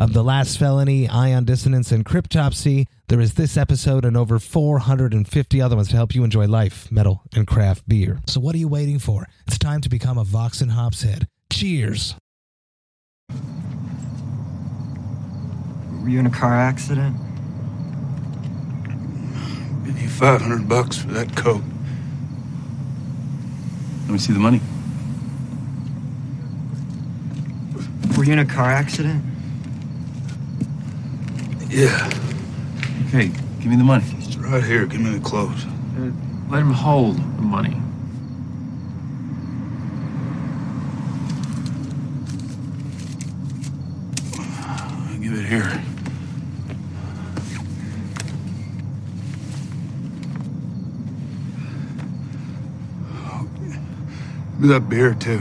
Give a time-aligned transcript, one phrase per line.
[0.00, 2.86] of The Last Felony, Ion Dissonance, and Cryptopsy.
[3.08, 7.20] There is this episode and over 450 other ones to help you enjoy life, metal,
[7.34, 8.22] and craft beer.
[8.26, 9.26] So what are you waiting for?
[9.46, 11.28] It's time to become a Vox and Hops head.
[11.52, 12.14] Cheers!
[16.00, 17.14] Were you in a car accident?
[19.84, 21.62] Give you 500 bucks for that coat.
[24.04, 24.62] Let me see the money.
[28.16, 29.22] Were you in a car accident?
[31.70, 32.10] Yeah,
[33.08, 33.28] Okay,
[33.60, 34.04] give me the money.
[34.18, 34.86] it's right here.
[34.86, 35.64] Give me the clothes.
[35.96, 36.10] Uh,
[36.50, 37.76] let him hold the money.
[44.38, 45.82] I'll give it here.
[54.52, 55.40] Give me that beer, too.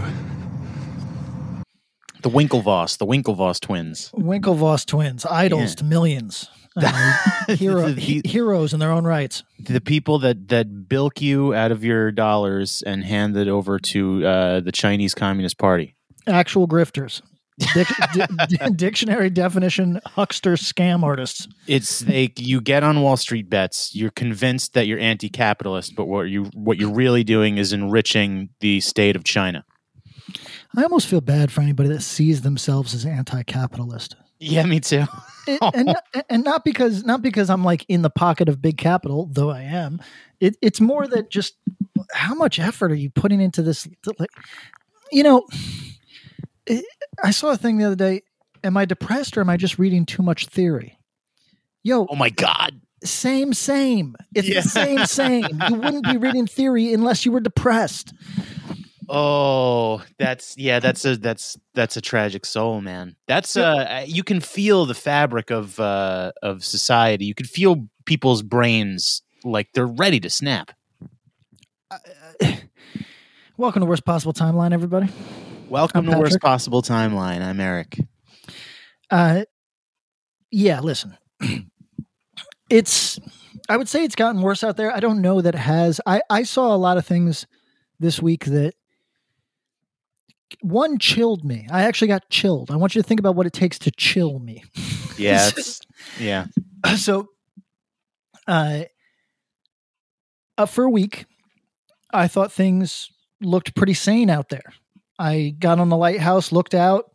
[2.22, 4.12] The Winklevoss, the Winklevoss twins.
[4.16, 5.76] Winklevoss twins, idols Yeah.
[5.76, 9.44] to millions, uh, hero, he- heroes in their own rights.
[9.60, 14.26] The people that that bilk you out of your dollars and hand it over to
[14.26, 15.96] uh, the Chinese Communist Party.
[16.28, 17.22] Actual grifters.
[17.74, 21.48] Dic- di- di- dictionary definition: huckster scam artists.
[21.68, 23.94] It's they you get on Wall Street bets.
[23.96, 28.80] You're convinced that you're anti-capitalist, but what you what you're really doing is enriching the
[28.82, 29.66] state of China.
[30.78, 35.06] I almost feel bad for anybody that sees themselves as anti-capitalist, Yeah, me too.
[35.74, 39.28] And not, and not because not because I'm like in the pocket of big capital,
[39.32, 40.00] though I am.
[40.40, 41.56] It, it's more that just
[42.14, 43.88] how much effort are you putting into this?
[44.20, 44.30] Like,
[45.12, 45.48] you know,
[46.68, 46.86] it,
[47.24, 48.22] I saw a thing the other day.
[48.64, 51.00] Am I depressed or am I just reading too much theory?
[51.82, 52.80] Yo, Oh my God!
[53.04, 54.16] same, same.
[54.36, 54.62] It's Yeah.
[54.62, 55.64] the same, same.
[55.68, 58.14] You wouldn't be reading theory unless you were depressed.
[59.12, 63.16] Oh, that's yeah, that's a that's that's a tragic soul, man.
[63.28, 67.26] That's uh you can feel the fabric of uh of society.
[67.26, 70.74] You can feel people's brains like they're ready to snap.
[73.58, 75.10] Welcome to worst possible timeline, everybody.
[75.70, 77.42] Welcome I'm to worst possible timeline.
[77.42, 78.00] I'm Eric.
[79.10, 79.46] Uh,
[80.52, 81.18] yeah, listen,
[82.70, 83.20] it's.
[83.68, 84.96] I would say it's gotten worse out there.
[84.96, 86.00] I don't know that it has.
[86.06, 87.48] I I saw a lot of things
[88.00, 88.76] this week that
[90.62, 91.68] one chilled me.
[91.72, 92.72] I actually got chilled.
[92.72, 94.64] I want you to think about what it takes to chill me.
[95.18, 95.82] Yeah, it's,
[96.18, 96.46] yeah.
[96.96, 97.28] so
[98.48, 98.84] uh,
[100.58, 101.26] uh for a week
[102.12, 103.10] i thought things
[103.42, 104.74] looked pretty sane out there
[105.18, 107.12] i got on the lighthouse looked out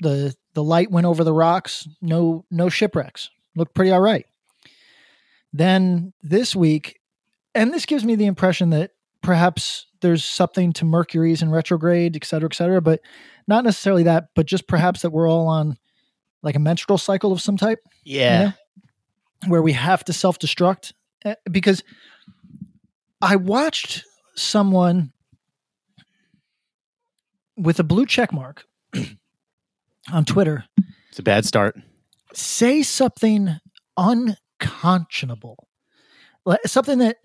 [0.00, 4.26] the the light went over the rocks no no shipwrecks looked pretty all right
[5.52, 7.00] then this week
[7.54, 8.92] and this gives me the impression that
[9.22, 13.00] perhaps there's something to mercury's in retrograde et cetera et cetera but
[13.46, 15.76] not necessarily that but just perhaps that we're all on
[16.42, 18.42] like a menstrual cycle of some type Yeah.
[18.42, 18.52] know?
[19.46, 20.92] where we have to self destruct
[21.24, 21.82] uh, because
[23.22, 24.04] I watched
[24.36, 25.12] someone
[27.56, 28.64] with a blue check mark
[30.12, 30.64] on Twitter
[31.10, 31.76] It's a bad start.
[32.32, 33.56] say something
[33.96, 35.68] unconscionable,
[36.66, 37.16] something that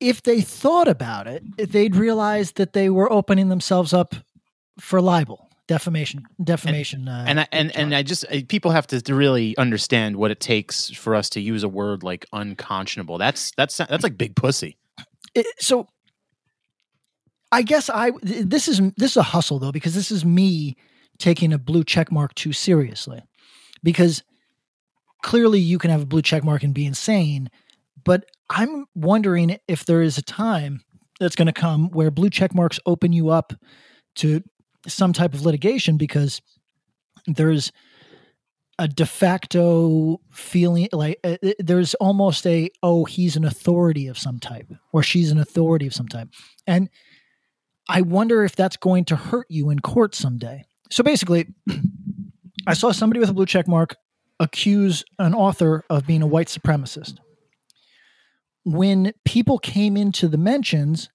[0.00, 4.14] if they thought about it, they'd realize that they were opening themselves up
[4.78, 7.06] for libel, defamation, defamation.
[7.06, 10.40] uh, And I, and and I just people have to, to really understand what it
[10.40, 13.18] takes for us to use a word like unconscionable.
[13.18, 14.78] That's that's that's like big pussy.
[15.34, 15.86] it, so
[17.52, 20.76] I guess I this is this is a hustle though because this is me
[21.18, 23.20] taking a blue check mark too seriously
[23.82, 24.22] because
[25.22, 27.50] clearly you can have a blue check mark and be insane
[28.04, 30.82] but I'm wondering if there is a time
[31.18, 33.52] that's going to come where blue check marks open you up
[34.16, 34.42] to
[34.88, 36.40] some type of litigation because
[37.26, 37.70] there's
[38.78, 44.40] a de facto feeling like uh, there's almost a oh he's an authority of some
[44.40, 46.28] type or she's an authority of some type.
[46.66, 46.88] And
[47.88, 50.64] i wonder if that's going to hurt you in court someday.
[50.90, 51.46] So basically
[52.66, 53.96] i saw somebody with a blue check mark
[54.40, 57.18] accuse an author of being a white supremacist
[58.64, 61.08] when people came into the mentions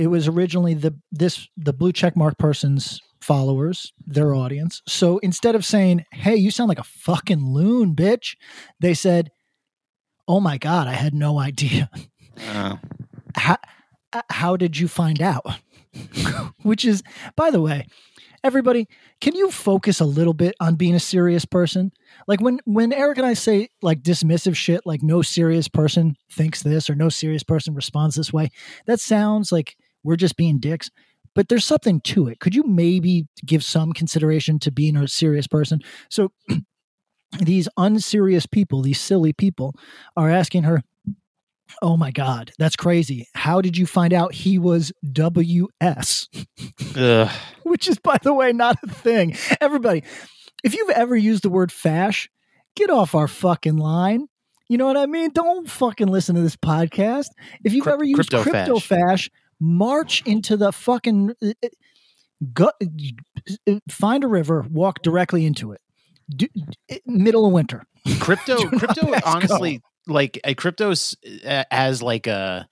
[0.00, 4.80] it was originally the this the blue check mark person's followers, their audience.
[4.88, 8.36] So instead of saying, "Hey, you sound like a fucking loon, bitch,"
[8.80, 9.30] they said,
[10.26, 11.90] "Oh my god, I had no idea."
[12.48, 12.76] Uh,
[13.36, 13.58] how,
[14.30, 15.44] how did you find out?
[16.62, 17.02] Which is,
[17.36, 17.86] by the way,
[18.42, 18.88] everybody,
[19.20, 21.92] can you focus a little bit on being a serious person?
[22.26, 26.62] Like when when Eric and I say like dismissive shit, like no serious person thinks
[26.62, 28.50] this or no serious person responds this way,
[28.86, 30.90] that sounds like we're just being dicks.
[31.34, 32.40] But there's something to it.
[32.40, 35.80] Could you maybe give some consideration to being a serious person?
[36.08, 36.32] So
[37.40, 39.74] these unserious people, these silly people,
[40.16, 40.82] are asking her,
[41.82, 43.28] Oh my God, that's crazy.
[43.34, 46.28] How did you find out he was WS?
[47.62, 49.36] Which is, by the way, not a thing.
[49.60, 50.02] Everybody,
[50.64, 52.28] if you've ever used the word fash,
[52.76, 54.26] get off our fucking line.
[54.68, 55.30] You know what I mean?
[55.32, 57.26] Don't fucking listen to this podcast.
[57.64, 59.00] If you've ever used crypto crypto, fash.
[59.00, 61.68] fash, march into the fucking uh, uh,
[62.52, 62.70] go,
[63.68, 65.80] uh, find a river, walk directly into it.
[66.28, 66.46] Do,
[67.04, 67.84] middle of winter.
[68.20, 69.84] crypto crypto honestly, go.
[70.10, 71.16] Like a crypto's
[71.70, 72.68] as like a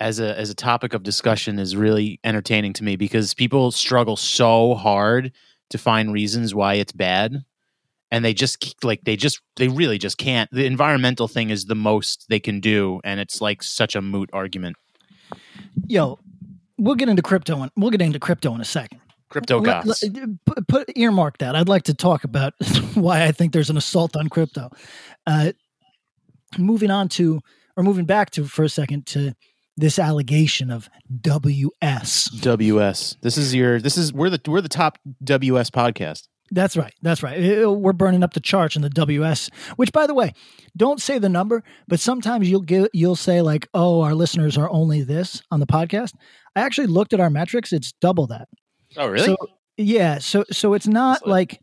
[0.00, 4.16] as a as a topic of discussion is really entertaining to me because people struggle
[4.16, 5.32] so hard
[5.70, 7.44] to find reasons why it's bad
[8.10, 11.74] and they just like they just they really just can't the environmental thing is the
[11.74, 14.76] most they can do and it's like such a moot argument
[15.86, 16.18] Yo,
[16.78, 17.62] we'll get into crypto.
[17.62, 19.00] In, we'll get into crypto in a second.
[19.28, 21.56] crypto Let- gods let- put, put earmark that.
[21.56, 22.54] I'd like to talk about
[22.94, 24.70] why I think there's an assault on crypto.
[25.26, 25.52] Uh,
[26.58, 27.40] moving on to,
[27.76, 29.34] or moving back to for a second to
[29.76, 30.88] this allegation of
[31.20, 32.30] WS.
[32.40, 36.94] ws this is your this is we're the we're the top ws podcast That's right.
[37.02, 37.66] That's right.
[37.66, 39.50] We're burning up the charts in the WS.
[39.76, 40.32] Which, by the way,
[40.76, 44.70] don't say the number, but sometimes you'll give you'll say like, "Oh, our listeners are
[44.70, 46.12] only this on the podcast."
[46.54, 48.46] I actually looked at our metrics; it's double that.
[48.96, 49.36] oh really So
[49.78, 51.30] yeah, so so it's not Excellent.
[51.30, 51.60] like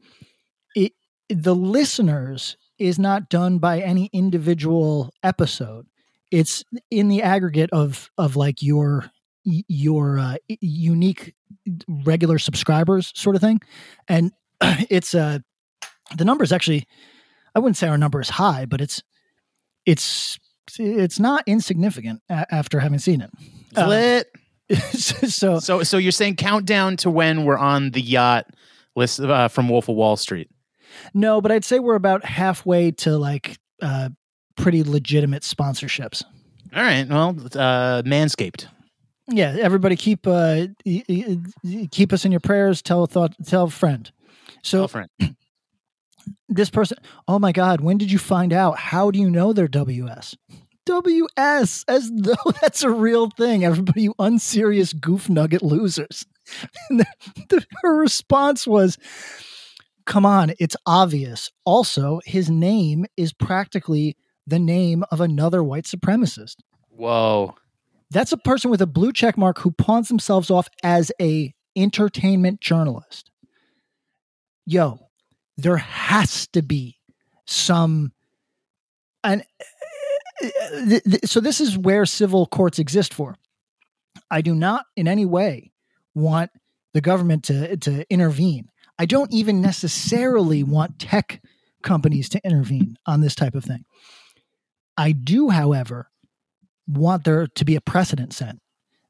[0.76, 0.94] it
[1.30, 5.86] the listeners is not done by any individual episode.
[6.31, 9.12] It's in the aggregate of of like your
[9.44, 11.33] your uh, unique
[11.88, 13.60] regular subscribers sort of thing.
[14.07, 14.31] And
[14.62, 15.39] it's uh
[16.18, 16.86] the number is actually
[17.56, 19.04] I wouldn't say our number is high, but it's
[19.86, 20.39] it's
[20.80, 23.30] it's not insignificant a- after having seen it.
[23.75, 24.27] Uh, Lit.
[24.94, 28.45] so So, so you're saying countdown to when we're on the yacht
[28.95, 30.50] list uh, from Wolf of Wall Street?
[31.14, 34.10] No, but I'd say we're about halfway to like uh,
[34.56, 36.24] pretty legitimate sponsorships.
[36.76, 37.08] All right.
[37.08, 38.68] Well, uh, Manscaped.
[39.28, 42.82] Yeah, everybody keep uh, y- y- y- keep us in your prayers.
[42.82, 43.34] Tell a thought.
[43.46, 44.12] Tell a friend.
[44.64, 45.10] So Girlfriend.
[46.50, 46.98] this person,
[47.28, 48.78] oh my God, when did you find out?
[48.78, 50.36] How do you know they're WS?
[50.86, 53.64] WS, as though that's a real thing.
[53.64, 56.26] Everybody, you unserious goof nugget losers.
[56.90, 57.06] And the,
[57.50, 58.98] the, her response was,
[60.06, 61.50] come on, it's obvious.
[61.65, 64.18] Also, his name is practically
[64.48, 66.56] the name of another white supremacist.
[66.89, 67.56] Whoa.
[68.09, 72.59] That's a person with a blue check mark who pawns themselves off as a entertainment
[72.59, 73.31] journalist.
[74.65, 75.00] Yo,
[75.57, 76.98] there has to be
[77.45, 78.12] some
[79.24, 79.44] and
[80.42, 83.36] uh, th- th- so this is where civil courts exist for.
[84.30, 85.71] I do not in any way
[86.15, 86.51] want
[86.94, 88.69] the government to to intervene.
[89.01, 91.42] I don't even necessarily want tech
[91.81, 93.84] companies to intervene on this type of thing.
[94.96, 96.12] I do, however,
[96.88, 98.58] want there to be a precedent set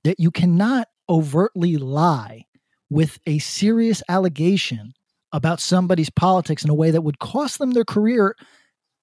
[0.06, 2.46] that you cannot overtly lie
[2.90, 4.94] with a serious allegation
[5.34, 8.38] about somebody's politics in a way that would cost them their career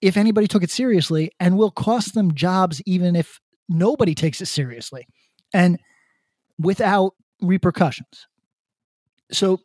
[0.01, 4.47] if anybody took it seriously and will cost them jobs even if nobody takes it
[4.47, 5.07] seriously
[5.53, 5.79] and
[6.59, 8.27] without repercussions.
[9.31, 9.61] So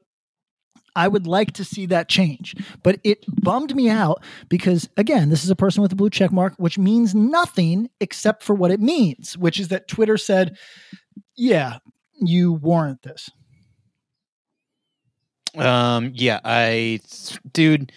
[0.95, 5.43] I would like to see that change, but it bummed me out because again, this
[5.43, 8.79] is a person with a blue check mark, which means nothing except for what it
[8.79, 10.57] means, which is that Twitter said,
[11.35, 11.77] "Yeah,
[12.21, 13.29] you warrant this."
[15.55, 16.11] Um.
[16.13, 16.39] Yeah.
[16.43, 16.99] I,
[17.51, 17.91] dude.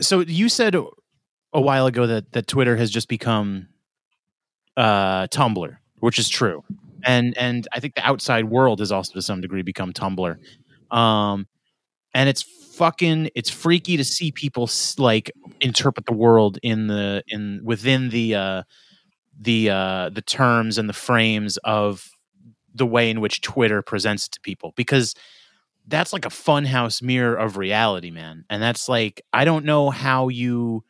[0.00, 3.68] So you said a while ago that that Twitter has just become
[4.76, 6.62] uh Tumblr, which is true,
[7.04, 10.36] and and I think the outside world has also to some degree become Tumblr.
[10.90, 11.46] Um,
[12.14, 17.60] and it's fucking it's freaky to see people like interpret the world in the in
[17.64, 18.62] within the uh
[19.40, 22.10] the uh the terms and the frames of
[22.74, 25.14] the way in which Twitter presents it to people because
[25.88, 28.44] that's like a funhouse mirror of reality, man.
[28.50, 30.84] And that's like I don't know how you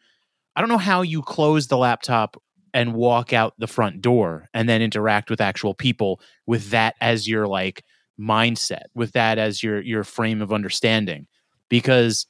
[0.56, 2.36] I don't know how you close the laptop
[2.74, 7.28] and walk out the front door and then interact with actual people with that as
[7.28, 7.84] your like
[8.18, 11.26] mindset with that as your your frame of understanding.
[11.68, 12.26] Because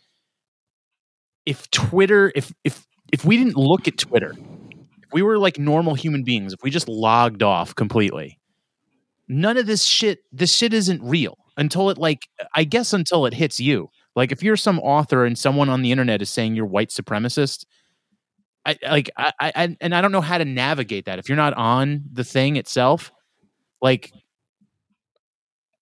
[1.46, 5.94] if twitter if if if we didn't look at twitter if we were like normal
[5.94, 8.38] human beings if we just logged off completely
[9.28, 13.34] none of this shit this shit isn't real until it like i guess until it
[13.34, 13.88] hits you.
[14.14, 17.66] Like if you're some author and someone on the internet is saying you're white supremacist
[18.64, 21.18] i like i, I and i don't know how to navigate that.
[21.18, 23.12] If you're not on the thing itself
[23.82, 24.10] like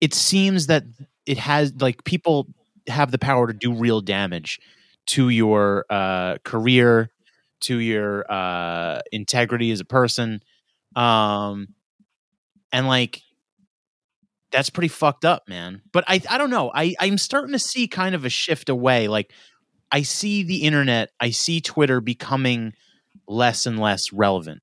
[0.04, 0.84] it seems that
[1.24, 2.46] it has like people
[2.88, 4.60] have the power to do real damage
[5.06, 7.08] to your uh, career,
[7.60, 10.42] to your uh, integrity as a person,
[10.94, 11.68] um,
[12.70, 13.22] and like
[14.52, 15.80] that's pretty fucked up, man.
[15.90, 16.70] But I I don't know.
[16.74, 19.08] I I'm starting to see kind of a shift away.
[19.08, 19.32] Like
[19.90, 22.74] I see the internet, I see Twitter becoming
[23.26, 24.60] less and less relevant,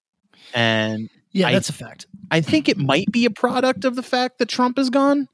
[0.54, 2.08] and Yeah, I- that's a fact.
[2.30, 5.28] I think it might be a product of the fact that Trump is gone.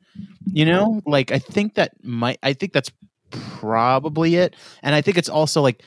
[0.51, 2.39] You know, like I think that might.
[2.41, 2.91] I think that's
[3.29, 5.83] probably it, and I think it's also like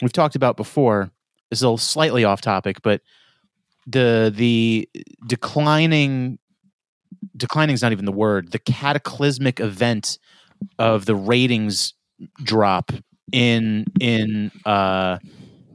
[0.00, 1.10] we've talked about before.
[1.50, 3.00] This is a little slightly off topic, but
[3.86, 4.88] the the
[5.26, 6.38] declining
[7.36, 8.52] declining is not even the word.
[8.52, 10.18] The cataclysmic event
[10.78, 11.94] of the ratings
[12.44, 12.92] drop
[13.32, 15.18] in in uh,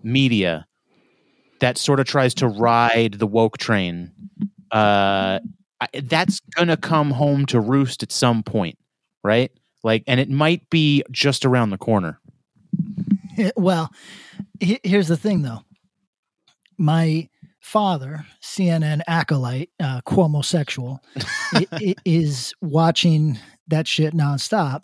[0.03, 0.65] media
[1.60, 4.12] that sort of tries to ride the woke train
[4.72, 5.40] uh
[5.80, 8.78] I, that's gonna come home to roost at some point
[9.24, 9.52] right
[9.84, 12.20] like and it might be just around the corner
[13.56, 13.92] well,
[14.60, 15.62] he- here's the thing, though.
[16.78, 21.00] My father, CNN acolyte, uh, Cuomo-sexual,
[22.06, 23.38] is watching
[23.68, 24.84] that shit nonstop,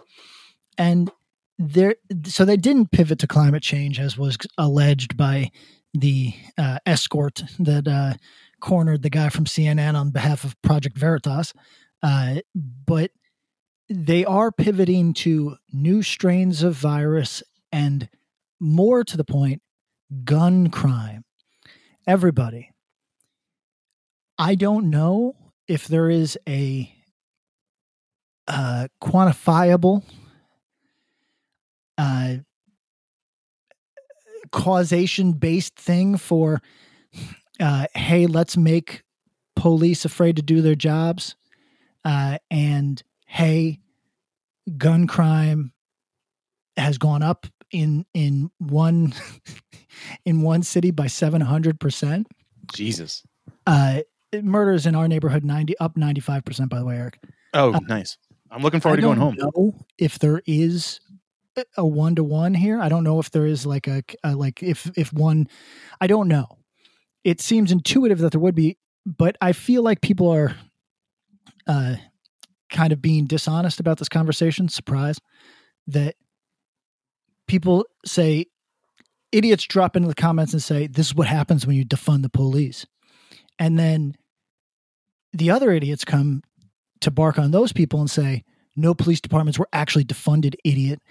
[0.77, 1.11] and
[1.57, 1.95] there.
[2.25, 5.51] So they didn't pivot to climate change, as was alleged by
[5.93, 8.13] the uh, escort that uh,
[8.59, 11.53] cornered the guy from CNN on behalf of Project Veritas,
[12.01, 13.11] uh, but
[13.89, 18.09] they are pivoting to new strains of virus and
[18.59, 19.61] more to the point,
[20.23, 21.25] gun crime.
[22.07, 22.71] Everybody.
[24.37, 25.35] I don't know
[25.67, 26.93] if there is a
[28.47, 30.03] uh, quantifiable
[31.97, 32.35] uh,
[34.53, 36.61] causation based thing for,
[37.59, 39.03] uh, hey, let's make
[39.57, 41.35] police afraid to do their jobs.
[42.05, 43.79] Uh, and hey,
[44.77, 45.73] gun crime
[46.77, 49.13] has gone up in in one
[50.25, 52.25] in one city by 700%.
[52.73, 53.23] jesus
[53.67, 53.99] Uh
[54.41, 57.19] murders in our neighborhood 90 up 95% by the way, Eric.
[57.53, 58.17] oh Uh, nice
[58.51, 60.99] i'm looking forward I to going home if there is
[61.77, 62.81] a- one to one here.
[62.81, 65.47] I don't know if there is like a, a like if if one
[66.01, 66.47] I don't know.
[67.23, 70.55] It seems intuitive that there would be, but I feel like people are
[71.67, 71.95] uh
[72.69, 74.67] kind of being dishonest about this conversation.
[74.67, 75.19] Surprise
[75.87, 76.15] that
[77.47, 78.47] people say
[79.31, 82.29] idiots drop into the comments and say this is what happens when you defund the
[82.29, 82.85] police.
[83.59, 84.15] And then
[85.33, 86.43] the other idiots come
[87.01, 88.43] to bark on those people and say
[88.75, 91.01] no police departments were actually defunded idiot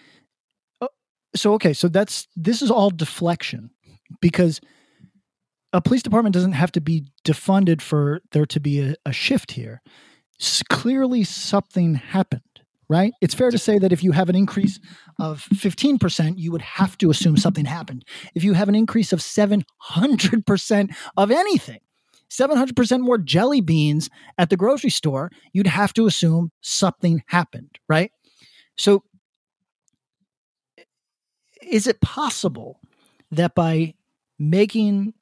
[1.35, 3.71] so okay so that's this is all deflection
[4.21, 4.61] because
[5.73, 9.53] a police department doesn't have to be defunded for there to be a, a shift
[9.53, 9.81] here.
[10.39, 12.43] S- clearly something happened
[12.89, 13.15] right?
[13.23, 14.79] It's fair to say that if you have an increase
[15.19, 18.05] of 15% you would have to assume something happened.
[18.35, 21.81] If you have an increase of 700% of anything
[22.31, 24.09] 700% more jelly beans
[24.39, 28.11] at the grocery store, you'd have to assume something happened, right?
[28.77, 29.05] So,
[31.69, 32.81] is it possible
[33.31, 33.95] that by
[34.39, 35.15] making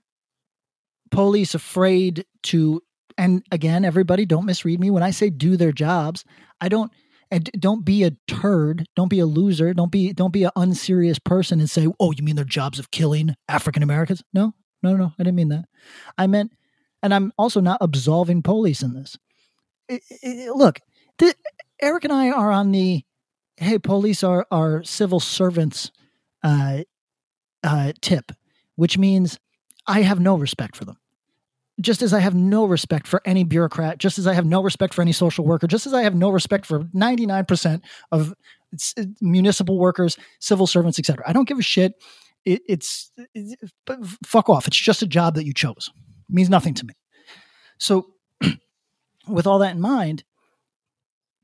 [1.10, 2.82] police afraid to,
[3.18, 6.24] and again, everybody, don't misread me when I say do their jobs,
[6.60, 6.92] I don't.
[7.32, 8.86] And don't be a turd.
[8.96, 9.72] Don't be a loser.
[9.72, 12.90] Don't be don't be an unserious person and say, "Oh, you mean their jobs of
[12.90, 15.12] killing African Americans?" No, no, no.
[15.16, 15.66] I didn't mean that.
[16.18, 16.50] I meant
[17.04, 19.16] and I'm also not absolving police in this.
[19.88, 20.80] I- I- look,
[21.18, 21.36] th-
[21.80, 23.04] Eric and I are on the
[23.58, 25.92] hey, police are are civil servants
[26.42, 26.78] uh,
[27.62, 28.32] uh, tip,
[28.76, 29.38] which means
[29.86, 30.96] I have no respect for them.
[31.80, 34.92] Just as I have no respect for any bureaucrat, just as I have no respect
[34.92, 37.80] for any social worker, just as I have no respect for 99%
[38.12, 38.34] of
[39.20, 41.24] municipal workers, civil servants, etc.
[41.26, 41.94] I don't give a shit.
[42.44, 43.58] It, it's it,
[44.24, 44.66] fuck off.
[44.66, 45.90] It's just a job that you chose.
[46.28, 46.94] It means nothing to me.
[47.78, 48.08] So,
[49.28, 50.24] with all that in mind,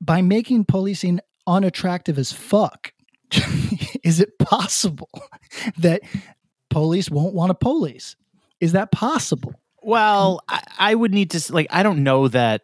[0.01, 2.93] by making policing unattractive as fuck,
[4.07, 5.11] is it possible
[5.79, 6.01] that
[6.71, 8.17] police won't want to police?
[8.61, 9.55] Is that possible?
[9.83, 12.63] well I, I would need to like i don't know that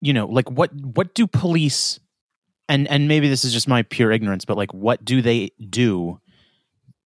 [0.00, 1.98] you know, like what what do police
[2.68, 6.20] and and maybe this is just my pure ignorance, but like what do they do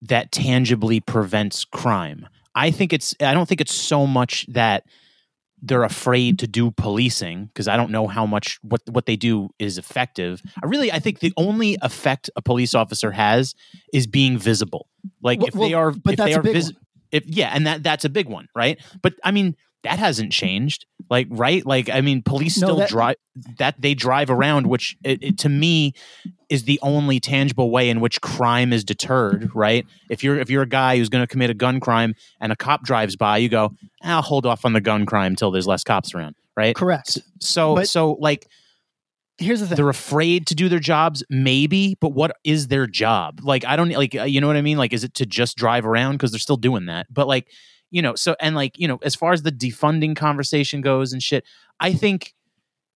[0.03, 2.29] that tangibly prevents crime?
[2.55, 4.85] I think it's I don't think it's so much that
[5.63, 9.51] they're afraid to do policing because I don't know how much what what they do
[9.59, 10.43] is effective.
[10.63, 13.55] I really I think the only effect a police officer has
[13.93, 14.89] is being visible.
[15.23, 16.73] Like Well- if they are but if that's they a are big vis-
[17.13, 18.81] if yeah, and that that's a big one, right?
[19.03, 20.87] But I mean that hasn't changed.
[21.11, 21.65] Like right?
[21.67, 23.17] Like I mean police No, still that- drive
[23.59, 25.93] that they drive around which it, it, to me
[26.51, 29.87] is the only tangible way in which crime is deterred, right?
[30.11, 32.57] If you're if you're a guy who's going to commit a gun crime and a
[32.57, 33.73] cop drives by, you go,
[34.03, 36.75] "I'll hold off on the gun crime until there's less cops around," right?
[36.77, 37.19] Correct.
[37.41, 38.47] So But- so like
[39.39, 39.77] Here's the thing.
[39.77, 43.41] they're afraid to do their jobs maybe, but what is their job?
[43.43, 44.79] Like I don't like uh, you know what I mean?
[44.79, 47.07] Like is it to just drive around because they're still doing that?
[47.11, 47.49] But like,
[47.93, 51.23] you know, so and like, you know, as far as the defunding conversation goes and
[51.23, 51.45] shit,
[51.79, 52.35] I think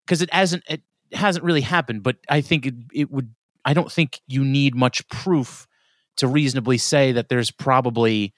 [0.09, 3.33] cuz it hasn't it hasn't really happened, but I think it, it would
[3.65, 5.69] I don't think you need much proof
[6.17, 8.33] to reasonably say that there's probably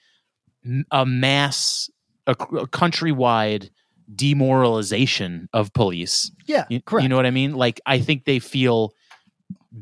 [0.91, 1.89] a mass
[2.27, 2.35] a, a
[2.67, 3.69] countrywide
[4.13, 7.03] demoralization of police yeah, you, correct.
[7.03, 7.53] you know what I mean?
[7.55, 8.91] Like I think they feel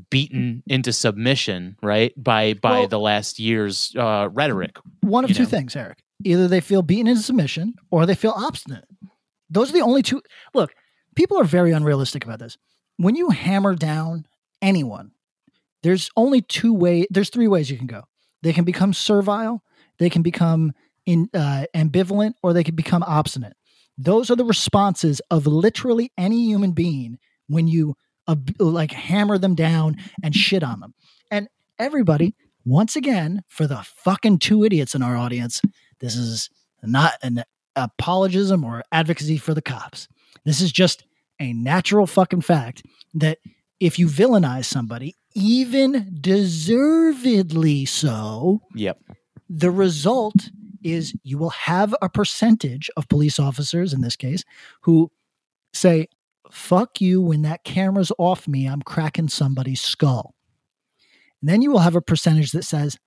[0.09, 2.11] beaten into submission, right?
[2.21, 4.77] By by Well- the last year's uh, rhetoric.
[5.01, 5.49] one of two know.
[5.49, 6.03] things, Eric.
[6.23, 8.85] Either they feel beaten into submission or they feel obstinate.
[9.49, 10.21] Those are the only two.
[10.53, 10.73] Look,
[11.15, 12.57] people are very unrealistic about this.
[12.97, 14.25] When you hammer down
[14.61, 15.11] anyone,
[15.83, 17.05] there's only two way.
[17.09, 18.03] There's three ways you can go.
[18.41, 19.63] They can become servile,
[19.99, 20.73] they can become
[21.05, 23.53] in, uh, ambivalent, or they can become obstinate.
[23.97, 27.95] Those are the responses of literally any human being when you
[28.27, 30.93] ab- like hammer them down and shit on them.
[31.31, 31.47] And
[31.79, 35.61] everybody, once again, for the fucking two idiots in our audience,
[35.99, 36.49] this is
[36.83, 37.43] not an
[37.75, 40.07] apologism or advocacy for the cops.
[40.45, 41.05] This is just
[41.39, 43.39] a natural fucking fact that
[43.79, 48.99] if you villainize somebody, even deservedly so, Yep.
[49.49, 50.49] the result
[50.83, 54.43] is you will have a percentage of police officers in this case
[54.81, 55.11] who
[55.73, 56.07] say
[56.51, 60.33] fuck you when that camera's off me i'm cracking somebody's skull
[61.41, 62.97] and then you will have a percentage that says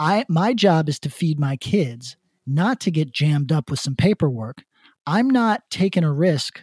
[0.00, 2.16] i my job is to feed my kids
[2.54, 4.62] not to get jammed up with some paperwork
[5.06, 6.60] i'm not taking a risk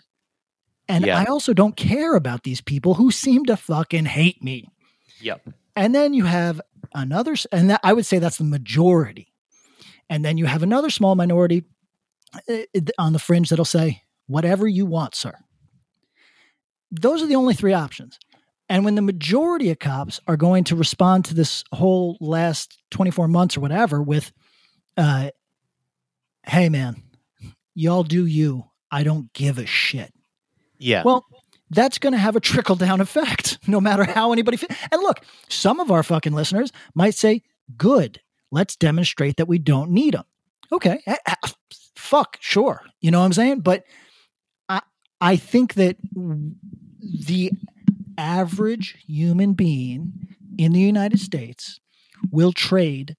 [0.87, 1.17] and Yeah.
[1.19, 4.69] i also don't care about these people who seem to fucking hate me
[5.21, 5.49] Yep.
[5.75, 6.61] and then you have
[6.93, 9.33] another, and that, I would say that's the majority.
[10.09, 11.65] And then you have another small minority
[12.49, 12.57] uh,
[12.97, 15.33] on the fringe that'll say, whatever you want, sir.
[16.91, 18.17] Those are the only three options.
[18.69, 23.27] And when the majority of cops are going to respond to this whole last 24
[23.27, 24.31] months or whatever with,
[24.97, 25.31] uh,
[26.47, 27.01] hey, man,
[27.75, 28.65] y'all do you.
[28.91, 30.13] I don't give a shit.
[30.79, 31.03] Yeah.
[31.03, 31.25] Well,
[31.69, 35.19] that's going to have a trickle down effect no matter how anybody fe- And look,
[35.49, 37.41] some of our fucking listeners might say,
[37.77, 40.23] good, let's demonstrate that we don't need them.
[40.71, 41.01] Okay.
[41.05, 41.35] eh, eh,
[41.95, 42.83] Fuck, sure.
[43.01, 43.59] You know what I'm saying?
[43.61, 43.83] But
[44.69, 44.81] I,
[45.19, 47.51] I think that the
[48.17, 50.13] average human being
[50.57, 51.79] in the United States
[52.31, 53.15] will trade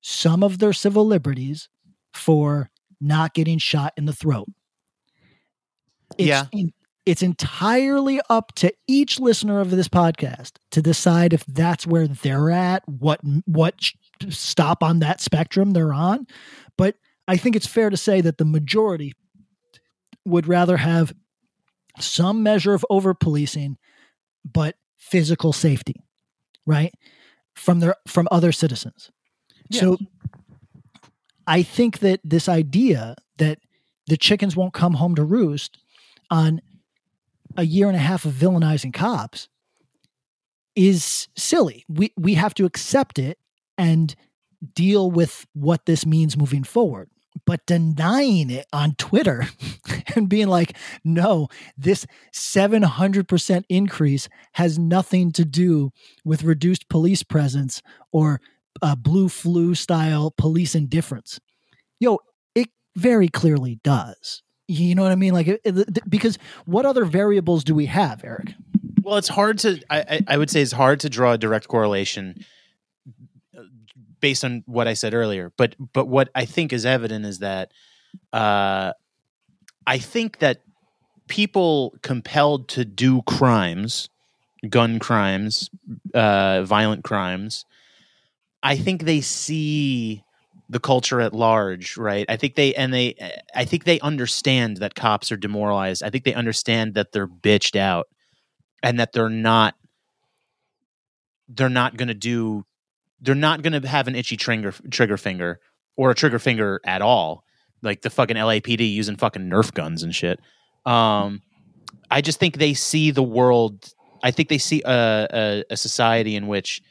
[0.00, 1.68] some of their civil liberties
[2.16, 4.48] for not getting shot in the throat.
[6.18, 6.46] It's Yeah.
[6.52, 6.72] in-
[7.04, 12.50] it's entirely up to each listener of this podcast to decide if that's where they're
[12.50, 13.92] at, what what
[14.28, 16.26] stop on that spectrum they're on.
[16.76, 16.96] But
[17.28, 19.12] I think it's fair to say that the majority
[20.24, 21.14] would rather have
[22.00, 23.78] some measure of over policing,
[24.44, 26.02] but physical safety,
[26.66, 26.92] right?
[27.54, 29.10] From their from other citizens.
[29.70, 29.96] So
[31.46, 33.58] I think that this idea that
[34.06, 35.78] the chickens won't come home to roost
[36.30, 36.60] on
[37.56, 39.48] a year and a half of villainizing cops
[40.74, 41.84] is silly.
[41.88, 43.38] We we have to accept it
[43.78, 44.14] and
[44.74, 47.08] deal with what this means moving forward.
[47.44, 49.46] But denying it on Twitter
[50.16, 55.92] and being like, no, this 700% increase has nothing to do
[56.24, 58.40] with reduced police presence or
[58.82, 61.40] uh, blue flu style police indifference.
[62.00, 62.18] Yo,
[62.54, 64.42] it very clearly does.
[64.68, 65.32] You know what I mean?
[65.32, 68.54] Like, it, it- because what other variables do we have, Eric?
[69.02, 69.80] Well, it's hard to.
[69.88, 72.44] I, I would say it's hard to draw a direct correlation
[74.20, 75.52] based on what I said earlier.
[75.56, 77.70] But but what I think is evident is that
[78.32, 78.92] uh,
[79.86, 80.62] I think that
[81.28, 84.08] people compelled to do crimes,
[84.68, 85.70] gun crimes,
[86.14, 87.64] uh, violent crimes,
[88.66, 90.24] I think they see
[90.68, 92.26] the culture at large, right?
[92.28, 93.14] I think they and they
[93.54, 96.02] I think they understand that cops are demoralized.
[96.02, 98.08] I think they understand that they're bitched out
[98.82, 99.76] and that they're not
[101.48, 102.64] they're not going to do
[103.20, 105.60] they're not going to have an itchy trigger trigger finger
[105.96, 107.44] or a trigger finger at all.
[107.82, 110.40] Like the fucking LAPD using fucking Nerf guns and shit.
[110.84, 111.40] Um
[112.10, 113.92] I just think they see the world
[114.24, 116.82] I think they see a, a, a society in which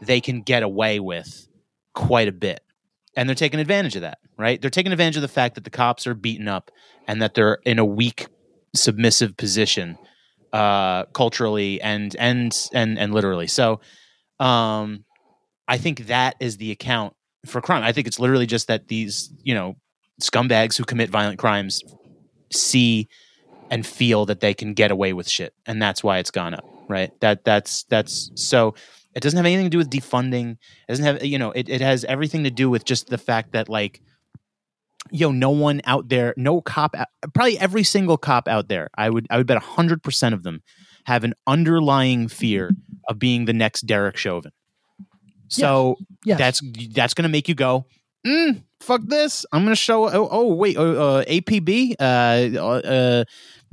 [0.00, 1.48] they can get away with
[1.94, 2.60] quite a bit.
[3.16, 4.60] And they're taking advantage of that, right?
[4.60, 6.70] They're taking advantage of the fact that the cops are beaten up
[7.08, 8.26] and that they're in a weak,
[8.74, 9.98] submissive position
[10.52, 13.46] uh, culturally and and and and literally.
[13.46, 13.80] So,
[14.38, 15.04] um,
[15.66, 17.14] I think that is the account
[17.46, 17.82] for crime.
[17.82, 19.76] I think it's literally just that these, you know,
[20.20, 21.82] scumbags who commit violent crimes
[22.52, 23.08] see
[23.70, 26.64] and feel that they can get away with shit, and that's why it's gone up,
[26.88, 27.12] right?
[27.20, 28.74] That that's that's so.
[29.14, 30.52] It doesn't have anything to do with defunding.
[30.52, 31.50] It doesn't have you know.
[31.52, 34.00] It it has everything to do with just the fact that like,
[35.10, 36.94] yo, no one out there, no cop,
[37.34, 38.88] probably every single cop out there.
[38.96, 40.62] I would I would bet hundred percent of them
[41.06, 42.70] have an underlying fear
[43.08, 44.52] of being the next Derek Chauvin.
[45.48, 46.38] So Yes.
[46.38, 46.60] that's
[46.94, 47.86] that's going to make you go,
[48.26, 49.46] mm, fuck this.
[49.50, 50.06] I'm going to show.
[50.08, 53.24] Oh, oh wait, uh, uh, APB, uh, uh,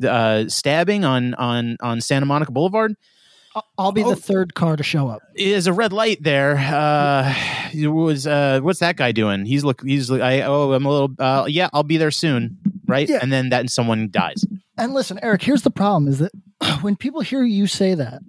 [0.07, 2.95] uh, stabbing on on on Santa Monica Boulevard
[3.77, 4.09] I'll- be Oh.
[4.09, 5.21] the third car to show up.
[5.35, 6.57] is a red light there.
[6.57, 7.33] Uh,
[7.73, 9.45] it was uh, what's that guy doing?
[9.45, 9.81] He's look.
[9.83, 10.41] He's I.
[10.41, 11.11] Oh, I'm a little.
[11.17, 12.57] Uh, yeah, I'll be there soon.
[12.87, 13.19] Right, Yeah.
[13.21, 14.45] and then that someone dies.
[14.77, 16.31] And listen, Eric, here's the problem is that
[16.81, 18.21] when people hear you say that,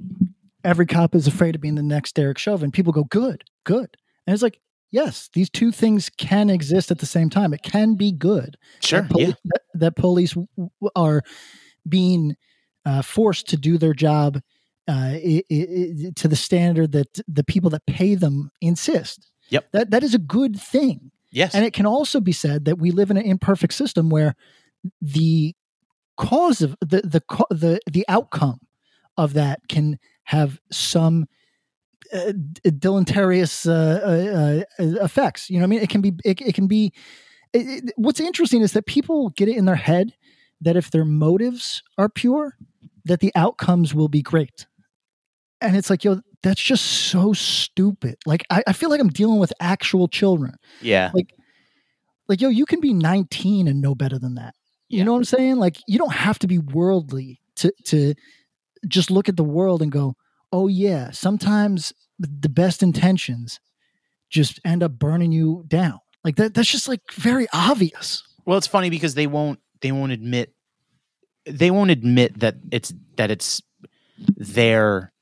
[0.64, 3.96] every cop is afraid of being the next Derek Chauvin, people go, good, good.
[4.26, 4.58] And it's like,
[4.90, 7.52] yes, these two things can exist at the same time.
[7.52, 8.56] It can be good.
[8.80, 9.02] Sure.
[9.02, 9.32] that, poli- Yeah.
[9.44, 10.34] that, that police
[10.94, 11.22] are
[11.86, 12.34] being
[12.86, 14.40] uh, forced to do their job
[14.88, 19.30] uh, i- i- i- to the standard that the people that pay them insist.
[19.50, 19.72] Yep.
[19.72, 21.10] That that is a good thing.
[21.30, 21.54] Yes.
[21.54, 24.34] And it can also be said that we live in an imperfect system where
[25.00, 25.54] the
[26.16, 28.60] cause of the the the the outcome
[29.16, 31.26] of that can have some
[32.12, 32.32] uh,
[32.78, 35.50] deleterious uh, uh, uh, effects.
[35.50, 36.92] You know, what I mean, it can be it, it can be.
[37.52, 40.14] It, it- what's interesting is that people get it in their head
[40.60, 42.56] that if their motives are pure,
[43.04, 44.66] that the outcomes will be great.
[45.66, 48.16] And it's like, yo, that's just so stupid.
[48.26, 51.10] Like, I, I feel like I'm dealing with actual children yeah.
[51.14, 51.32] like
[52.28, 54.54] like, yo you can be 19 and know better than that
[54.88, 55.04] you Yeah.
[55.04, 58.14] know what i'm saying like you don't have to be worldly to to
[58.88, 60.14] just look at the world and go
[60.52, 63.60] oh yeah sometimes the best intentions
[64.30, 68.66] just end up burning you down like that that's just like very obvious Well, it's
[68.66, 70.52] funny because they won't they won't admit
[71.44, 73.62] they won't admit that it's that it's
[74.36, 75.12] their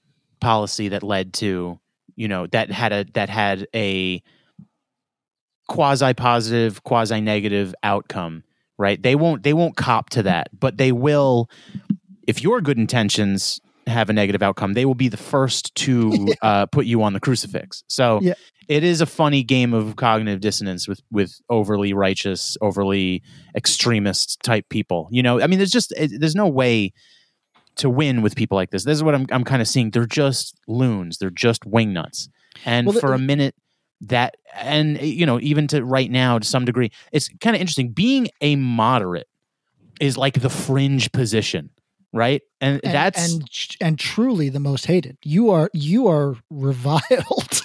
[0.44, 1.78] policy that led to
[2.16, 4.22] you know that had a that had a
[5.68, 8.44] quasi positive quasi negative outcome
[8.76, 9.00] right?
[9.00, 11.48] They won't they won't cop to that but they will
[12.26, 16.66] if your good intentions have a negative outcome they will be the first to uh,
[16.66, 17.85] put you on the crucifix.
[17.88, 18.35] So Yeah.
[18.68, 23.22] it is a funny game of cognitive dissonance with with overly righteous overly
[23.57, 25.40] extremist type people you know?
[25.40, 26.92] I mean there's just it, there's no way
[27.76, 28.84] to win with people like this.
[28.84, 29.90] This is what i'm, I'm kind of seeing.
[29.90, 31.18] They're just loons.
[31.18, 32.28] They're just wingnuts
[32.64, 33.54] and Well, the- for a minute
[34.00, 37.90] that and you know even to right now to some degree it's kind of interesting.
[37.90, 39.28] Being a moderate
[40.00, 41.70] is like the fringe position
[42.12, 42.42] right?
[42.60, 45.18] And, and, that's and and truly the most hated.
[45.24, 47.02] You are you are reviled.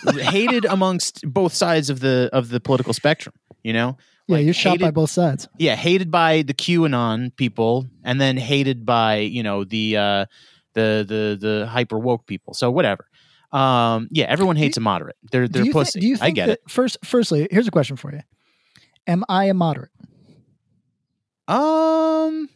[0.17, 3.97] Hated amongst both sides of the of the political spectrum you know
[4.29, 5.47] yeah Like, you're shot by both sides.
[5.57, 10.25] Yeah hated by the qanon people and then hated by you know the uh
[10.73, 12.53] the the the hyper woke people.
[12.53, 13.05] So whatever.
[13.51, 15.17] Um yeah everyone hates a moderate.
[15.31, 15.99] They're they're you, thi- pussy.
[15.99, 16.61] do you i get it.
[16.69, 18.21] first firstly here's a question for you.
[19.07, 19.91] Am i a moderate?
[21.47, 22.47] Um.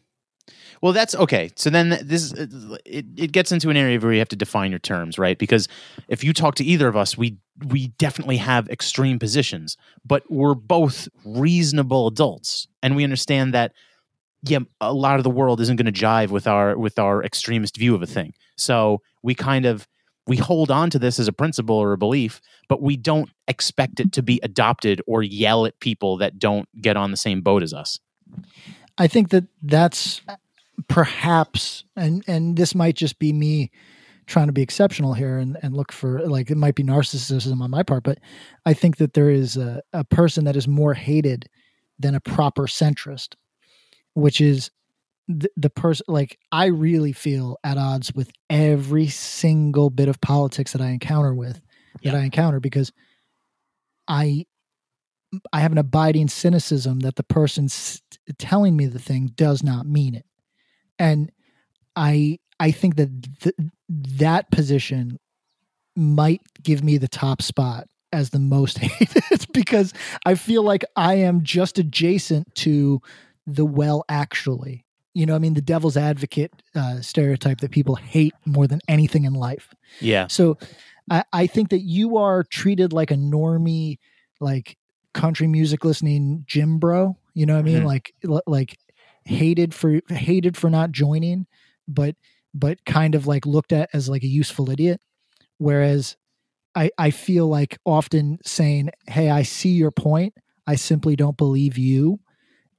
[0.84, 1.50] Well, that's okay.
[1.56, 2.46] So then this uh,
[2.86, 5.40] it, it gets into an area where you have to define your terms, right?
[5.40, 5.70] Because
[6.10, 10.56] if you talk to either of us, we we definitely have extreme positions, but we're
[10.56, 13.72] both reasonable adults, and we understand that
[14.42, 17.78] yeah, a lot of the world isn't going to jive with our with our extremist
[17.78, 18.34] view of a thing.
[18.58, 19.88] So we kind of
[20.28, 24.02] we hold on to this as a principle or a belief, but we don't expect
[24.02, 27.64] it to be adopted or yell at people that don't get on the same boat
[27.64, 28.00] as us.
[28.98, 30.22] I think that that's
[30.88, 33.72] perhaps, and and this might just be me
[34.26, 37.72] trying to be exceptional here and, and look for like it might be narcissism on
[37.72, 38.20] my part, but
[38.66, 41.50] I think that there is a, a person that is more hated
[42.00, 43.36] than a proper centrist,
[44.14, 44.72] which is
[45.28, 50.72] the, the person like I really feel at odds with every single bit of politics
[50.74, 51.62] that I encounter with
[52.04, 52.92] that I encounter because
[54.08, 54.46] I
[55.52, 58.02] I have an abiding cynicism that the person s-
[58.38, 60.26] telling me the thing does not mean it,
[61.04, 61.32] and
[61.96, 63.56] I I think that th-
[63.90, 65.20] that position
[65.96, 69.94] might give me the top spot as the most hated because
[70.26, 73.02] I feel like I am just adjacent to
[73.46, 74.86] the well actually.
[75.14, 79.26] You know, I mean, the devil's advocate uh, stereotype that people hate more than anything
[79.26, 79.76] in life.
[80.00, 80.26] Yeah.
[80.26, 80.58] So
[81.12, 84.00] I, I think that you are treated like a normie,
[84.40, 84.78] like
[85.14, 87.16] country music listening gym bro.
[87.36, 87.84] You know what I mean?
[87.84, 87.86] Mhm.
[87.86, 88.14] Like
[88.48, 88.78] like
[89.26, 91.46] hated for hated for not joining,
[91.88, 92.16] but
[92.54, 95.02] but kind of like looked at as like a useful idiot.
[95.58, 96.18] Whereas
[96.76, 100.34] I I feel like often saying, Hey, I see your point.
[100.68, 102.20] I simply don't believe you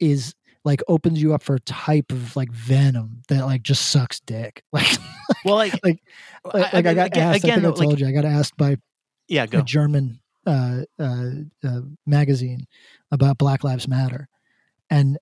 [0.00, 4.20] is like opens you up for a type of like venom that like just sucks
[4.20, 4.62] dick.
[4.72, 4.98] Like
[5.44, 6.02] Well, like, like
[6.44, 7.44] like, like I got again, asked.
[7.44, 8.76] again, I think I like- told you I got asked by
[9.28, 9.62] yeah, a.
[9.62, 11.30] German uh, uh,
[11.66, 12.66] uh, magazine
[13.10, 14.28] about Black Lives Matter,
[14.90, 15.18] and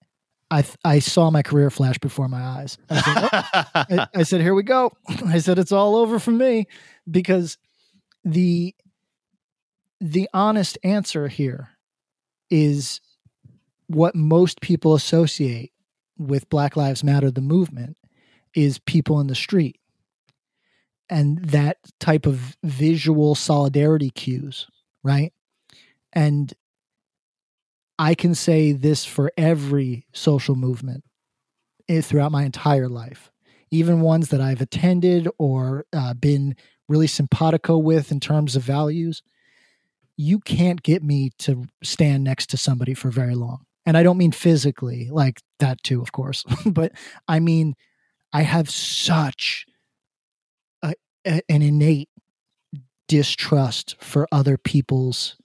[0.53, 2.77] I th- I saw my career flash before my eyes.
[2.91, 4.93] I said, "Oh," I, I said, "Here we go."
[5.27, 6.67] I said, "It's all over for me,"
[7.11, 7.57] because
[8.23, 8.75] the
[9.99, 11.71] the honest answer here
[12.51, 13.01] is
[13.87, 15.73] what most people associate
[16.19, 17.97] with Black Lives Matter, the movement,
[18.55, 19.81] is people in the street
[21.09, 24.67] and that type of visual solidarity cues,
[25.03, 25.33] right?
[26.13, 26.53] And
[27.99, 31.05] I can say this for every social movement
[31.89, 33.31] eh, throughout my entire life,
[33.71, 36.57] even ones that I've attended or uh, been
[36.89, 39.23] really simpatico with in terms of values.
[40.17, 43.65] You can't get me to stand next to somebody for very long.
[43.87, 46.93] And I don't mean physically, like that too, of course, but
[47.29, 47.75] I mean,
[48.33, 49.67] I have such
[50.83, 50.95] a,
[51.27, 52.09] a- an innate
[53.09, 55.37] distrust for other people's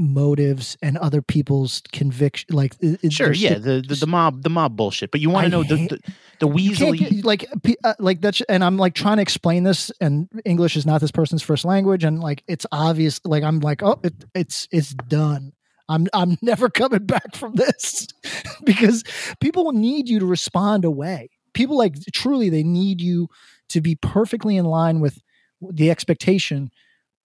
[0.00, 2.74] motives and other people's conviction like
[3.10, 5.10] Sure, yeah, the, the the mob the mob bullshit.
[5.10, 6.00] But you want to know the, hate- the
[6.40, 7.10] the you can't Weasley.
[7.10, 7.46] get, like
[7.84, 11.10] uh, like that's and I'm like trying to explain this and English is not this
[11.10, 15.52] person's first language and like it's obvious like I'm like oh it, it's it's done.
[15.88, 18.06] I'm I'm never coming back from this
[18.64, 19.04] because
[19.40, 21.30] people need you to respond away.
[21.52, 23.28] People like truly they need you
[23.68, 25.18] to be perfectly in line with
[25.60, 26.70] the expectation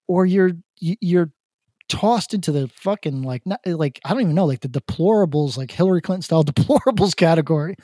[0.07, 1.31] or you're you're
[1.87, 5.71] tossed into the fucking like not like I don't even know like the deplorables like
[5.71, 7.75] Hillary Clinton style deplorables category.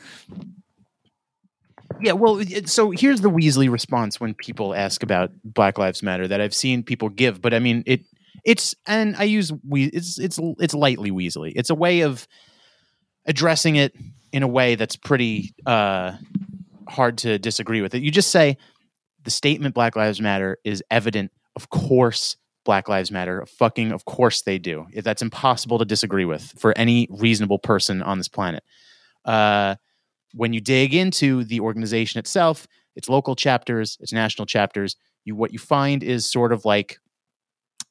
[2.00, 6.40] Yeah, well, so here's the Weasley response when people ask about Black Lives Matter that
[6.40, 8.06] I've seen people give, but I mean it
[8.44, 11.54] it's and I use we it's it's it's lightly Weasley.
[11.56, 12.28] It's a way of
[13.26, 13.94] addressing it
[14.32, 16.14] in a way that's pretty uh
[16.88, 18.02] hard to disagree with it.
[18.02, 18.58] You just say
[19.24, 21.32] the statement Black Lives Matter is evident.
[21.56, 23.46] Of course Black Lives Matter.
[23.46, 24.88] Fucking of course they do.
[24.96, 28.64] That's impossible to disagree with for any reasonable person on this planet.
[29.26, 29.76] Uh
[30.34, 34.96] when you dig into the organization itself, its local chapters, its national chapters,
[35.26, 36.98] you what you find is sort of like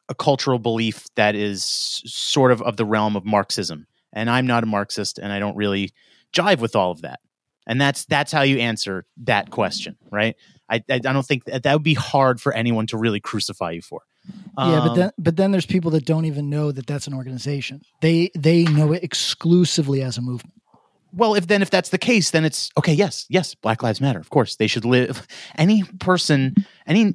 [0.08, 1.64] a cultural belief that is
[2.04, 3.86] sort of of the realm of Marxism.
[4.12, 5.92] And I'm not a Marxist, and I don't really
[6.32, 7.20] jive with all of that.
[7.66, 10.34] And that's that's how you answer that question, right?
[10.68, 13.82] I I, don't think that, that would be hard for anyone to really crucify you
[13.82, 14.02] for.
[14.26, 17.14] Yeah, but Um, then but then there's people that don't even know that that's an
[17.14, 17.80] organization.
[18.00, 20.54] They they know it exclusively as a movement.
[21.12, 24.20] well if then if that's the case then it's okay yes yes black lives matter
[24.20, 25.26] of course they should live
[25.58, 26.54] any person
[26.86, 27.14] any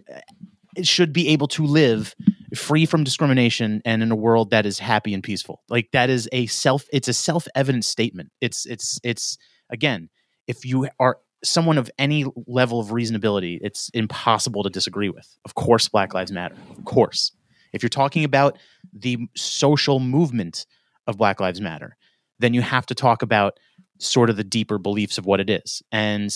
[0.84, 2.13] should be able to live
[2.56, 6.28] free from discrimination and in a world that is happy and peaceful like that is
[6.34, 9.38] a self it's a self-evident statement it's it's it's
[9.70, 10.10] again
[10.48, 15.56] if you are someone of any level of reasonability it's impossible to disagree with of
[15.56, 17.32] course black lives matter of course
[17.74, 18.58] if you're talking about
[18.94, 20.66] the social movement
[21.08, 21.96] of black lives matter
[22.40, 23.60] then you have to talk about
[24.00, 25.82] sort of the deeper beliefs of what it is.
[25.92, 26.34] And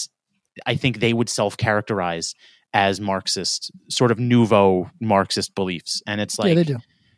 [0.66, 2.36] I think they would self characterize
[2.74, 6.02] as Marxist, sort of nouveau Marxist beliefs.
[6.06, 6.78] And it's like, yeah, they do.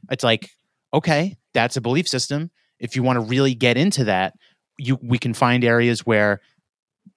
[0.09, 0.49] it's like,
[0.93, 2.51] okay, that's a belief system.
[2.79, 4.33] If you want to really get into that,
[4.77, 6.41] you we can find areas where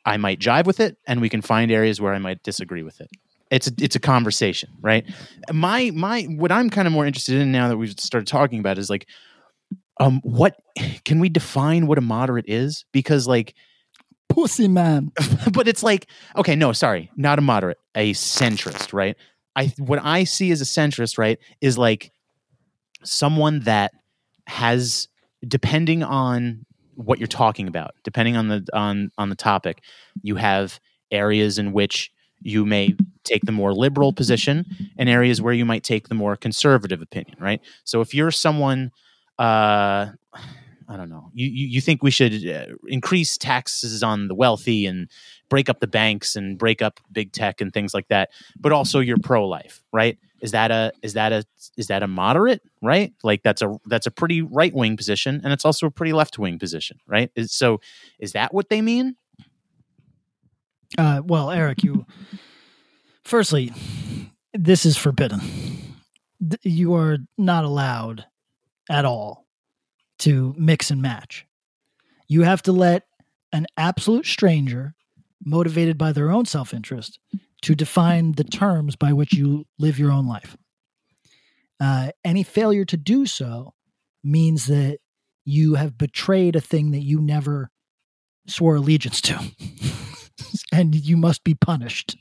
[0.04, 3.00] I might jive with it, and we can find areas where I might disagree with
[3.00, 3.10] it.
[3.50, 5.04] It's a, it's a conversation, right?
[5.52, 8.78] My my what I'm kind of more interested in now that we've started talking about
[8.78, 9.06] is like,
[10.00, 10.56] um, what
[11.04, 12.84] can we define what a moderate is?
[12.92, 13.54] Because like
[14.34, 15.12] Pussy man.
[15.52, 19.16] but it's like okay no sorry not a moderate a centrist right
[19.54, 22.10] i what i see as a centrist right is like
[23.04, 23.92] someone that
[24.48, 25.08] has
[25.46, 29.82] depending on what you're talking about depending on the on on the topic
[30.22, 30.80] you have
[31.10, 34.64] areas in which you may take the more liberal position
[34.98, 38.90] and areas where you might take the more conservative opinion right so if you're someone
[39.38, 40.10] uh,
[40.88, 41.30] I don't know.
[41.32, 45.08] You, you you think we should uh, increase taxes on the wealthy and
[45.54, 48.98] break up the banks and break up big tech and things like that, but also
[48.98, 50.18] you're pro life, right?
[50.40, 51.44] Is that a is that a
[51.76, 53.12] is that a moderate, right?
[53.22, 56.40] Like that's a that's a pretty right wing position and it's also a pretty left
[56.40, 57.30] wing position, right?
[57.36, 57.80] Is, so
[58.18, 59.14] is that what they mean?
[60.98, 62.04] Uh, well, Eric, you
[63.24, 63.72] firstly,
[64.52, 65.40] this is forbidden.
[66.64, 68.24] You are not allowed
[68.90, 69.46] at all
[70.18, 71.46] to mix and match.
[72.26, 73.04] You have to let
[73.52, 74.96] an absolute stranger,
[75.44, 77.18] motivated by their own self interest,
[77.62, 80.56] to define the terms by which you live your own life.
[81.80, 83.74] Uh, any failure to do so
[84.22, 84.98] means that
[85.44, 87.70] you have betrayed a thing that you never
[88.46, 89.38] swore allegiance to.
[90.72, 92.16] and you must be punished.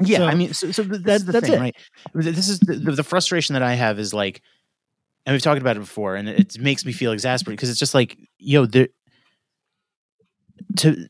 [0.00, 1.60] Yeah, So, I mean, so, so th- that's the that's thing, it.
[1.60, 1.76] right?
[2.14, 4.42] This is the, the, the frustration that I have is like,
[5.26, 7.94] and we've talked about it before, and it makes me feel exasperated because it's just
[7.94, 8.88] like, yo, there.
[10.78, 11.06] To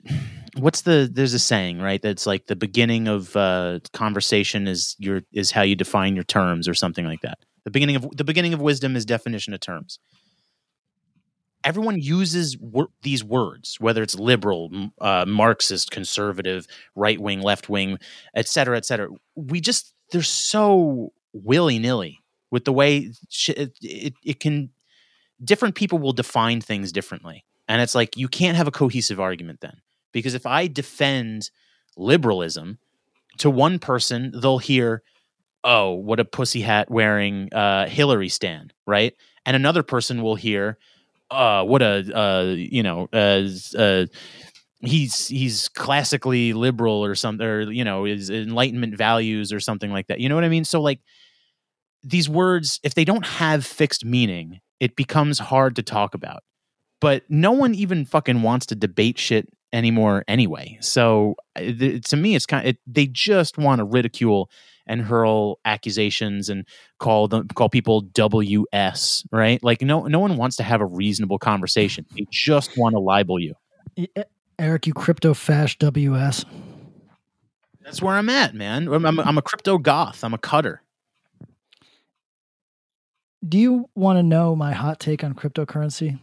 [0.56, 5.22] what's the there's a saying right that's like the beginning of uh, conversation is your
[5.32, 7.38] is how you define your terms or something like that.
[7.64, 9.98] The beginning of the beginning of wisdom is definition of terms.
[11.62, 17.98] Everyone uses wor- these words, whether it's liberal, uh, Marxist, conservative, right wing, left wing,
[18.34, 19.08] et cetera, et cetera.
[19.34, 22.18] We just they're so willy nilly
[22.50, 24.70] with the way sh- it, it it can.
[25.42, 29.60] Different people will define things differently, and it's like you can't have a cohesive argument
[29.60, 29.80] then
[30.12, 31.50] because if I defend
[31.96, 32.78] liberalism
[33.38, 35.02] to one person, they'll hear,
[35.64, 39.14] "Oh, what a pussy hat wearing uh, Hillary stand," right?
[39.46, 40.78] And another person will hear,
[41.30, 44.06] "Uh, what a uh, you know, uh, uh,
[44.80, 50.08] he's he's classically liberal or something, or you know, his Enlightenment values or something like
[50.08, 50.64] that." You know what I mean?
[50.64, 51.00] So like
[52.02, 56.42] these words, if they don't have fixed meaning, it becomes hard to talk about.
[57.00, 60.78] But no one even fucking wants to debate shit anymore anyway.
[60.80, 64.50] So uh, th- to me, it's kind of, it, they just want to ridicule
[64.86, 66.66] and hurl accusations and
[66.98, 69.62] call them call people WS, right?
[69.62, 72.04] Like no no one wants to have a reasonable conversation.
[72.16, 73.54] They just want to libel you.
[74.58, 76.44] Eric, you crypto fash WS.
[77.82, 78.88] That's where I'm at, man.
[78.88, 80.22] I'm, I'm, I'm a crypto goth.
[80.22, 80.82] I'm a cutter.
[83.46, 86.18] Do you want to know my hot take on cryptocurrency?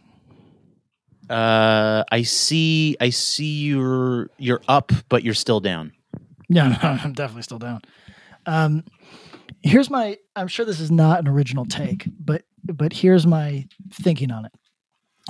[1.28, 2.96] Uh, I see.
[3.00, 5.92] I see you're you're up, but you're still down.
[6.48, 7.82] No, no, I'm definitely still down.
[8.46, 8.84] Um,
[9.62, 10.16] here's my.
[10.36, 14.52] I'm sure this is not an original take, but but here's my thinking on it,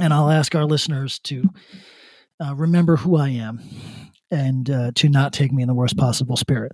[0.01, 1.45] and I'll ask our listeners to
[2.45, 3.61] uh, remember who I am
[4.31, 6.73] and uh, to not take me in the worst possible spirit.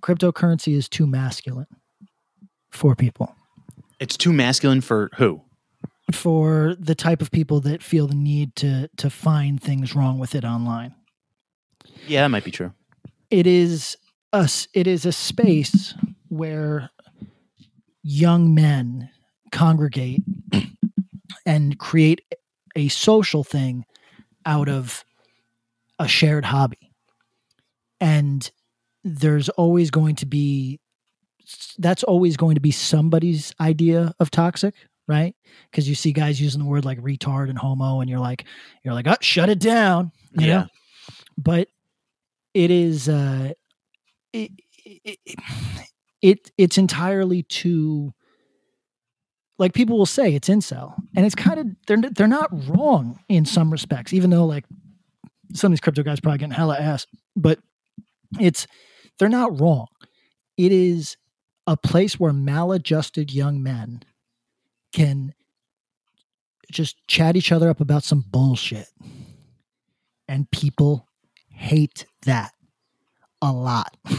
[0.00, 1.66] Cryptocurrency is too masculine
[2.70, 3.34] for people,
[4.00, 5.42] It's too masculine for who?
[6.12, 10.34] For the type of people that feel the need to to find things wrong with
[10.34, 10.94] it online.
[12.06, 12.72] Yeah, that might be true.
[13.30, 13.96] it is
[14.32, 15.94] us it is a space
[16.28, 16.90] where
[18.02, 19.10] young men
[19.50, 20.22] congregate
[21.46, 22.22] and create
[22.74, 23.84] a social thing
[24.46, 25.04] out of
[25.98, 26.90] a shared hobby
[28.00, 28.50] and
[29.04, 30.80] there's always going to be
[31.78, 34.74] that's always going to be somebody's idea of toxic
[35.08, 35.34] right?
[35.70, 38.44] Because you see guys using the word like retard and homo and you're like
[38.84, 40.58] you're like oh shut it down you Yeah.
[40.60, 40.66] know
[41.36, 41.68] but
[42.54, 43.52] it is uh
[44.32, 44.50] it,
[44.84, 45.18] it,
[46.22, 48.12] it it's entirely too
[49.58, 53.44] like people will say it's incel and it's kind of they're they're not wrong in
[53.44, 54.64] some respects even though like
[55.54, 57.58] some of these crypto guys probably getting hella ass but
[58.40, 58.66] it's
[59.18, 59.86] they're not wrong.
[60.56, 61.16] It is
[61.66, 64.02] a place where maladjusted young men
[64.92, 65.34] can
[66.70, 68.86] just chat each other up about some bullshit.
[70.28, 71.06] And people
[71.48, 72.52] hate that
[73.40, 73.96] a lot.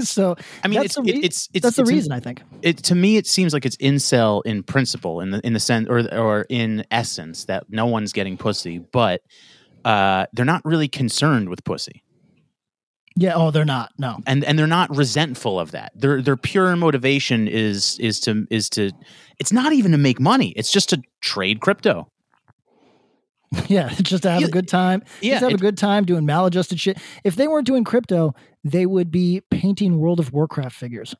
[0.00, 2.42] So I mean, That's it's the it's it's that's the it's reason i think.
[2.62, 5.86] it to me it seems like it's incel in principle in the in the sense
[5.88, 9.20] or or in essence that no one's getting pussy, but
[9.84, 12.02] uh, they're not really concerned with pussy,
[13.16, 15.92] yeah oh they're not no and and they're not resentful of that.
[15.94, 18.90] Their their pure motivation is is to is to
[19.38, 20.50] it's not even to make money.
[20.56, 22.08] It's just to trade crypto.
[23.68, 25.02] Yeah, just to have You- a good time.
[25.20, 26.98] Yeah, just have it- a good time doing maladjusted shit.
[27.22, 28.34] If they weren't doing crypto,
[28.64, 31.14] they would be painting World of Warcraft figures.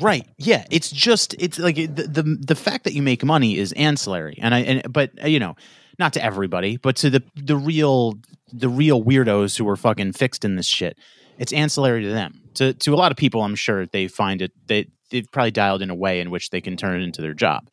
[0.00, 0.26] Right.
[0.38, 0.64] Yeah.
[0.70, 4.54] It's just it's like the the, the fact that you make money is ancillary, and
[4.54, 5.56] I and but you know,
[5.98, 8.14] not to everybody, but to the the real
[8.52, 10.98] the real weirdos who are fucking fixed in this shit.
[11.38, 12.42] It's ancillary to them.
[12.54, 15.82] To to a lot of people, I'm sure they find it they they've probably dialed
[15.82, 17.68] in a way in which they can turn it into their job.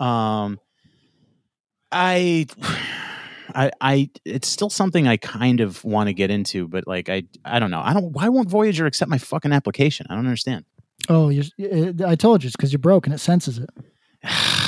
[0.00, 0.58] Um,
[1.92, 2.46] I,
[3.54, 7.22] I, I, it's still something I kind of want to get into, but like, I,
[7.44, 7.80] I don't know.
[7.82, 8.12] I don't.
[8.12, 10.06] Why won't Voyager accept my fucking application?
[10.10, 10.64] I don't understand.
[11.08, 11.44] Oh, you're,
[12.06, 13.70] I told you it's because you're broke and it senses it.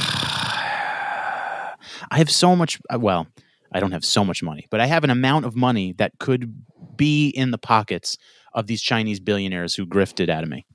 [2.11, 2.79] I have so much.
[2.93, 3.27] uh, Well,
[3.73, 6.65] I don't have so much money, but I have an amount of money that could
[6.97, 8.17] be in the pockets
[8.53, 10.67] of these Chinese billionaires who grifted out of me.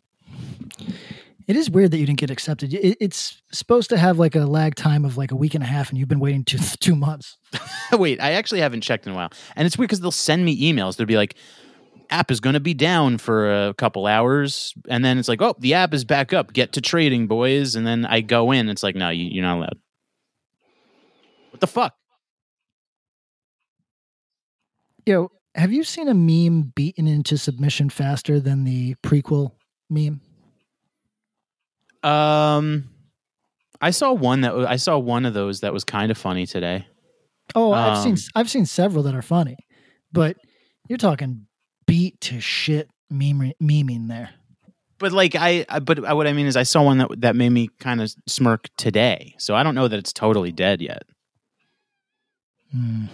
[1.47, 2.73] It is weird that you didn't get accepted.
[2.73, 5.67] It, it's supposed to have like a lag time of like a week and a
[5.67, 7.37] half, and you've been waiting two two months.
[7.91, 10.59] Wait, I actually haven't checked in a while, and it's weird because they'll send me
[10.71, 10.95] emails.
[10.95, 11.35] They'll be like,
[12.09, 15.53] "App is going to be down for a couple hours," and then it's like, "Oh,
[15.59, 16.51] the app is back up.
[16.51, 18.67] Get to trading, boys." And then I go in.
[18.69, 19.79] It's like, "No, you're not allowed."
[21.55, 21.95] What the fuck?
[25.05, 29.51] Yo, have you seen a meme beaten into submission faster than the prequel
[29.89, 30.19] meme?
[32.03, 32.89] Um,
[33.79, 36.87] I saw one that I saw one of those that was kind of funny today.
[37.55, 39.55] Oh, I've seen Um, I've seen several that are funny,
[40.11, 40.35] but
[40.89, 41.47] you're talking
[41.87, 44.31] beat to shit meme memeing there.
[44.99, 47.51] But like I, I but what I mean is I saw one that that made
[47.51, 49.35] me kind of smirk today.
[49.37, 51.03] So I don't know that it's totally dead yet.
[52.75, 53.05] Hmm.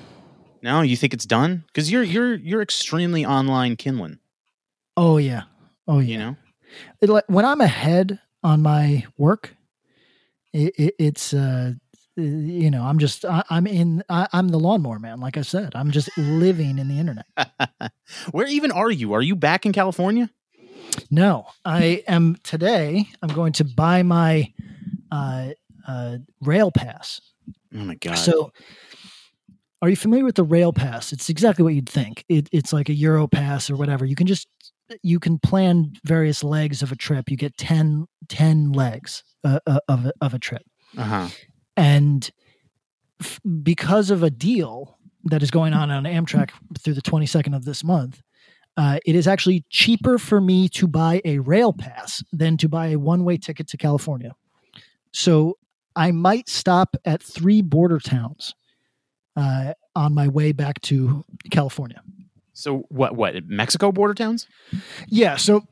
[0.64, 1.64] No, you think it's done?
[1.68, 4.20] Because you're you're you're extremely online Kinlan.
[4.98, 5.44] Oh yeah,
[5.88, 6.08] oh yeah.
[6.08, 6.36] You know.
[7.02, 9.56] It, like, when I'm ahead on my work,
[10.54, 11.74] it, it, it's uh,
[12.16, 15.20] you know I'm just I, I'm in I, I'm the lawnmower man.
[15.20, 17.26] Like I said, I'm just living in the internet.
[18.32, 19.14] Where even are you?
[19.14, 20.30] Are you back in California?
[21.10, 23.08] No, I am today.
[23.22, 24.54] I'm going to buy my
[25.12, 25.50] uh,
[25.88, 27.22] uh, rail pass.
[27.74, 28.16] Oh my god.
[28.16, 28.52] So,
[29.82, 31.12] are you familiar with the rail pass?
[31.12, 32.24] It's exactly what you'd think.
[32.30, 34.06] It, it's like a Euro pass or whatever.
[34.06, 34.48] You can just
[35.02, 37.32] you can plan various legs of a trip.
[37.32, 40.64] You get 10, 10 legs uh, uh, of a, of a trip,
[40.98, 41.28] uh huh.
[41.78, 42.30] and
[43.22, 47.54] f- because of a deal that is going on on Amtrak through the twenty second
[47.54, 48.22] of this month.
[48.78, 52.88] Uh, it is actually cheaper for me to buy a rail pass than to buy
[52.88, 54.34] a one way ticket to California.
[55.12, 55.58] So
[55.96, 58.56] I might stop at three border towns
[59.36, 62.02] uh, on my way back to California.
[62.54, 63.16] So what?
[63.16, 63.36] What?
[63.46, 64.48] Mexico border towns?
[65.08, 65.36] Yeah.
[65.38, 65.66] So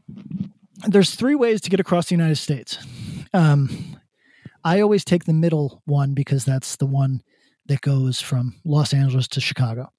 [0.88, 2.78] there's three ways to get across the United States.
[3.34, 3.98] Um,
[4.64, 7.22] I always take the middle one because that's the one
[7.68, 9.92] that goes from Los Angeles to Chicago.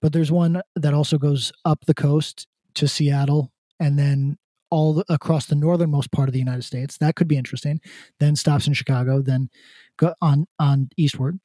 [0.00, 4.36] But there's one that also goes up the coast to Seattle and then
[4.70, 6.98] all the, across the northernmost part of the United States.
[6.98, 7.80] That could be interesting.
[8.20, 9.48] Then stops in Chicago, then
[9.96, 11.38] go on on eastward.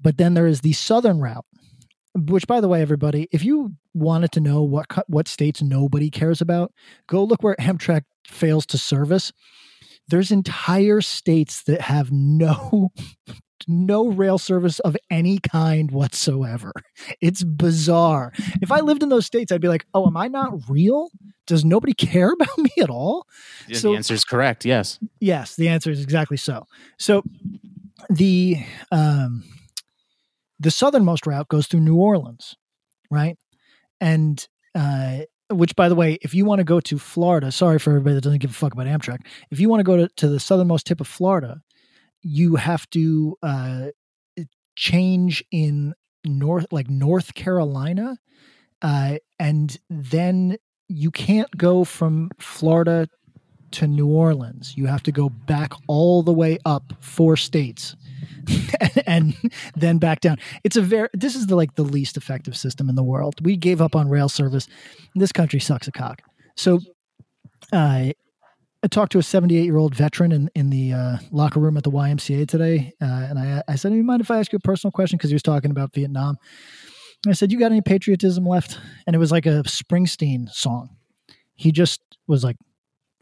[0.00, 1.44] But then there is the southern route,
[2.14, 6.40] which, by the way, everybody, if you wanted to know what what states nobody cares
[6.40, 6.72] about,
[7.08, 9.32] go look where Amtrak fails to service.
[10.08, 12.90] There's entire states that have no
[13.66, 16.72] no rail service of any kind whatsoever.
[17.20, 18.32] It's bizarre.
[18.62, 21.10] If I lived in those states, I'd be like, "Oh, am I not real?
[21.46, 23.26] Does nobody care about me at all?"
[23.66, 24.64] Yeah, So- the answer is correct.
[24.64, 24.98] Yes.
[25.20, 26.64] Yes, the answer is exactly so.
[26.98, 27.22] So
[28.08, 28.58] the
[28.92, 29.42] um
[30.60, 32.56] the southernmost route goes through New Orleans,
[33.10, 33.36] right?
[34.00, 37.90] And uh which by the way, if you want to go to Florida, sorry for
[37.90, 39.20] everybody that doesn't give a fuck about Amtrak.
[39.50, 41.62] If you want to go to, to the southernmost tip of Florida,
[42.22, 43.86] you have to uh
[44.76, 45.94] change in
[46.24, 48.18] north like North Carolina
[48.82, 50.56] uh and then
[50.88, 53.08] you can't go from Florida
[53.70, 54.74] to New Orleans.
[54.76, 57.94] You have to go back all the way up four states
[59.06, 59.36] and
[59.76, 60.38] then back down.
[60.64, 63.34] It's a very this is the like the least effective system in the world.
[63.44, 64.66] We gave up on rail service.
[65.14, 66.22] This country sucks a cock.
[66.56, 66.80] So
[67.72, 68.14] I
[68.82, 71.82] I talked to a 78 year old veteran in, in the uh, locker room at
[71.82, 74.56] the YMCA today, uh, and I, I said, "Do you mind if I ask you
[74.56, 76.36] a personal question?" Because he was talking about Vietnam.
[77.24, 80.90] And I said, "You got any patriotism left?" And it was like a Springsteen song.
[81.54, 82.56] He just was like,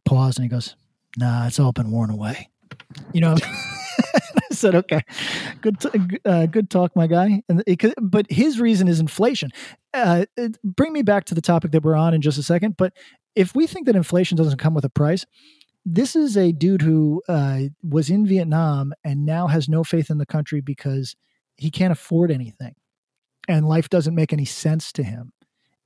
[0.05, 0.77] paused, and he goes,
[1.17, 2.51] "Nah, it's all been worn away."
[3.15, 3.37] You know.
[4.61, 5.03] Said, "Okay,
[5.61, 9.51] good, t- uh, good talk, my guy." And it, but his reason is inflation.
[9.95, 12.77] Uh, it- bring me back to the topic that we're on in just a second.
[12.77, 12.93] But
[13.35, 15.25] if we think that inflation doesn't come with a price,
[15.85, 20.19] this is a dude who uh, was in Vietnam and now has no faith in
[20.19, 21.15] the country because
[21.57, 22.75] he can't afford anything,
[23.49, 25.33] and life doesn't make any sense to him.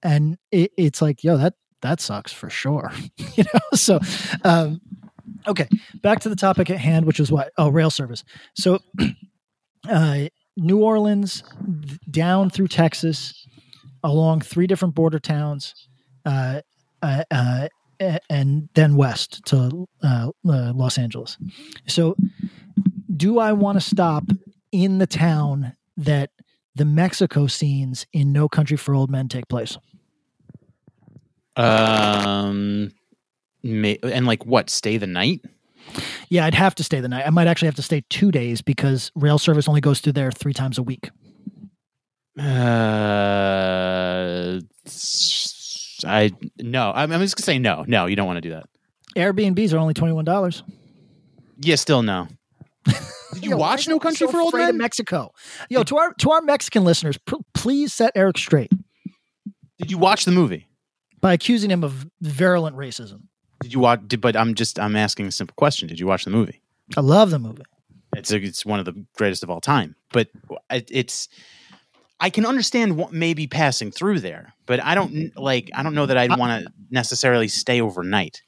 [0.02, 2.90] And it, it's like, yo, that that sucks for sure,
[3.34, 3.60] you know.
[3.74, 4.00] So,
[4.44, 4.80] um,
[5.46, 5.68] okay,
[6.02, 7.52] back to the topic at hand, which is what?
[7.56, 8.24] Oh, rail service.
[8.54, 8.78] So,
[9.88, 10.26] uh,
[10.56, 11.42] New Orleans
[12.10, 13.46] down through Texas,
[14.02, 15.74] along three different border towns,
[16.24, 16.60] uh,
[17.02, 17.68] uh, uh,
[18.28, 21.38] and then west to uh, uh, Los Angeles.
[21.86, 22.16] So,
[23.14, 24.24] do I want to stop
[24.72, 26.30] in the town that
[26.74, 29.76] the Mexico scenes in No Country for Old Men take place?
[31.56, 32.92] Um,
[33.62, 34.70] may, and like what?
[34.70, 35.44] Stay the night?
[36.28, 37.26] Yeah, I'd have to stay the night.
[37.26, 40.30] I might actually have to stay two days because rail service only goes through there
[40.30, 41.10] three times a week.
[42.38, 42.42] Uh,
[46.06, 46.92] I no.
[46.94, 47.84] I'm, I'm just gonna say no.
[47.86, 48.64] No, you don't want to do that.
[49.16, 50.62] Airbnbs are only twenty one dollars.
[51.60, 52.28] Yeah, still no.
[53.34, 54.78] Did you watch No Country for Old Men?
[54.78, 55.32] Mexico.
[55.68, 58.70] Yo, to our to our Mexican listeners, p- please set Eric straight
[59.78, 60.66] Did you watch the movie?
[61.20, 63.24] by accusing him of virulent racism.
[63.60, 64.00] Did you watch?
[64.06, 65.88] Did, but I'm just I'm asking a simple question.
[65.88, 66.60] Did you watch the movie?
[66.96, 67.62] I love the movie.
[68.16, 69.94] It's a, it's one of the greatest of all time.
[70.12, 70.28] But
[70.70, 71.28] it, it's
[72.20, 76.06] I can understand what maybe passing through there, but I don't like I don't know
[76.06, 78.42] that I'd want to necessarily stay overnight.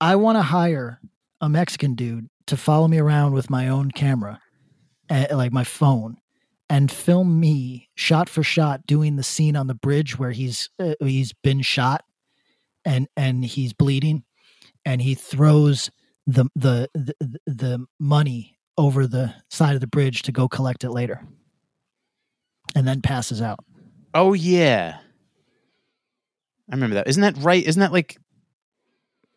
[0.00, 1.00] I want to hire
[1.40, 4.40] a Mexican dude to follow me around with my own camera,
[5.10, 6.16] like my phone,
[6.70, 10.94] and film me shot for shot doing the scene on the bridge where he's uh,
[11.00, 12.04] he's been shot
[12.84, 14.24] and and he's bleeding,
[14.84, 15.90] and he throws
[16.26, 17.14] the the the,
[17.46, 21.26] the money over the side of the bridge to go collect it later,
[22.74, 23.60] and then passes out.
[24.14, 24.98] Oh yeah,
[26.70, 27.08] I remember that.
[27.08, 27.64] Isn't that right?
[27.64, 28.18] Isn't that like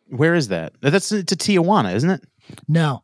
[0.08, 0.74] where is that?
[0.82, 2.24] That's to Tijuana, isn't it?
[2.68, 3.02] No.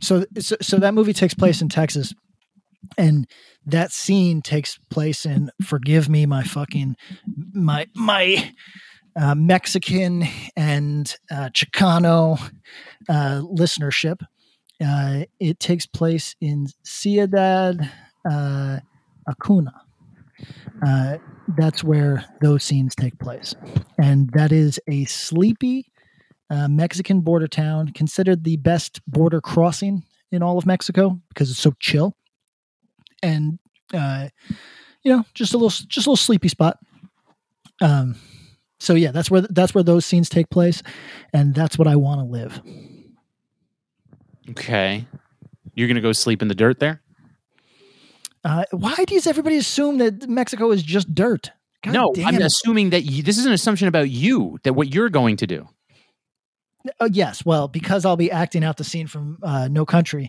[0.00, 2.12] So, so so that movie takes place in Texas
[2.98, 3.26] and
[3.66, 6.96] that scene takes place in forgive me my fucking
[7.52, 8.52] my my
[9.16, 10.24] uh, Mexican
[10.56, 12.40] and uh, Chicano
[13.08, 14.22] uh, listenership.
[14.84, 17.90] Uh, it takes place in Ciudad
[19.28, 19.72] Acuna.
[21.56, 23.54] That's where those scenes take place,
[24.00, 25.86] and that is a sleepy
[26.50, 31.72] Mexican border town, considered the best border crossing in all of Mexico because it's so
[31.80, 32.16] chill,
[33.22, 33.58] and
[33.92, 36.78] you know, just a little, just a little sleepy spot.
[37.80, 38.16] Um,
[38.82, 40.82] so yeah, that's where that's where those scenes take place,
[41.32, 42.60] and that's what I want to live.
[44.50, 45.06] Okay,
[45.74, 47.00] you're gonna go sleep in the dirt there?
[48.44, 51.52] Uh, why does everybody assume that Mexico is just dirt?
[51.84, 52.42] God no, I'm it.
[52.42, 55.68] assuming that you, this is an assumption about you that what you're going to do.
[56.98, 60.28] Uh, yes, well, because I'll be acting out the scene from uh, No Country,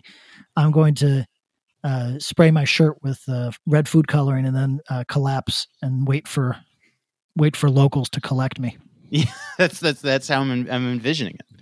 [0.56, 1.26] I'm going to
[1.82, 6.28] uh, spray my shirt with uh, red food coloring and then uh, collapse and wait
[6.28, 6.56] for
[7.36, 8.76] wait for locals to collect me.
[9.10, 9.26] Yeah,
[9.58, 11.54] that's that's that's how I'm, I'm envisioning it.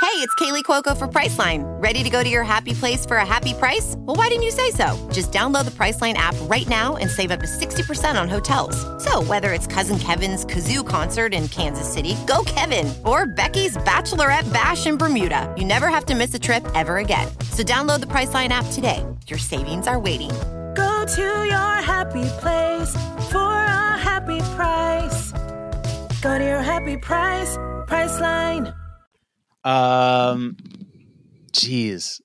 [0.00, 1.64] Hey, it's Kaley Cuoco for Priceline.
[1.82, 3.94] Ready to go to your happy place for a happy price?
[3.98, 4.96] Well, why didn't you say so?
[5.12, 8.76] Just download the Priceline app right now and save up to 60% on hotels.
[9.02, 14.50] So, whether it's Cousin Kevin's Kazoo concert in Kansas City, go Kevin, or Becky's Bachelorette
[14.52, 17.26] Bash in Bermuda, you never have to miss a trip ever again.
[17.50, 19.04] So, download the Priceline app today.
[19.26, 20.30] Your savings are waiting.
[20.78, 22.92] Go to your happy place
[23.32, 25.32] for a happy price.
[26.22, 27.56] Go to your happy price,
[27.88, 28.72] Priceline.
[29.64, 30.56] Um,
[31.52, 32.20] jeez,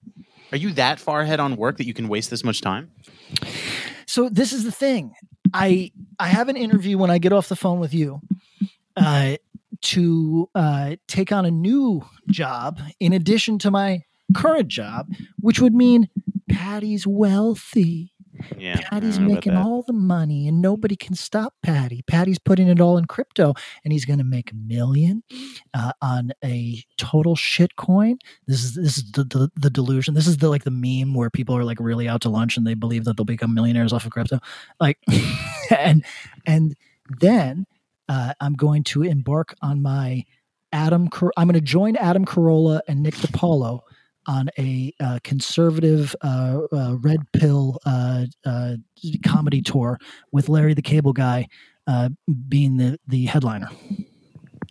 [0.52, 2.92] are you that far ahead on work that you can waste this much time?
[4.06, 5.16] So this is the thing.
[5.52, 8.22] I I have an interview when I get off the phone with you
[8.96, 9.38] uh,
[9.82, 14.04] to uh, take on a new job in addition to my
[14.36, 15.08] current job,
[15.40, 16.08] which would mean
[16.50, 18.13] Patty's wealthy.
[18.58, 22.02] Yeah, Patty's I don't know about making all the money and nobody can stop Patty.
[22.08, 25.24] Patty's putting it all in crypto and he's going to make a million
[25.74, 28.18] uh, on a total shit coin.
[28.48, 30.14] This is this is the, the the delusion.
[30.14, 32.66] This is the like the meme where people are like really out to lunch and
[32.66, 34.40] they believe that they'll become millionaires off of crypto.
[34.80, 34.98] Like
[35.72, 36.06] and
[36.46, 36.76] and
[37.20, 37.66] then
[38.10, 40.26] uh, I'm going to embark on my
[40.72, 41.08] Adam.
[41.08, 43.82] Car- I'm going to join Adam Carolla and Nick DiPaolo
[44.28, 48.76] on a uh, conservative uh, uh, red pill uh, uh,
[49.26, 50.00] comedy tour
[50.32, 51.48] with Larry the Cable Guy
[51.88, 52.10] uh,
[52.48, 53.70] being the the headliner.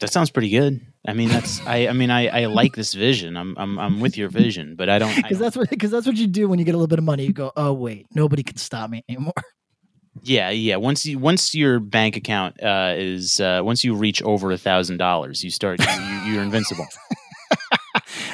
[0.01, 0.81] That sounds pretty good.
[1.07, 1.89] I mean, that's I.
[1.89, 3.37] I mean, I, I like this vision.
[3.37, 5.15] I'm I'm I'm with your vision, but I don't.
[5.15, 7.05] Because that's what because that's what you do when you get a little bit of
[7.05, 7.25] money.
[7.25, 9.33] You go, oh wait, nobody can stop me anymore.
[10.23, 10.77] yeah, yeah.
[10.77, 14.99] Once you once your bank account uh, is uh, once you reach over a thousand
[14.99, 16.87] dollars, you start you, you're invincible.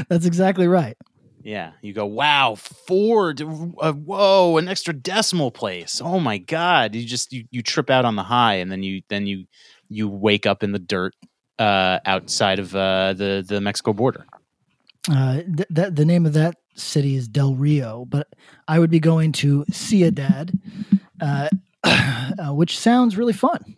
[0.08, 0.96] that's exactly right.
[1.42, 3.34] Yeah, you go, wow, four,
[3.80, 6.00] uh, whoa, an extra decimal place.
[6.04, 6.94] Oh my god!
[6.94, 9.46] You just you, you trip out on the high, and then you then you
[9.88, 11.14] you wake up in the dirt
[11.58, 14.26] uh, outside of uh, the the Mexico border.
[15.10, 18.28] Uh, th- that the name of that city is Del Rio, but
[18.66, 20.52] I would be going to Ciudad,
[21.20, 21.48] uh,
[21.84, 23.74] uh, which sounds really fun.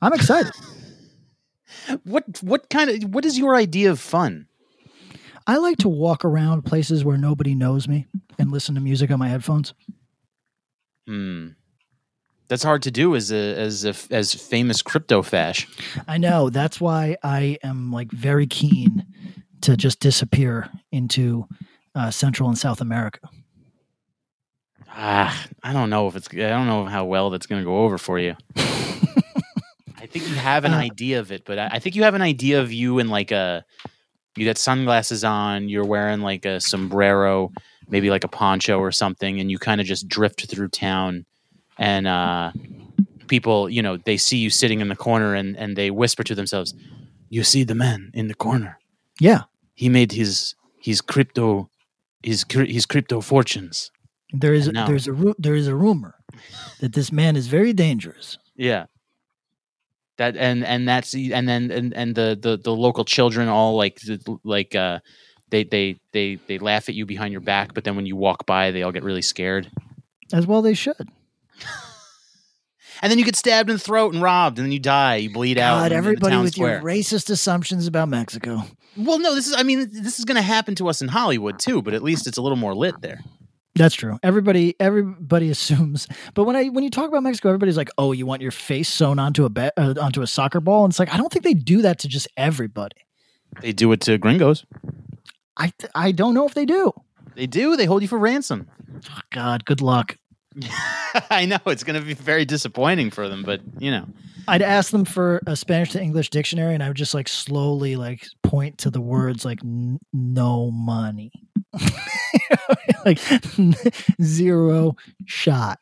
[0.00, 0.52] I'm excited.
[2.04, 4.46] What what kind of what is your idea of fun?
[5.48, 8.06] I like to walk around places where nobody knows me
[8.38, 9.74] and listen to music on my headphones.
[11.06, 11.48] Hmm.
[12.48, 15.66] That's hard to do as a as a as famous crypto fash.
[16.06, 16.48] I know.
[16.50, 19.04] That's why I am like very keen
[19.62, 21.46] to just disappear into
[21.94, 23.20] uh, Central and South America.
[24.90, 26.28] Ah, I don't know if it's.
[26.32, 28.34] I don't know how well that's going to go over for you.
[28.56, 32.14] I think you have an Uh, idea of it, but I, I think you have
[32.14, 33.64] an idea of you in like a.
[34.36, 35.68] You got sunglasses on.
[35.68, 37.52] You're wearing like a sombrero,
[37.88, 41.26] maybe like a poncho or something, and you kind of just drift through town,
[41.78, 42.52] and uh,
[43.26, 46.34] people, you know, they see you sitting in the corner, and and they whisper to
[46.34, 46.74] themselves,
[47.28, 48.78] "You see the man in the corner?
[49.20, 49.42] Yeah.
[49.74, 51.70] He made his his crypto,
[52.22, 53.90] his his crypto fortunes."
[54.32, 54.86] There is I know.
[54.86, 56.16] there's a there is a rumor
[56.80, 58.38] that this man is very dangerous.
[58.56, 58.86] Yeah.
[60.18, 64.00] That and and that's and then and, and the, the the local children all like
[64.44, 64.98] like uh
[65.50, 68.44] they they they they laugh at you behind your back, but then when you walk
[68.44, 69.70] by, they all get really scared.
[70.32, 71.08] As well they should.
[73.00, 75.16] And then you get stabbed in the throat and robbed, and then you die.
[75.16, 75.82] You bleed out.
[75.82, 76.80] God, the everybody with square.
[76.80, 78.62] your racist assumptions about Mexico.
[78.96, 79.54] Well, no, this is.
[79.56, 82.26] I mean, this is going to happen to us in Hollywood too, but at least
[82.26, 83.20] it's a little more lit there.
[83.78, 84.18] That's true.
[84.22, 86.08] Everybody everybody assumes.
[86.34, 88.88] But when I when you talk about Mexico, everybody's like, "Oh, you want your face
[88.88, 91.44] sewn onto a ba- uh, onto a soccer ball?" And it's like, I don't think
[91.44, 92.96] they do that to just everybody.
[93.60, 94.66] They do it to gringos.
[95.56, 96.92] I th- I don't know if they do.
[97.34, 97.76] They do.
[97.76, 98.68] They hold you for ransom.
[99.10, 100.16] Oh, God, good luck.
[101.30, 104.06] I know it's going to be very disappointing for them, but you know.
[104.48, 107.96] I'd ask them for a Spanish to English dictionary, and I would just like slowly
[107.96, 111.30] like point to the words like n- "no money,"
[113.04, 113.20] like
[114.22, 114.96] zero
[115.26, 115.78] shot.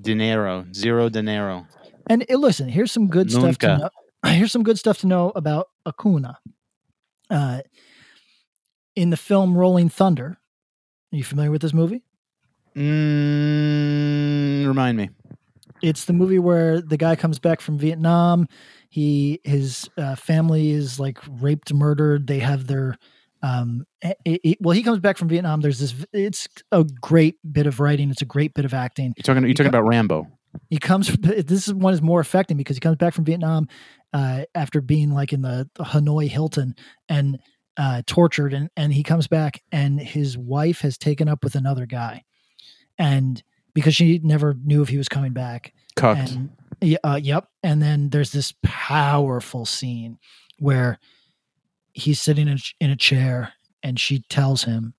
[0.00, 1.66] Dinero, zero dinero.
[2.08, 3.82] And uh, listen, here's some good stuff to Nunca.
[3.84, 3.90] know.
[4.32, 6.38] Here's some good stuff to know about Acuna.
[7.30, 7.60] Uh,
[8.94, 10.38] in the film Rolling Thunder,
[11.12, 12.02] are you familiar with this movie?
[12.76, 15.08] Mm, remind me.
[15.82, 18.46] It's the movie where the guy comes back from Vietnam.
[18.88, 22.26] He his uh, family is like raped, murdered.
[22.26, 22.96] They have their
[23.42, 23.84] um.
[24.02, 25.60] It, it- well, he comes back from Vietnam.
[25.60, 25.94] There's this.
[26.12, 28.10] It's a great bit of writing.
[28.10, 29.14] It's a great bit of acting.
[29.16, 29.44] You're talking.
[29.44, 30.26] You're talking about Rambo.
[30.68, 31.16] He comes.
[31.22, 33.68] This is one is more affecting because he comes back from Vietnam
[34.12, 36.74] uh, after being like in the, the Hanoi Hilton
[37.08, 37.38] and
[37.76, 41.86] uh, tortured, and and he comes back and his wife has taken up with another
[41.86, 42.24] guy,
[42.98, 43.42] and
[43.74, 45.72] because she never knew if he was coming back.
[45.96, 46.32] Cucked.
[46.32, 47.48] And, uh, yep.
[47.62, 50.18] And then there's this powerful scene
[50.58, 50.98] where
[51.92, 53.52] he's sitting in a, in a chair
[53.82, 54.94] and she tells him,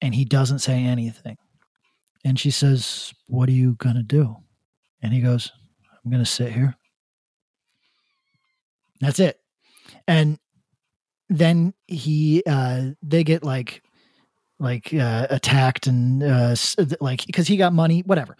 [0.00, 1.36] and he doesn't say anything.
[2.24, 4.36] And she says, What are you going to do?
[5.00, 5.50] And he goes,
[6.04, 6.76] I'm going to sit here.
[9.00, 9.40] That's it.
[10.06, 10.38] And
[11.28, 13.82] then he, uh, they get like,
[14.62, 16.54] like uh, attacked and uh,
[17.00, 18.36] like because he got money, whatever.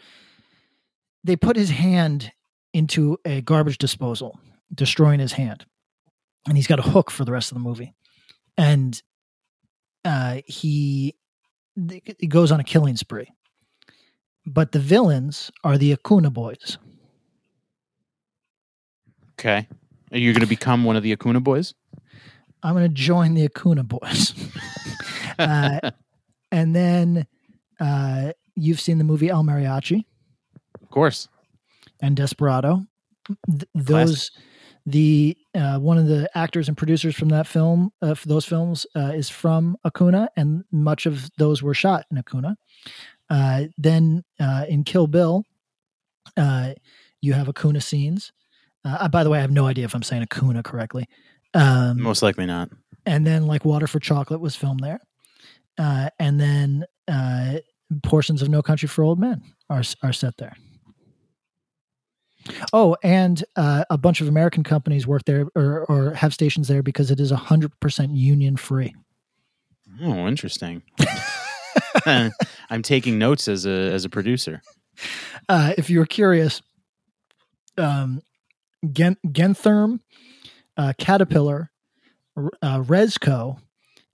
[1.24, 2.32] They put his hand
[2.72, 4.38] into a garbage disposal,
[4.74, 5.66] destroying his hand,
[6.46, 7.94] and he's got a hook for the rest of the movie.
[8.56, 9.00] And
[10.04, 11.14] uh, he
[12.18, 13.30] he goes on a killing spree.
[14.44, 16.78] But the villains are the Acuna boys.
[19.32, 19.68] Okay.
[20.10, 21.74] Are you going to become one of the Acuna boys?
[22.62, 24.34] I'm going to join the Acuna boys.
[25.38, 25.90] uh,
[26.53, 27.26] and then
[27.80, 30.05] uh, you've seen the movie El Mariachi
[30.80, 31.28] Of course.
[32.00, 32.84] and Desperado.
[33.48, 34.30] Th- those
[34.86, 38.84] the uh, one of the actors and producers from that film uh, for those films
[38.96, 42.57] uh, is from Acuna, and much of those were shot in Acuna.
[43.30, 45.44] Uh, then uh, in Kill Bill,
[46.36, 46.72] uh,
[47.20, 48.32] you have Acuna scenes.
[48.84, 51.07] Uh, by the way, I have no idea if I'm saying Acuna correctly.
[51.55, 52.70] Um, Most likely not.
[53.07, 54.98] and then like Water for Chocolate was filmed there,
[55.78, 57.58] uh, and then uh,
[58.02, 60.56] portions of No Country for Old Men are are set there.
[62.72, 66.82] Oh, and uh, a bunch of American companies work there or, or have stations there
[66.82, 68.94] because it is hundred percent union free.
[70.00, 70.82] Oh, interesting.
[72.06, 74.62] I'm taking notes as a as a producer.
[75.48, 76.60] Uh, if you're curious,
[77.78, 78.20] um,
[78.92, 80.00] Gen- Gentherm,
[80.76, 81.70] uh, Caterpillar,
[82.36, 83.58] uh, Resco,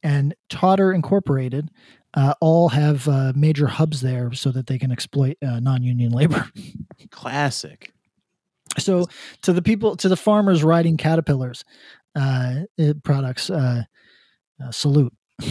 [0.02, 1.70] and Totter Incorporated
[2.14, 6.50] uh, all have uh, major hubs there so that they can exploit uh, non-union labor.
[7.10, 7.92] Classic.
[8.78, 9.06] So
[9.42, 11.64] to the people, to the farmers riding caterpillars
[12.14, 12.62] uh,
[13.02, 13.84] products, uh,
[14.62, 15.12] uh, salute.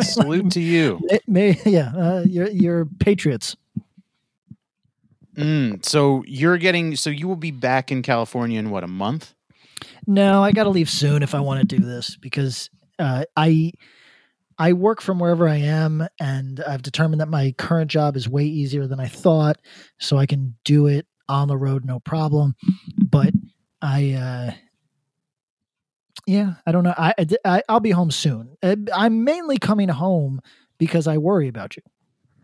[0.00, 1.00] Salute to you.
[1.02, 3.56] May, may- yeah, uh, you're, you're patriots.
[5.36, 9.34] Mm, so you're getting so you will be back in California in what a month?
[10.06, 13.72] No, I got to leave soon if I want to do this because uh, I
[14.58, 18.44] I work from wherever I am, and I've determined that my current job is way
[18.44, 19.60] easier than I thought,
[19.98, 22.54] so I can do it on the road no problem.
[22.98, 23.32] But
[23.82, 24.52] I, uh,
[26.26, 26.94] yeah, I don't know.
[26.96, 27.14] I,
[27.44, 28.56] I I'll be home soon.
[28.62, 30.40] Uh, I'm mainly coming home
[30.78, 31.82] because I worry about you.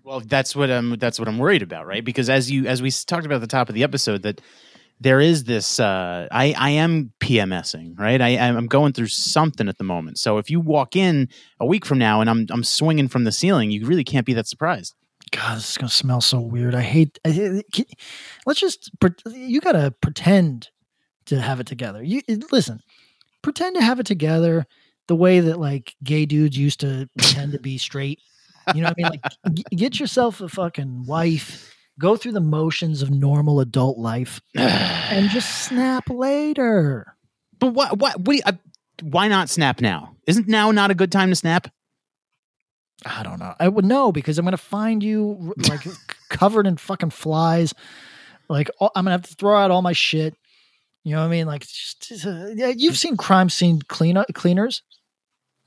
[0.03, 0.97] Well, that's what I'm.
[0.99, 2.05] That's what I'm worried about, right?
[2.05, 4.41] Because as you, as we talked about at the top of the episode, that
[5.01, 5.81] there is this.
[5.81, 8.21] Uh, I I am PMSing, right?
[8.21, 10.19] I I'm going through something at the moment.
[10.19, 11.29] So if you walk in
[11.59, 14.35] a week from now and I'm I'm swinging from the ceiling, you really can't be
[14.35, 14.95] that surprised.
[15.33, 16.75] God, this is gonna smell so weird.
[16.75, 17.19] I hate.
[17.27, 17.85] I, can-
[18.47, 18.91] let's just.
[19.27, 20.69] You gotta pretend
[21.27, 22.03] to have it together.
[22.03, 22.81] You listen.
[23.43, 24.67] Pretend to have it together
[25.09, 28.21] the way that like gay dudes used to pretend to be straight.
[28.75, 29.21] You know what I mean?
[29.23, 31.75] Like, g- get yourself a fucking wife.
[32.01, 37.15] Go through the motions of normal adult life, and just snap later.
[37.59, 38.37] But what what what?
[38.37, 38.53] you- uh,
[39.03, 40.17] why not snap now?
[40.27, 41.69] Isn't now not a good time to snap?
[43.05, 43.55] I don't know.
[43.59, 45.83] I would know because I'm gonna find you like
[46.29, 47.75] covered in fucking flies.
[48.49, 50.35] Like all, I'm gonna have to throw out all my shit.
[51.05, 51.47] You know what I mean?
[51.47, 54.83] Like, just, just, uh, yeah, you've seen crime scene clean cleaners.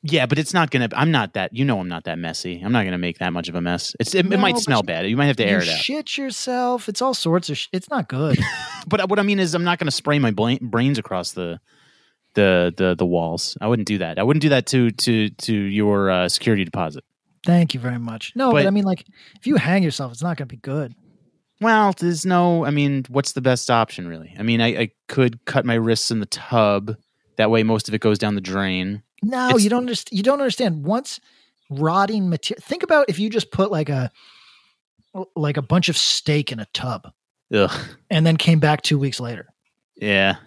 [0.06, 0.90] Yeah, but it's not gonna.
[0.94, 1.56] I'm not that.
[1.56, 2.60] You know, I'm not that messy.
[2.62, 3.96] I'm not gonna make that much of a mess.
[4.02, 5.08] It's it, it might smell you- bad.
[5.08, 5.78] You might have to air it out.
[5.78, 6.90] shit yourself.
[6.90, 7.58] It's all sorts of.
[7.58, 8.38] Sh- it's not good.
[8.86, 11.62] But what I mean is, I'm not gonna spray my bla- brains across the
[12.34, 13.58] the the the walls.
[13.62, 14.20] I wouldn't do that.
[14.20, 17.06] I wouldn't do that to to to your uh, security deposit.
[17.46, 18.34] Thank you very much.
[18.36, 19.06] No, but, But- I mean, like,
[19.40, 20.94] if you hang yourself, it's not gonna be good.
[21.62, 22.66] Well, there's no.
[22.66, 24.36] I mean, what's the best option, really?
[24.38, 26.98] I mean, I, I could cut my wrists in the tub.
[27.38, 29.02] That way, most of it goes down the drain.
[29.24, 30.18] No, It's- you don't understand.
[30.18, 30.84] You don't understand.
[30.86, 31.20] Once
[31.70, 32.62] rotting material.
[32.64, 34.12] Think about if you just put like a
[35.36, 37.08] like a bunch of steak in a tub
[37.54, 37.72] Ugh.
[38.10, 39.48] and then came back two weeks later.
[39.96, 40.38] Yeah.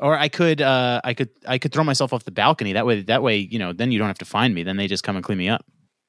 [0.00, 2.72] Or I could, uh, I could, I could throw myself off the balcony.
[2.72, 4.62] That way, that way, you know, then you don't have to find me.
[4.62, 5.64] Then they just come and clean me up.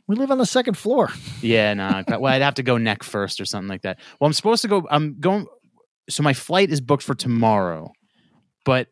[0.07, 1.09] We live on the second floor.
[1.41, 2.03] Yeah, no.
[2.07, 3.99] but well, I'd have to go neck first or something like that.
[4.20, 4.88] Well, I'm supposed to go.
[4.89, 5.45] I'm going.
[6.09, 7.91] So my flight is booked for tomorrow,
[8.65, 8.88] but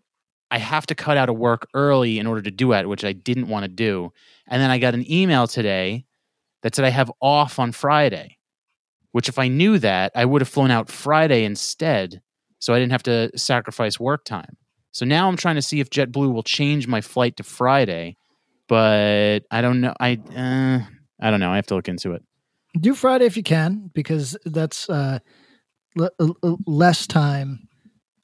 [0.49, 3.13] I have to cut out of work early in order to do it, which I
[3.13, 4.11] didn't want to do.
[4.47, 6.05] And then I got an email today
[6.63, 8.37] that said I have off on Friday,
[9.11, 12.21] which if I knew that, I would have flown out Friday instead,
[12.59, 14.57] so I didn't have to sacrifice work time.
[14.91, 18.17] So now I'm trying to see if JetBlue will change my flight to Friday,
[18.67, 19.93] but I don't know.
[19.99, 20.79] I uh,
[21.21, 21.51] I don't know.
[21.51, 22.23] I have to look into it.
[22.79, 25.19] Do Friday if you can, because that's uh,
[25.99, 27.67] l- l- l- less time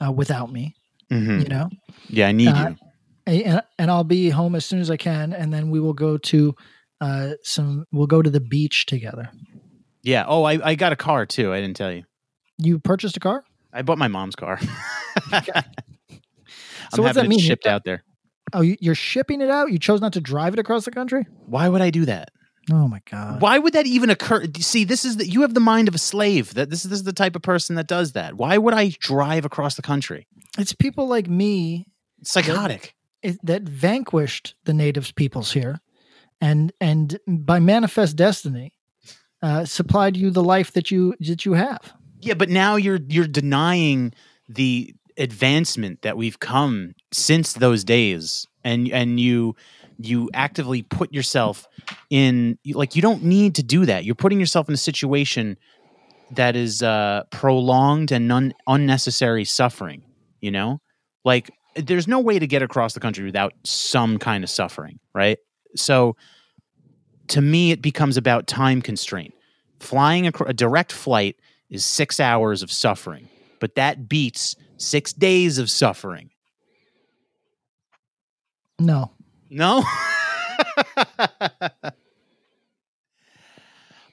[0.04, 0.76] uh, without me.
[1.14, 1.44] Mhm.
[1.44, 1.70] You know,
[2.10, 3.44] Yeah, I need Uh, you.
[3.46, 6.18] And, and I'll be home as soon as I can, and then we will go
[6.18, 6.56] to
[7.00, 7.86] uh, some.
[7.92, 9.30] We'll go to the beach together.
[10.02, 10.26] Yeah.
[10.28, 11.54] Oh, I, I got a car too.
[11.54, 12.04] I didn't tell you.
[12.58, 13.44] You purchased a car?
[13.72, 14.60] I bought my mom's car.
[15.32, 15.44] I'm
[16.94, 17.40] So what's having that mean?
[17.40, 18.04] shipped out there.
[18.54, 19.72] Oh, you're shipping it out?
[19.72, 21.26] You chose not to drive it across the country?
[21.46, 22.30] Why would I do that?
[22.72, 23.42] Oh my god!
[23.42, 24.46] Why would that even occur?
[24.60, 26.54] See, this is that you have the mind of a slave.
[26.54, 28.36] That this is this is the type of person that does that.
[28.36, 30.28] Why would I drive across the country?
[30.58, 31.88] It's people like me
[32.24, 32.96] psychotic.
[33.22, 35.82] it, that vanquished the natives peoples here,
[36.40, 38.72] and and by manifest destiny,
[39.42, 41.94] uh, supplied you the life that you that you have.
[42.22, 44.14] Yeah, but now you're you're denying
[44.48, 49.56] the advancement that we've come since those days, and and you
[50.06, 51.68] you actively put yourself
[52.10, 54.06] in like you don't need to do that.
[54.06, 55.58] You're putting yourself in a situation
[56.32, 60.04] that is uh, prolonged and un- unnecessary suffering.
[60.42, 60.82] You know,
[61.24, 65.38] like there's no way to get across the country without some kind of suffering, right?
[65.76, 66.16] So
[67.30, 69.34] to me, it becomes about time constraint.
[69.80, 71.38] Flying acro- a direct flight
[71.70, 73.30] is six hours of suffering,
[73.60, 76.30] but that beats six days of suffering.
[78.80, 79.12] No,
[79.54, 79.84] No?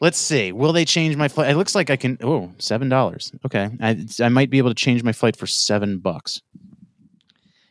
[0.01, 0.53] Let's see.
[0.53, 1.51] Will they change my flight?
[1.51, 2.17] It looks like I can.
[2.23, 3.33] Oh, seven dollars.
[3.45, 6.41] Okay, I, I might be able to change my flight for seven bucks.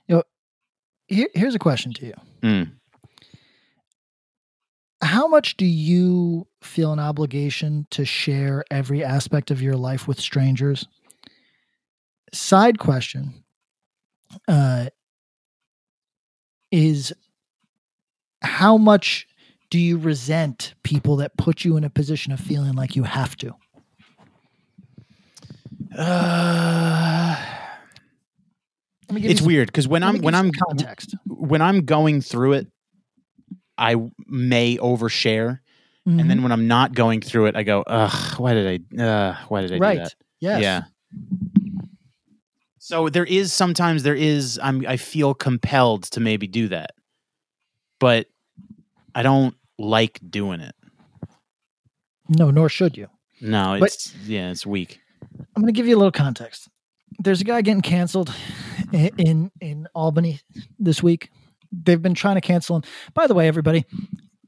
[0.08, 0.22] You
[1.08, 2.14] Here, here's a question to you:
[2.44, 2.72] Mm.
[5.02, 10.20] How much do you feel an obligation to share every aspect of your life with
[10.20, 10.86] strangers?
[12.32, 13.44] Side question
[14.48, 14.90] uh,
[16.72, 17.12] is
[18.42, 19.28] how much
[19.70, 23.36] do you resent people that put you in a position of feeling like you have
[23.38, 23.54] to?
[25.98, 27.36] Uh,
[29.12, 31.16] it's some- weird because when I'm when I'm context.
[31.28, 32.68] when I'm going through it,
[33.78, 33.96] I
[34.28, 35.60] may overshare,
[36.06, 36.28] and Mhm.
[36.28, 39.04] then when I'm not going through it, I go, "Ugh, why did I?
[39.04, 39.98] Uh, why did I right.
[39.98, 40.62] do that?" Yes.
[40.62, 40.84] Yeah.
[42.78, 46.92] So there is sometimes there is I'm I feel compelled to maybe do that.
[48.00, 48.28] But
[49.16, 50.76] I don't like doing it.
[52.28, 53.08] No, nor should you.
[53.42, 55.00] No, But- it's yeah, it's weak.
[55.56, 56.70] I'm going to give you a little context.
[57.20, 58.34] There's a guy getting canceled
[58.94, 60.40] i- in in Albany
[60.78, 61.30] this week.
[61.72, 62.84] They've been trying to cancel him.
[63.14, 63.86] By the way, everybody,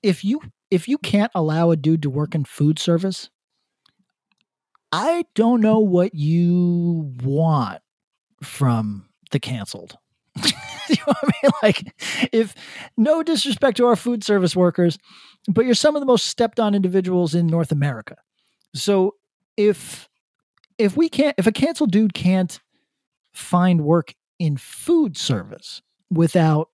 [0.02, 3.30] if you if you can't allow a dude to work in food service,
[4.92, 7.82] I don't know what you want
[8.42, 9.98] from the canceled.
[10.98, 11.52] you know what I mean?
[11.64, 12.56] Like, if
[12.98, 14.98] no disrespect to our food service workers,
[15.48, 18.16] but you're some of the most stepped on individuals in North America.
[18.76, 19.16] So
[19.58, 20.08] if
[20.78, 22.60] if we can't if a canceled dude can't
[23.34, 26.70] find work in food service without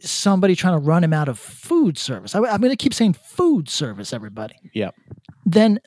[0.00, 3.14] somebody trying to run him out of food service I, am going to keep saying
[3.14, 4.94] food service everybody Yep.
[5.44, 5.80] then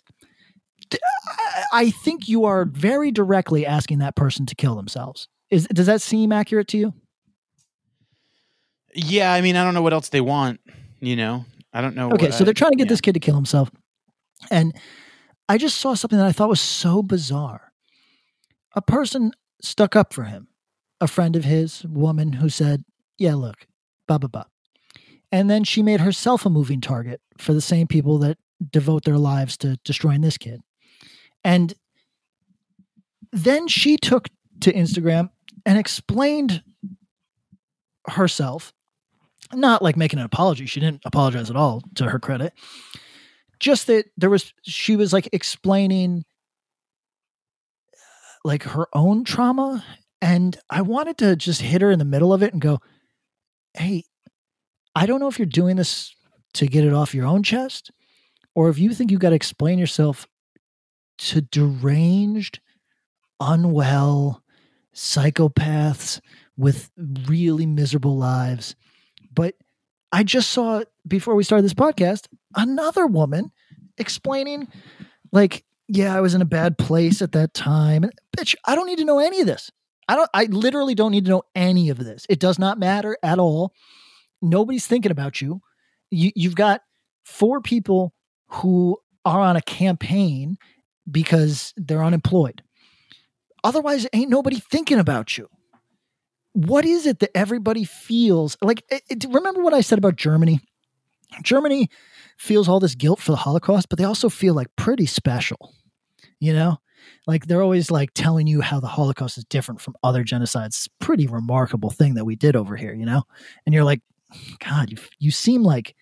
[1.71, 6.01] i think you are very directly asking that person to kill themselves is does that
[6.01, 6.93] seem accurate to you
[8.95, 10.59] Yeah, I mean, I don't know what else they want.
[10.99, 12.11] You know, I don't know.
[12.11, 12.89] Okay, so I- they're trying to get yeah.
[12.89, 13.71] this kid to kill himself.
[14.49, 14.73] And
[15.47, 17.71] I just saw something that I thought was so bizarre.
[18.75, 19.31] A person
[19.61, 20.47] stuck up for him,
[20.99, 22.83] a friend of his, woman who said,
[23.17, 23.67] Yeah, look,
[24.07, 24.45] blah, blah, blah.
[25.31, 28.37] And then she made herself a moving target for the same people that
[28.71, 30.61] devote their lives to destroying this kid.
[31.43, 31.73] And
[33.31, 34.27] then she took
[34.61, 35.29] to Instagram
[35.65, 36.63] and explained
[38.07, 38.73] herself
[39.53, 40.65] not like making an apology.
[40.65, 42.53] She didn't apologize at all to her credit.
[43.59, 46.25] Just that there was she was like explaining
[48.43, 49.83] like her own trauma
[50.21, 52.79] and I wanted to just hit her in the middle of it and go,
[53.73, 54.05] "Hey,
[54.95, 56.15] I don't know if you're doing this
[56.55, 57.91] to get it off your own chest
[58.55, 60.27] or if you think you got to explain yourself
[61.17, 62.59] to deranged,
[63.39, 64.43] unwell
[64.93, 66.19] psychopaths
[66.57, 66.91] with
[67.27, 68.75] really miserable lives."
[69.33, 69.55] But
[70.11, 73.51] I just saw before we started this podcast another woman
[73.97, 74.67] explaining,
[75.31, 78.03] like, yeah, I was in a bad place at that time.
[78.03, 79.71] And bitch, I don't need to know any of this.
[80.07, 80.29] I don't.
[80.33, 82.25] I literally don't need to know any of this.
[82.29, 83.73] It does not matter at all.
[84.41, 85.61] Nobody's thinking about you.
[86.09, 86.81] you you've got
[87.23, 88.13] four people
[88.47, 90.57] who are on a campaign
[91.09, 92.63] because they're unemployed.
[93.63, 95.47] Otherwise, ain't nobody thinking about you.
[96.53, 99.97] What is it that everybody feels like eh, eh, it, it- remember what i said
[99.97, 100.59] about germany?
[101.43, 101.89] Germany
[102.37, 105.73] feels all this guilt for the holocaust but they also feel like pretty special
[106.39, 106.77] you know?
[107.27, 110.89] Like they're always like telling you how the holocaust is different from other genocides.
[110.99, 113.23] Pretty remarkable thing that we did over here you know?
[113.65, 114.01] And you're like
[114.67, 115.95] god you, you seem like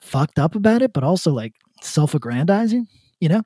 [0.00, 2.86] fucked up about it but also like self-aggrandizing
[3.20, 3.42] you know?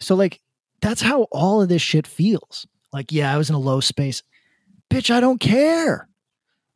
[0.00, 0.40] So like
[0.80, 4.22] that's how all of this shit feels like yeah i was in a low space
[4.90, 6.08] bitch, I don't care.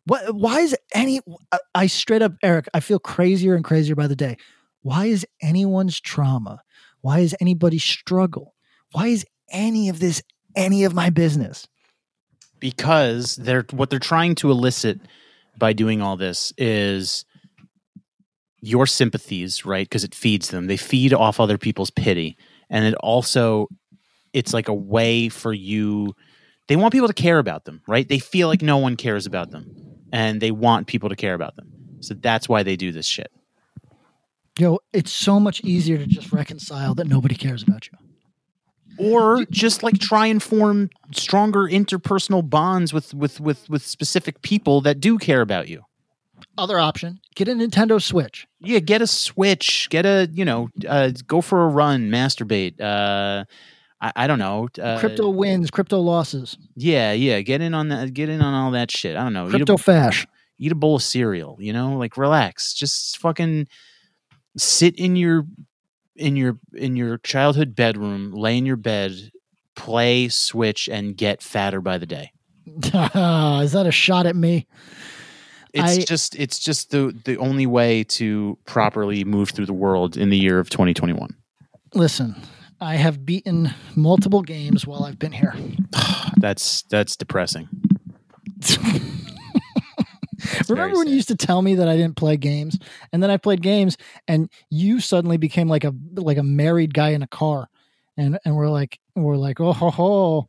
[0.06, 0.32] What?
[0.34, 1.20] Why is any?
[1.50, 2.68] I- I straight up, Eric.
[2.72, 4.36] I feel crazier and crazier by the day.
[4.82, 6.62] Why is anyone's trauma?
[7.00, 8.54] Why is anybody's struggle?
[8.92, 10.22] Why is any of this
[10.54, 11.66] any of my business?
[12.60, 15.00] because they're what they're trying to elicit
[15.58, 17.24] by doing all this is
[18.60, 19.86] your sympathies, right?
[19.86, 20.66] Because it feeds them.
[20.66, 22.36] They feed off other people's pity,
[22.70, 23.68] and it also
[24.34, 26.14] it's like a way for you.
[26.68, 28.06] They want people to care about them, right?
[28.08, 29.66] They feel like no one cares about them,
[30.12, 31.68] and they want people to care about them.
[32.00, 33.30] So that's why they do this shit.
[34.58, 37.98] Yo, it's so much easier to just reconcile that nobody cares about you.
[38.98, 44.80] or just like try and form stronger interpersonal bonds with with with with specific people
[44.82, 45.82] that do care about you
[46.56, 48.46] Other option: get a Nintendo Switch.
[48.60, 53.44] yeah get a switch get a you know uh, go for a run masturbate uh
[54.00, 54.68] I, I don't know.
[54.80, 57.40] Uh, crypto wins, crypto losses, Yeah, yeah.
[57.40, 58.12] Get in on that.
[58.12, 59.16] Get in on all that shit.
[59.16, 59.48] I don't know.
[59.48, 60.26] crypto eat, a, fash.
[60.58, 61.56] eat a bowl of cereal.
[61.60, 62.74] You know, like relax.
[62.74, 63.68] Just fucking
[64.56, 65.46] sit in your
[66.16, 69.12] in your in your childhood bedroom, lay in your bed,
[69.74, 72.32] play Switch, and get fatter by the day.
[72.66, 72.92] Is
[73.72, 74.66] that a shot at me?
[75.72, 80.16] It's I- just it's just the the only way to properly move through the world
[80.16, 81.34] in the year of 2021.
[81.94, 82.34] Listen,
[82.80, 85.54] I have beaten multiple games while I've been here.
[86.36, 87.68] That's that's depressing.
[90.52, 92.78] That's Remember when you used to tell me that I didn't play games,
[93.12, 93.96] and then I played games,
[94.28, 97.70] and you suddenly became like a like a married guy in a car,
[98.16, 100.48] and and we're like we're like oh ho ho,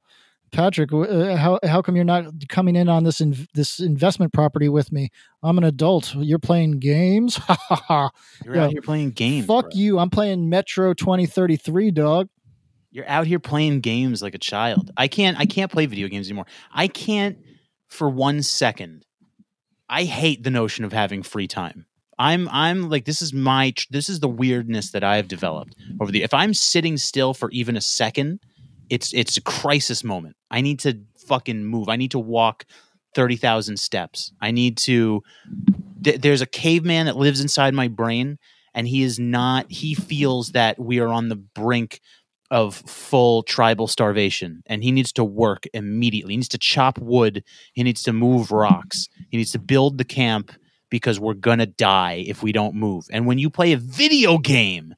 [0.56, 4.70] Patrick, uh, how how come you're not coming in on this in, this investment property
[4.70, 5.10] with me?
[5.44, 6.16] I'm an adult.
[6.16, 7.36] You're playing games.
[7.46, 8.10] Ha ha ha.
[8.44, 9.46] You're Yo, out here playing games.
[9.46, 9.72] Fuck bro.
[9.74, 10.00] you.
[10.00, 12.30] I'm playing Metro 2033, dog.
[12.92, 14.92] You're out here playing games like a child.
[14.96, 16.46] I can't I can't play video games anymore.
[16.74, 17.38] I can't
[17.90, 19.06] for one second.
[19.90, 21.86] I hate the notion of having free time.
[22.18, 26.24] I'm I'm like this is my this is the weirdness that I've developed over the.
[26.24, 28.40] If I'm sitting still for even a second,
[28.90, 30.36] it's it's a crisis moment.
[30.52, 31.90] I need to fucking move.
[31.90, 32.66] I need to walk
[33.14, 34.32] thirty thousand steps.
[34.42, 35.22] I need to.
[36.04, 38.38] Th- there's a caveman that lives inside my brain,
[38.74, 39.72] and he is not.
[39.72, 42.02] He feels that we are on the brink
[42.52, 46.34] of full tribal starvation and he needs to work immediately.
[46.34, 47.44] He needs to chop wood.
[47.74, 49.10] He needs to move rocks.
[49.30, 50.52] He needs to build the camp
[50.90, 53.06] because we're going to die if we don't move.
[53.12, 54.94] And when you play a video game,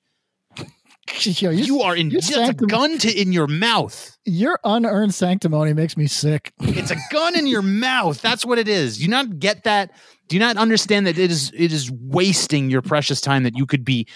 [1.21, 4.17] Yo, you, you are in your just a gun to in your mouth.
[4.25, 6.53] your unearned sanctimony makes me sick.
[6.61, 8.21] It's a gun in your mouth.
[8.21, 9.01] That's what it is.
[9.01, 9.91] You not get that?
[10.27, 13.65] Do you not understand that it is it is wasting your precious time that you
[13.65, 14.07] could be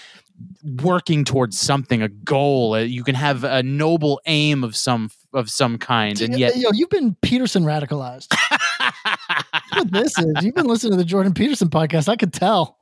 [0.82, 2.74] working towards something, a goal.
[2.74, 6.70] Uh, you can have a noble aim of some of some kind, and yet yo,
[6.72, 8.34] you've been Peterson radicalized.
[9.74, 10.34] What this is.
[10.42, 12.08] You've been listening to the Jordan Peterson podcast.
[12.08, 12.78] I could tell.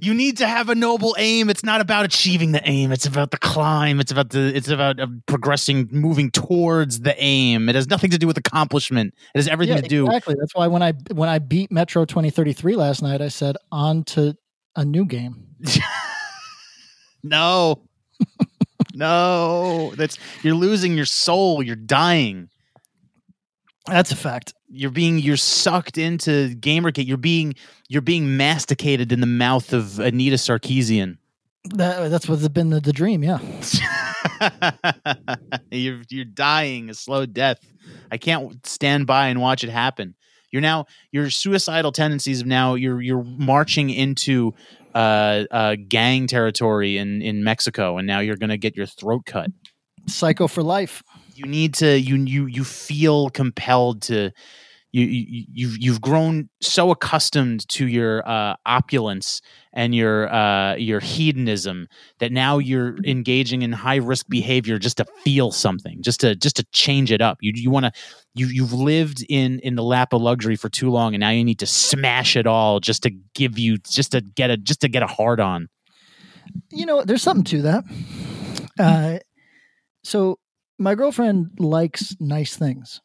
[0.00, 1.48] You need to have a noble aim.
[1.50, 2.92] It's not about achieving the aim.
[2.92, 4.00] It's about the climb.
[4.00, 4.54] It's about the.
[4.54, 7.68] It's about uh, progressing, moving towards the aim.
[7.68, 9.14] It has nothing to do with accomplishment.
[9.34, 10.06] It has everything Yeah, to do.
[10.06, 10.34] exactly.
[10.38, 14.36] That's why when I when I beat Metro 2033 last night, I said on to
[14.76, 15.46] a new game.
[17.24, 17.80] No,
[18.94, 19.92] no.
[19.96, 21.62] That's you're losing your soul.
[21.62, 22.48] You're dying.
[23.88, 24.54] That's a fact.
[24.68, 27.06] You're being you're sucked into Gamergate.
[27.06, 27.54] You're being
[27.88, 31.18] you're being masticated in the mouth of Anita Sarkeesian.
[31.74, 33.22] That, that's what's been the, the dream.
[33.22, 33.38] Yeah.
[35.70, 37.58] you're you're dying a slow death.
[38.10, 40.14] I can't stand by and watch it happen.
[40.50, 44.54] You're now your suicidal tendencies of now you're you're marching into
[44.94, 49.50] uh, uh, gang territory in in Mexico, and now you're gonna get your throat cut.
[50.06, 51.02] Psycho for life.
[51.38, 54.32] You need to you you you feel compelled to.
[54.90, 59.42] You, you you've you've grown so accustomed to your uh, opulence
[59.74, 61.88] and your uh, your hedonism
[62.20, 66.56] that now you're engaging in high risk behavior just to feel something, just to just
[66.56, 67.36] to change it up.
[67.42, 67.92] You you want to
[68.34, 71.44] you you've lived in in the lap of luxury for too long, and now you
[71.44, 74.88] need to smash it all just to give you just to get a just to
[74.88, 75.68] get a hard on.
[76.70, 77.84] You know, there's something to that.
[78.78, 79.18] Uh,
[80.02, 80.38] so
[80.78, 83.00] my girlfriend likes nice things,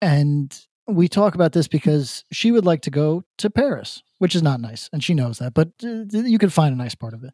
[0.00, 4.42] and we talk about this because she would like to go to Paris, which is
[4.42, 5.54] not nice, and she knows that.
[5.54, 7.32] But uh, you can find a nice part of it.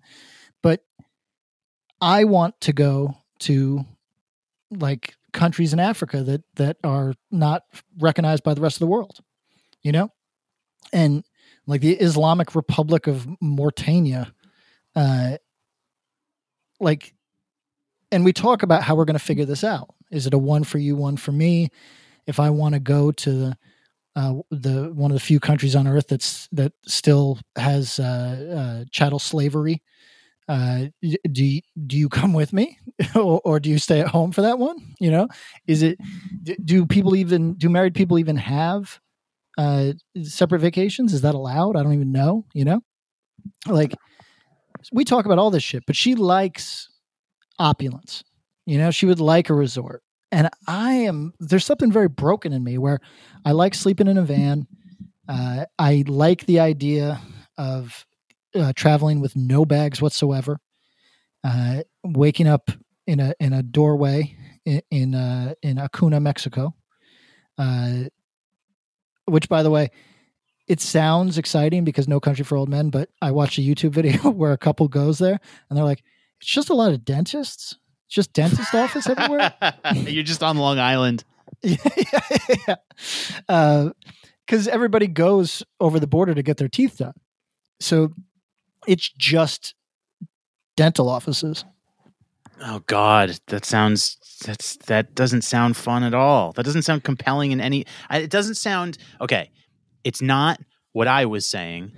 [0.62, 0.82] But
[2.00, 3.84] I want to go to
[4.70, 7.62] like countries in Africa that that are not
[7.98, 9.20] recognized by the rest of the world,
[9.82, 10.10] you know,
[10.92, 11.24] and
[11.66, 14.32] like the Islamic Republic of Mauritania,
[14.94, 15.36] uh,
[16.80, 17.14] like,
[18.12, 19.94] and we talk about how we're going to figure this out.
[20.10, 21.68] Is it a one for you, one for me?
[22.26, 23.56] If I want to go to the
[24.14, 28.84] uh, the one of the few countries on earth that's that still has uh, uh,
[28.90, 29.82] chattel slavery,
[30.48, 32.78] uh, do you, do you come with me,
[33.14, 34.78] or, or do you stay at home for that one?
[34.98, 35.28] You know,
[35.66, 35.98] is it
[36.42, 39.00] do, do people even do married people even have
[39.58, 39.92] uh,
[40.22, 41.12] separate vacations?
[41.12, 41.76] Is that allowed?
[41.76, 42.46] I don't even know.
[42.54, 42.80] You know,
[43.66, 43.94] like
[44.92, 46.88] we talk about all this shit, but she likes
[47.58, 48.24] opulence.
[48.66, 50.02] You know, she would like a resort.
[50.32, 53.00] And I am, there's something very broken in me where
[53.44, 54.66] I like sleeping in a van.
[55.28, 57.20] Uh, I like the idea
[57.56, 58.04] of
[58.54, 60.58] uh, traveling with no bags whatsoever,
[61.44, 62.70] uh, waking up
[63.06, 66.74] in a in a doorway in in, uh, in Acuna, Mexico.
[67.58, 68.04] Uh,
[69.26, 69.90] which, by the way,
[70.68, 72.90] it sounds exciting because No Country for Old Men.
[72.90, 75.38] But I watched a YouTube video where a couple goes there,
[75.68, 76.02] and they're like,
[76.40, 77.76] "It's just a lot of dentists.
[78.06, 79.54] It's just dentist office everywhere."
[79.94, 81.24] You're just on Long Island.
[81.62, 81.76] yeah,
[82.66, 83.90] yeah.
[84.46, 87.14] Because uh, everybody goes over the border to get their teeth done,
[87.80, 88.12] so
[88.86, 89.74] it's just
[90.76, 91.64] dental offices.
[92.62, 96.52] Oh God, that sounds that's that doesn't sound fun at all.
[96.52, 97.84] That doesn't sound compelling in any.
[98.10, 99.50] It doesn't sound okay.
[100.04, 100.60] It's not
[100.92, 101.92] what I was saying,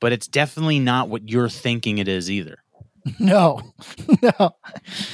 [0.00, 2.61] but it's definitely not what you're thinking it is either.
[3.18, 3.60] No,
[4.22, 4.54] no.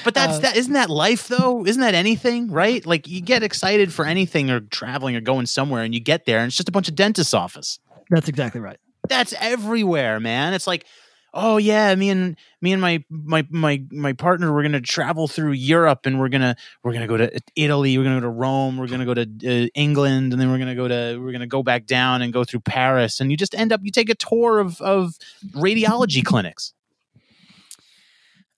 [0.04, 0.56] But that's Uh, that.
[0.56, 1.64] Isn't that life though?
[1.64, 2.50] Isn't that anything?
[2.50, 2.84] Right?
[2.84, 6.38] Like you get excited for anything or traveling or going somewhere, and you get there,
[6.40, 7.78] and it's just a bunch of dentist's office.
[8.10, 8.78] That's exactly right.
[9.08, 10.52] That's everywhere, man.
[10.52, 10.84] It's like,
[11.32, 15.52] oh yeah, me and me and my my my my partner, we're gonna travel through
[15.52, 18.86] Europe, and we're gonna we're gonna go to Italy, we're gonna go to Rome, we're
[18.88, 21.86] gonna go to uh, England, and then we're gonna go to we're gonna go back
[21.86, 24.78] down and go through Paris, and you just end up you take a tour of
[24.82, 25.14] of
[25.54, 26.74] radiology clinics.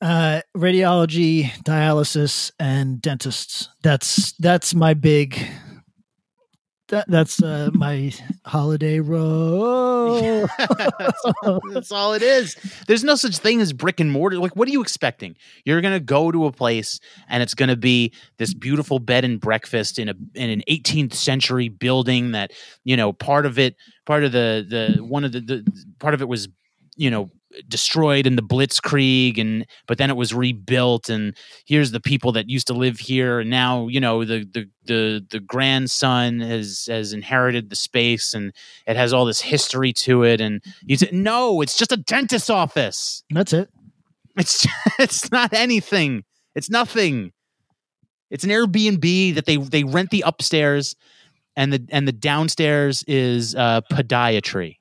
[0.01, 3.69] Uh, radiology, dialysis, and dentists.
[3.83, 5.47] That's that's my big
[6.91, 8.13] that, that's uh, my
[8.45, 10.47] holiday row.
[10.59, 12.57] that's, all, that's all it is.
[12.87, 14.39] There's no such thing as brick and mortar.
[14.39, 15.37] Like, what are you expecting?
[15.65, 16.99] You're gonna go to a place
[17.29, 21.69] and it's gonna be this beautiful bed and breakfast in a in an 18th century
[21.69, 22.53] building that
[22.85, 25.67] you know part of it, part of the the one of the, the
[26.01, 26.49] part of it was
[26.97, 27.29] you know
[27.69, 31.37] destroyed in the blitzkrieg and but then it was rebuilt and
[31.67, 35.27] here's the people that used to live here and now you know the the the,
[35.31, 38.53] the grandson has has inherited the space and
[38.87, 42.51] it has all this history to it and you said no it's just a dentist's
[42.51, 43.69] office That's it.
[44.37, 44.65] it's
[45.01, 46.23] it's not anything
[46.55, 47.33] it's nothing
[48.31, 50.95] it's an airbnb that they they rent the upstairs
[51.57, 54.77] and the and the downstairs is uh podiatry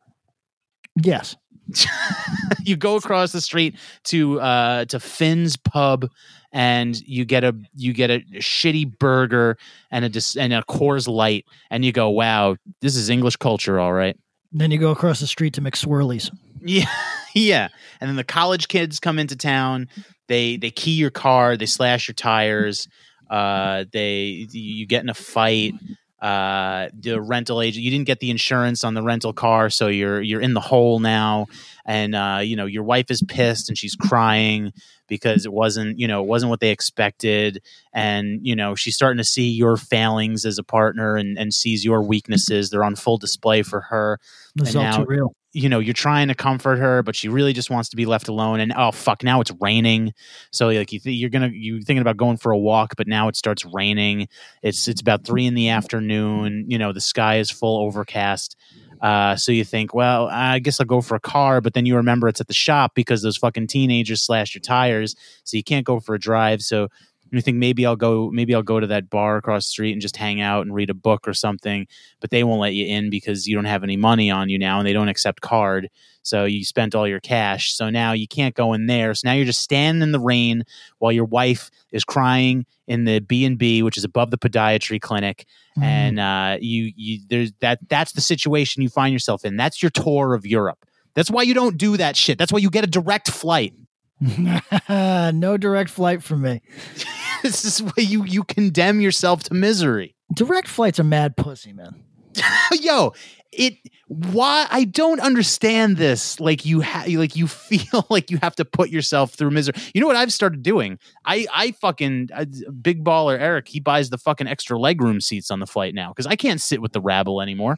[1.01, 1.35] Yes.
[2.63, 6.09] you go across the street to uh to Finn's pub
[6.51, 9.57] and you get a you get a shitty burger
[9.91, 13.79] and a dis- and a Coors Light and you go wow this is English culture
[13.79, 14.17] all right.
[14.51, 16.35] Then you go across the street to McSwirlies.
[16.61, 16.89] yeah
[17.35, 17.69] yeah.
[18.01, 19.87] And then the college kids come into town.
[20.27, 21.57] They they key your car.
[21.57, 22.87] They slash your tires.
[23.29, 25.73] Uh they you get in a fight
[26.21, 30.21] uh the rental agent you didn't get the insurance on the rental car so you're
[30.21, 31.47] you're in the hole now.
[31.85, 34.73] And uh you know your wife is pissed and she's crying
[35.07, 37.61] because it wasn't you know it wasn't what they expected.
[37.93, 41.85] And you know she's starting to see your failings as a partner and and sees
[41.85, 42.69] your weaknesses.
[42.69, 44.19] They're on full display for her.
[44.61, 45.35] Is And all now- too real.
[45.53, 48.27] You know you're trying to comfort her but she really just wants to be left
[48.27, 48.59] alone.
[48.59, 50.13] And oh fuck now it's raining.
[50.51, 53.27] So like you th- you're gonna you're thinking about going for a walk but now
[53.27, 54.27] it starts raining.
[54.61, 56.65] It's it's about three in the afternoon.
[56.67, 58.55] You know the sky is full overcast.
[59.01, 61.95] Uh, so you think, well, I guess I'll go for a car, but then you
[61.95, 65.85] remember it's at the shop because those fucking teenagers slashed your tires, so you can't
[65.85, 66.61] go for a drive.
[66.61, 66.89] So
[67.37, 70.01] you think maybe I'll go, maybe I'll go to that bar across the street and
[70.01, 71.87] just hang out and read a book or something,
[72.19, 74.79] but they won't let you in because you don't have any money on you now,
[74.79, 75.89] and they don't accept card.
[76.21, 77.73] So you spent all your cash.
[77.73, 79.13] So now you can't go in there.
[79.13, 80.63] So now you're just standing in the rain
[80.99, 84.99] while your wife is crying in the B and B, which is above the podiatry
[84.99, 85.45] clinic,
[85.77, 85.83] Mm.
[85.83, 89.55] and uh, you you there's that that's the situation you find yourself in.
[89.55, 90.83] That's your tour of Europe.
[91.13, 92.37] That's why you don't do that shit.
[92.37, 93.73] That's why you get a direct flight.
[94.89, 96.61] no direct flight for me.
[97.43, 100.15] this is why you you condemn yourself to misery.
[100.33, 102.03] Direct flights are mad pussy, man.
[102.73, 103.13] Yo,
[103.51, 103.75] it
[104.07, 106.39] why I don't understand this.
[106.39, 109.75] Like you ha- like you feel like you have to put yourself through misery.
[109.93, 110.99] You know what I've started doing?
[111.25, 112.45] I I fucking uh,
[112.81, 113.67] big baller Eric.
[113.67, 116.81] He buys the fucking extra legroom seats on the flight now because I can't sit
[116.81, 117.77] with the rabble anymore.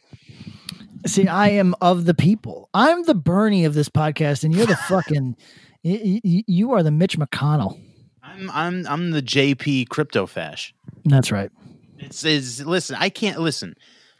[1.07, 2.69] See, I am of the people.
[2.73, 5.35] I'm the Bernie of this podcast, and you're the fucking.
[5.83, 7.79] You are the Mitch McConnell.
[8.23, 10.73] I'm I'm I'm the JP crypto fash.
[11.05, 11.51] That's right.
[11.97, 12.95] It's is listen.
[12.99, 13.75] I can't listen.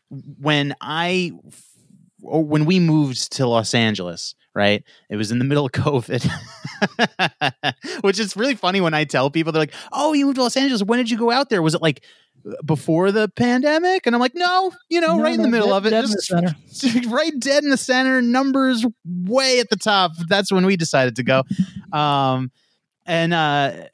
[0.10, 1.32] When I
[2.24, 4.84] or oh, when we moved to Los Angeles, right?
[5.10, 6.30] It was in the middle of COVID,
[8.02, 10.58] which is really funny when I tell people they're like, "Oh, you moved to Los
[10.58, 10.84] Angeles.
[10.84, 11.62] When did you go out there?
[11.62, 12.04] Was it like
[12.66, 15.78] before the pandemic?" And I'm like, "No, you know, No, right in the middle dead-
[15.78, 18.22] of it, dead in the just right dead in the center.
[18.22, 20.12] Numbers way at the top.
[20.28, 21.44] That's when we decided to go.
[21.92, 22.52] Um,
[23.06, 23.88] and uh,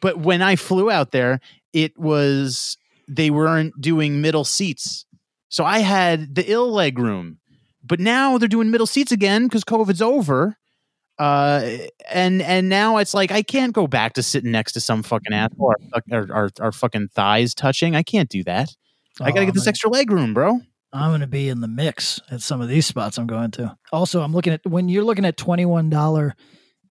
[0.00, 1.40] but when I flew out there,
[1.72, 2.76] it was
[3.08, 5.06] they weren't doing middle seats,
[5.48, 7.38] so I had the ill leg room.
[7.82, 10.58] But now they're doing middle seats again because COVID's over.
[11.18, 11.76] Uh,
[12.10, 15.32] and and now it's like I can't go back to sitting next to some fucking
[15.32, 17.96] asshole or, or, or, or fucking thighs touching.
[17.96, 18.68] I can't do that.
[19.20, 19.70] I gotta Oh, get this man.
[19.70, 20.60] extra leg room, bro.
[20.92, 23.76] I'm going to be in the mix at some of these spots I'm going to.
[23.92, 26.32] Also, I'm looking at when you're looking at $21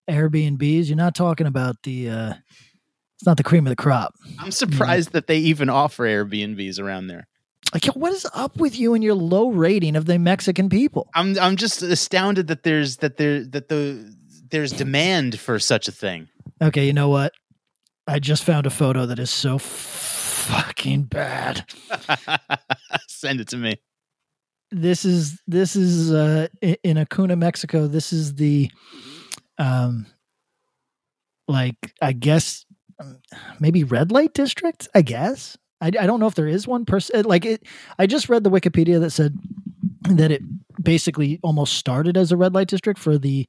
[0.08, 2.34] Airbnbs, you're not talking about the uh
[3.16, 4.14] it's not the cream of the crop.
[4.38, 7.26] I'm surprised that they even offer Airbnbs around there.
[7.74, 11.08] Like yo, what is up with you and your low rating of the Mexican people?
[11.14, 14.14] I'm I'm just astounded that there's that there that the
[14.50, 16.28] there's demand for such a thing.
[16.60, 17.32] Okay, you know what?
[18.06, 21.64] I just found a photo that is so fucking bad.
[23.08, 23.76] Send it to me.
[24.70, 26.48] This is this is uh
[26.82, 27.86] in Acuna, Mexico.
[27.86, 28.70] This is the
[29.58, 30.06] um
[31.46, 32.64] like I guess
[33.00, 33.18] um,
[33.60, 35.56] maybe red light district, I guess.
[35.80, 37.64] I, I don't know if there is one person like it
[37.98, 39.38] I just read the Wikipedia that said
[40.02, 40.42] that it
[40.82, 43.46] basically almost started as a red light district for the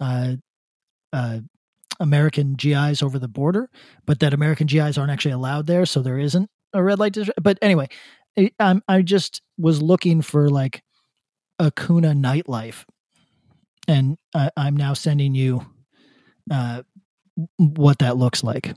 [0.00, 0.34] uh
[1.12, 1.40] uh
[1.98, 3.70] American GIs over the border,
[4.04, 7.42] but that American GIs aren't actually allowed there, so there isn't a red light district.
[7.42, 7.88] But anyway,
[8.38, 10.82] I, I'm I just was looking for like
[11.58, 12.84] Acuna nightlife,
[13.88, 15.64] and I, I'm now sending you
[16.50, 16.82] uh,
[17.56, 18.74] what that looks like.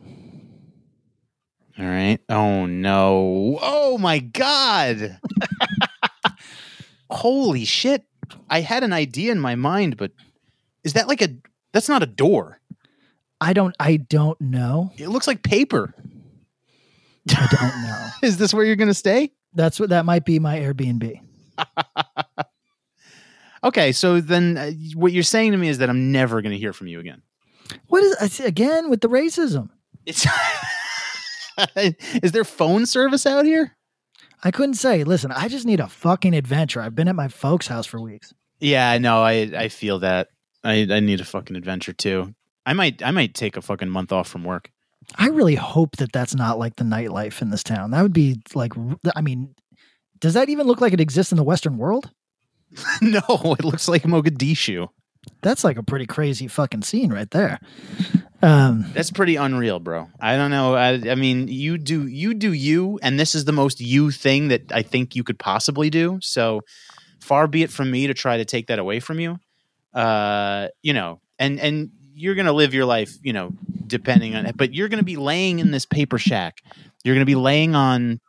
[1.78, 2.20] All right.
[2.28, 3.58] Oh no.
[3.62, 5.20] Oh my god.
[7.10, 8.04] Holy shit.
[8.50, 10.12] I had an idea in my mind, but
[10.84, 11.30] is that like a
[11.74, 12.60] that's not a door.
[13.42, 13.76] I don't.
[13.80, 14.92] I don't know.
[14.98, 15.94] It looks like paper.
[17.30, 18.08] I don't know.
[18.28, 19.32] Is this where you're going to stay?
[19.54, 21.22] That's what that might be my Airbnb.
[23.64, 26.58] Okay, so then uh, what you're saying to me is that I'm never going to
[26.58, 27.22] hear from you again.
[27.88, 29.70] What is again with the racism?
[30.06, 30.26] It's
[32.24, 33.76] Is there phone service out here?
[34.44, 35.04] I couldn't say.
[35.04, 36.82] Listen, I just need a fucking adventure.
[36.82, 38.34] I've been at my folks' house for weeks.
[38.60, 40.30] Yeah, no, I I feel that.
[40.64, 42.34] I I need a fucking adventure too.
[42.66, 44.72] I might I might take a fucking month off from work.
[45.16, 47.92] I really hope that that's not like the nightlife in this town.
[47.92, 48.74] That would be like,
[49.16, 49.56] I mean,
[50.20, 52.12] does that even look like it exists in the Western world?
[53.02, 53.22] no,
[53.58, 54.90] it looks like Mogadishu.
[55.42, 57.60] That's like a pretty crazy fucking scene right there.
[58.42, 60.10] Um, That's pretty unreal, bro.
[60.20, 60.76] I don't know.
[60.76, 64.48] I, I mean, you do you do you, and this is the most you thing
[64.50, 66.20] that I think you could possibly do.
[66.22, 66.62] So
[67.20, 69.40] far be it from me to try to take that away from you.
[70.00, 73.52] Uh, you know, and and you're gonna live your life, you know,
[73.86, 74.56] depending on it.
[74.56, 76.62] But you're gonna be laying in this paper shack.
[77.04, 78.22] You're gonna be laying on.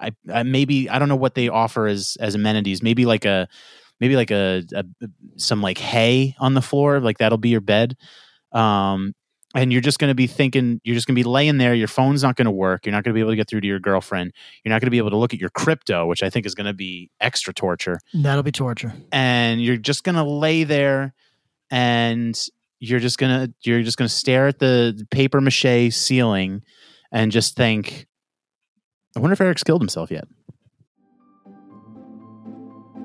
[0.00, 2.82] I, I maybe I don't know what they offer as as amenities.
[2.82, 3.48] Maybe like a
[4.00, 4.84] maybe like a, a
[5.36, 7.00] some like hay on the floor.
[7.00, 7.98] Like that'll be your bed.
[8.52, 9.12] Um,
[9.54, 11.88] and you're just going to be thinking you're just going to be laying there your
[11.88, 13.66] phone's not going to work you're not going to be able to get through to
[13.66, 14.32] your girlfriend
[14.64, 16.54] you're not going to be able to look at your crypto which i think is
[16.54, 18.92] going to be extra torture that'll be torture.
[19.12, 21.12] and you're just going to lay there
[21.70, 22.48] and
[22.78, 26.62] you're just going to you're just going to stare at the paper mache ceiling
[27.12, 28.06] and just think
[29.16, 30.24] i wonder if eric's killed himself yet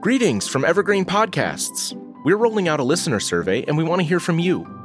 [0.01, 1.99] Greetings from Evergreen Podcasts.
[2.25, 4.84] We're rolling out a listener survey and we want to hear from you.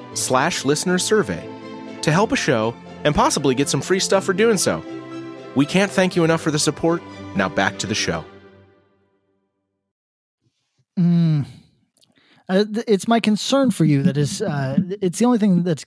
[0.13, 1.47] slash listener survey
[2.01, 2.73] to help a show
[3.03, 4.83] and possibly get some free stuff for doing so.
[5.55, 7.01] We can't thank you enough for the support.
[7.35, 8.23] Now back to the show.
[10.99, 11.45] Mm.
[12.49, 14.41] Uh, th- it's my concern for you that is.
[14.41, 15.85] Uh, it's the only thing that's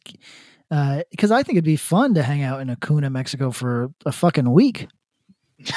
[1.11, 4.51] because I think it'd be fun to hang out in Acuna, Mexico for a fucking
[4.51, 4.89] week.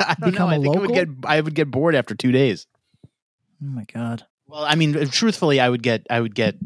[0.00, 1.04] i don't Become know i a think it would local?
[1.06, 2.66] get i would get bored after two days
[3.04, 4.26] Oh my god!
[4.48, 6.56] Well, I mean, truthfully, I would get, I would get,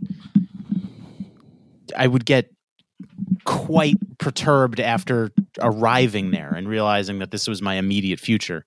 [1.96, 2.50] I would get
[3.44, 8.64] quite perturbed after arriving there and realizing that this was my immediate future.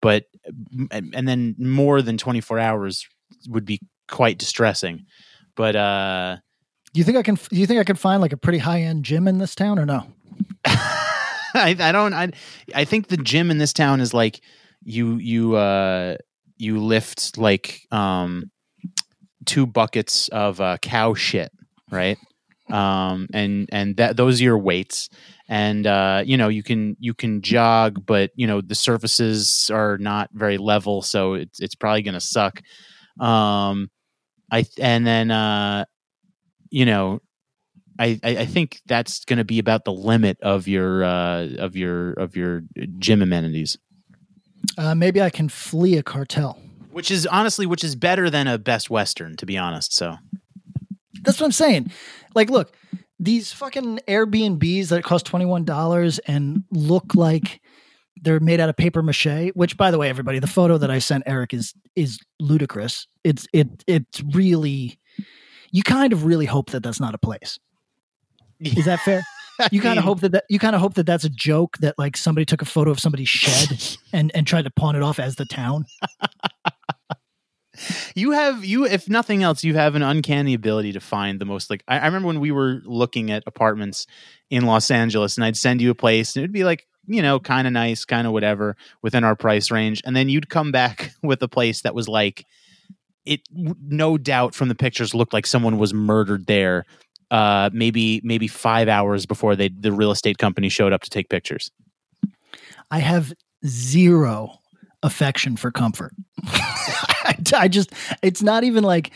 [0.00, 0.24] But,
[0.90, 3.06] and then more than 24 hours
[3.48, 5.06] would be quite distressing.
[5.56, 6.36] But, uh,
[6.92, 7.36] Do you think I can?
[7.36, 9.78] Do you think I can find like a pretty high end gym in this town
[9.78, 10.06] or no?
[10.66, 12.30] I, I don't, I,
[12.74, 14.40] I think the gym in this town is like
[14.82, 16.16] you, you, uh,
[16.58, 18.50] you lift like, um,
[19.46, 21.52] two buckets of uh, cow shit,
[21.90, 22.18] right?
[22.74, 25.08] Um, and and that those are your weights,
[25.48, 29.96] and uh, you know you can you can jog, but you know the surfaces are
[29.98, 32.60] not very level, so it's it's probably gonna suck.
[33.20, 33.90] Um,
[34.50, 35.84] I and then uh,
[36.70, 37.20] you know.
[37.96, 41.76] I, I I think that's going to be about the limit of your uh, of
[41.76, 42.62] your of your
[42.98, 43.78] gym amenities,
[44.76, 46.58] Uh, maybe I can flee a cartel.
[46.90, 49.94] which is honestly which is better than a Best Western, to be honest.
[49.94, 50.16] So
[51.22, 51.92] That's what I'm saying.
[52.34, 52.74] Like, look,
[53.18, 57.60] these fucking Airbnbs that cost twenty one dollars and look like
[58.20, 59.50] they're made out of paper mache.
[59.54, 63.06] Which, by the way, everybody, the photo that I sent Eric is is ludicrous.
[63.22, 64.98] It's it it's really.
[65.70, 67.58] You kind of really hope that that's not a place.
[68.60, 69.22] Is that fair?
[69.70, 71.96] You kind of hope that, that you kind of hope that that's a joke that
[71.96, 73.80] like somebody took a photo of somebody's shed
[74.12, 75.84] and and tried to pawn it off as the town.
[78.14, 81.70] you have you if nothing else you have an uncanny ability to find the most
[81.70, 84.06] like I, I remember when we were looking at apartments
[84.50, 87.40] in los angeles and i'd send you a place and it'd be like you know
[87.40, 91.12] kind of nice kind of whatever within our price range and then you'd come back
[91.22, 92.44] with a place that was like
[93.24, 96.84] it no doubt from the pictures looked like someone was murdered there
[97.30, 101.28] uh maybe maybe five hours before they the real estate company showed up to take
[101.28, 101.70] pictures.
[102.90, 103.32] I have
[103.66, 104.60] zero
[105.04, 106.12] affection for comfort.
[107.54, 109.12] I, just, it's not even like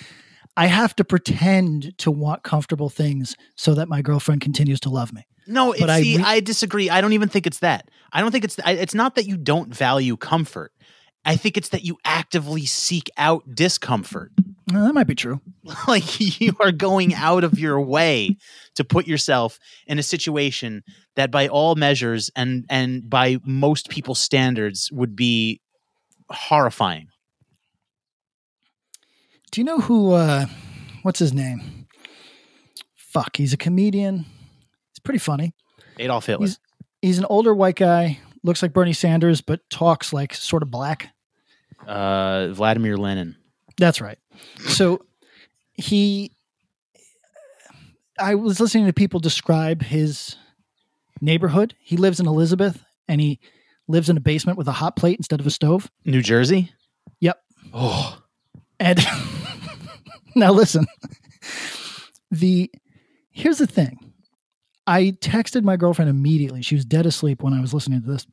[0.57, 5.13] I have to pretend to want comfortable things so that my girlfriend continues to love
[5.13, 5.27] me.
[5.47, 6.91] No, But I see, re- I disagree.
[6.91, 7.91] I don't even think it's that.
[8.13, 10.73] I don't think it's I- it's not that you don't value comfort.
[11.25, 14.33] I think it's that you actively seek out discomfort.
[14.73, 15.41] Well, that might be true.
[15.89, 18.37] like you are going out of your way
[18.77, 20.83] to put yourself in a situation
[21.17, 25.61] that by all measures and and by most people's standards would be
[26.31, 27.09] horrifying.
[29.51, 30.13] Do you know who?
[30.13, 30.47] uh
[31.03, 31.87] What's his name?
[32.97, 34.27] Fuck, he's a comedian.
[34.93, 35.55] He's pretty funny.
[35.99, 36.47] Adolf Hitler.
[36.47, 36.59] He's
[37.01, 38.19] he's an older white guy.
[38.45, 41.11] Looks like Bernie Sanders, but talks like sort of black.
[41.87, 43.37] uh Vladimir Lenin.
[43.79, 44.19] That's right.
[44.67, 45.05] So
[45.75, 46.33] he,
[48.19, 50.35] I was listening to people describe his
[51.21, 51.75] neighborhood.
[51.81, 53.39] He lives in Elizabeth and he
[53.89, 55.91] lives in a basement with a hot plate instead of a stove.
[56.05, 56.73] New Jersey?
[57.21, 57.41] Yep.
[57.73, 58.23] Oh.
[58.79, 59.01] And
[60.37, 60.87] now listen.
[62.31, 62.71] The
[63.31, 63.99] here's the thing.
[64.87, 66.63] I texted my girlfriend immediately.
[66.63, 68.27] She was dead asleep when I was listening to this.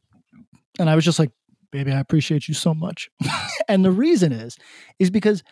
[0.80, 1.32] And I was just like,
[1.72, 3.10] baby, I appreciate you so much.
[3.68, 4.58] and the reason is,
[5.00, 5.44] is because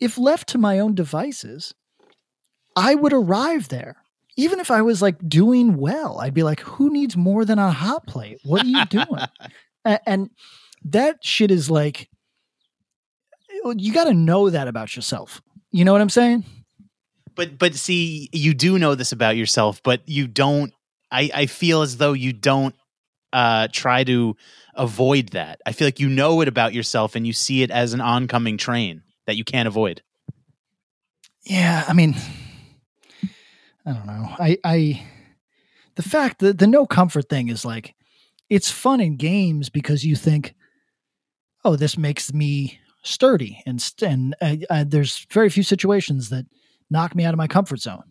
[0.00, 1.74] if left to my own devices,
[2.76, 3.96] I would arrive there.
[4.36, 7.70] Even if I was like doing well, I'd be like, who needs more than a
[7.70, 8.40] hot plate?
[8.44, 9.06] What are you doing?
[10.06, 10.30] And
[10.84, 12.08] that shit is like,
[13.76, 15.42] you got to know that about yourself.
[15.72, 16.44] You know what I'm saying?
[17.34, 20.72] But but see, you do know this about yourself, but you don't
[21.10, 22.74] I, I feel as though you don't
[23.32, 24.36] uh try to
[24.74, 25.60] avoid that.
[25.66, 28.58] I feel like you know it about yourself and you see it as an oncoming
[28.58, 30.02] train that you can't avoid.
[31.44, 32.14] Yeah, I mean,
[33.84, 34.28] I don't know.
[34.38, 35.06] I, I,
[35.96, 37.94] the fact that the no comfort thing is like,
[38.48, 40.54] it's fun in games because you think,
[41.64, 46.46] oh, this makes me sturdy, and and uh, uh, there's very few situations that
[46.90, 48.04] knock me out of my comfort zone.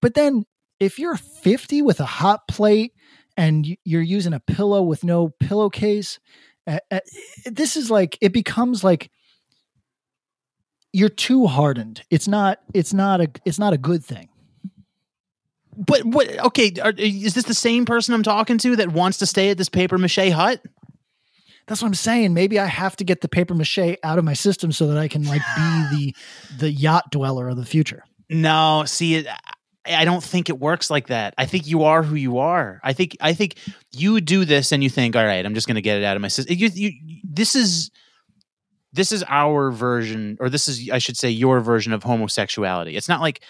[0.00, 0.44] But then,
[0.80, 2.92] if you're 50 with a hot plate
[3.36, 6.18] and you're using a pillow with no pillowcase,
[6.66, 6.78] uh,
[7.46, 9.10] this is like it becomes like
[10.92, 12.02] you're too hardened.
[12.10, 12.58] It's not.
[12.74, 13.30] It's not a.
[13.44, 14.28] It's not a good thing.
[15.76, 19.26] But what okay, are, is this the same person I'm talking to that wants to
[19.26, 20.62] stay at this paper mache hut?
[21.66, 22.34] That's what I'm saying.
[22.34, 25.08] Maybe I have to get the paper mache out of my system so that I
[25.08, 26.16] can like be the
[26.58, 28.04] the yacht dweller of the future.
[28.28, 29.26] No, see it
[29.84, 31.34] I don't think it works like that.
[31.36, 32.80] I think you are who you are.
[32.84, 33.56] I think I think
[33.90, 36.14] you do this and you think, all right, I'm just going to get it out
[36.14, 36.56] of my system.
[36.56, 36.92] You, you,
[37.24, 37.90] this is
[38.92, 42.96] this is our version, or this is I should say your version of homosexuality.
[42.96, 43.42] It's not like,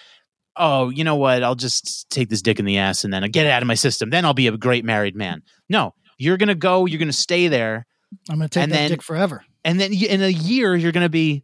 [0.55, 1.43] oh, you know what?
[1.43, 3.67] I'll just take this dick in the ass and then I'll get it out of
[3.67, 4.09] my system.
[4.09, 5.41] Then I'll be a great married man.
[5.69, 6.85] No, you're going to go.
[6.85, 7.85] You're going to stay there.
[8.29, 9.43] I'm going to take that then- dick forever.
[9.65, 11.43] and then in a year you're gonna be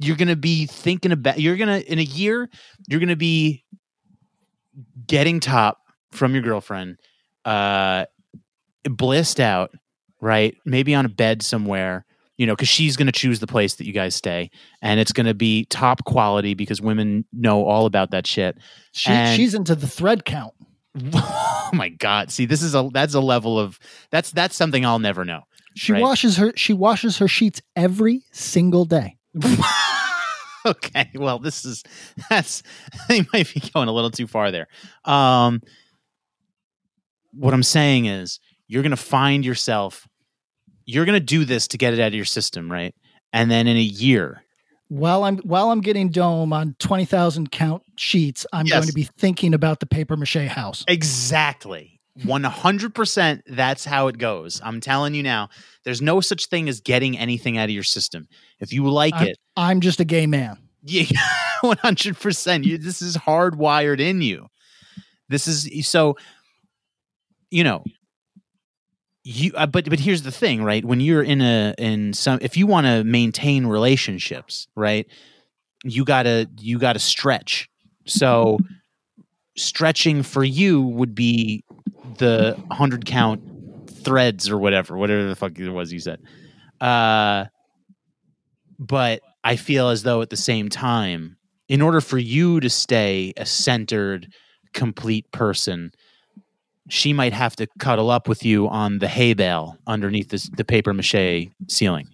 [0.00, 2.48] you're gonna be thinking about you're gonna in a year
[2.86, 3.64] you're gonna be
[5.06, 5.78] getting top
[6.12, 6.98] from your girlfriend
[7.44, 8.04] uh
[8.84, 9.70] blissed out
[10.20, 12.04] right maybe on a bed somewhere
[12.38, 14.50] you know because she's gonna choose the place that you guys stay
[14.82, 18.56] and it's gonna be top quality because women know all about that shit
[18.92, 20.52] She, And- she's into the thread count.
[21.14, 23.78] oh my god see this is a that's a level of
[24.10, 25.42] that's that's something i'll never know
[25.74, 26.00] She Right.
[26.02, 26.52] washes her.
[26.56, 29.18] She washes her sheets every single day.
[30.66, 31.82] okay well this is
[32.30, 32.62] that's
[33.08, 34.66] they might be going a little too far there
[35.04, 35.60] um
[37.32, 40.08] what i'm saying is you're gonna find yourself
[40.86, 42.94] you're gonna do this to get it out of your system right
[43.32, 44.42] and then in a year
[44.88, 48.76] While I'm while I'm getting dome on twenty thousand count sheets, I'm Yes.
[48.76, 50.84] going to be thinking about the paper mache house.
[50.88, 55.50] exactly 100% that's how it goes i'm telling you now
[55.84, 58.26] there's no such thing as getting anything out of your system
[58.58, 60.56] if you like I'm, it I'm just a gay man.
[60.82, 61.04] Yeah,
[61.62, 62.64] one hundred percent.
[62.64, 64.46] You this is hardwired in you.
[65.28, 66.16] This is so.
[67.50, 67.84] You know,
[69.26, 69.52] you.
[69.54, 70.84] Uh, but but here's the thing, right?
[70.84, 75.06] When you're in a in some, if you want to maintain relationships, right?
[75.84, 77.68] You gotta you gotta stretch.
[78.06, 78.58] So
[79.56, 81.64] stretching for you would be
[82.18, 83.42] the hundred count
[83.90, 86.20] threads or whatever, whatever the fuck it was you said.
[86.80, 87.46] Uh,
[88.78, 91.36] but I feel as though at the same time,
[91.68, 94.32] in order for you to stay a centered,
[94.72, 95.90] complete person,
[96.88, 100.64] she might have to cuddle up with you on the hay bale underneath this, the
[100.64, 102.08] paper mache ceiling.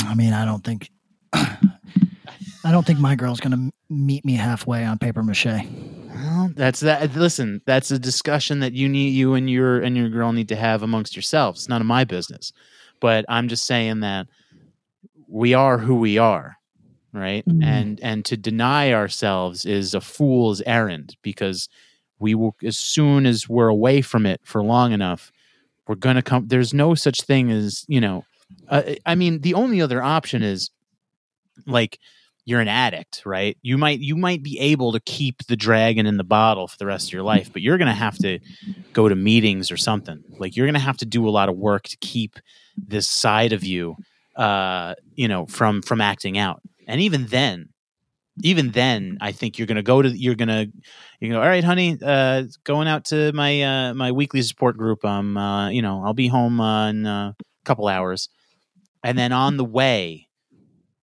[0.00, 0.90] I mean, I don't think.
[1.32, 5.46] I don't think my girl's going to meet me halfway on paper mache.
[5.46, 7.14] Well, that's that.
[7.14, 10.56] Listen, that's a discussion that you need, you and your and your girl need to
[10.56, 11.60] have amongst yourselves.
[11.60, 12.52] It's none of my business,
[13.00, 14.26] but I'm just saying that
[15.28, 16.56] we are who we are
[17.12, 17.44] right?
[17.46, 17.64] Mhm.
[17.64, 21.68] and and to deny ourselves is a fool's errand because
[22.18, 25.30] we will as soon as we're away from it for long enough
[25.86, 28.24] we're gonna come there's no such thing as you know
[28.68, 30.70] uh, i mean the only other option is
[31.66, 31.98] like
[32.44, 33.58] you're an addict right?
[33.62, 36.86] You might you might be able to keep the dragon in the bottle for the
[36.86, 38.38] rest of your life but you're gonna have to
[38.94, 40.22] go to meetings or something.
[40.38, 42.38] Like you're gonna have to do a lot of work to keep
[42.76, 43.96] this side of you
[44.36, 47.68] uh you know from from acting out and even then
[48.42, 50.66] even then i think you're gonna go to you're gonna
[51.20, 55.04] you go all right honey uh going out to my uh my weekly support group.
[55.04, 58.28] Um uh you know i'll be home uh, in a couple hours.
[59.04, 60.28] And then on the way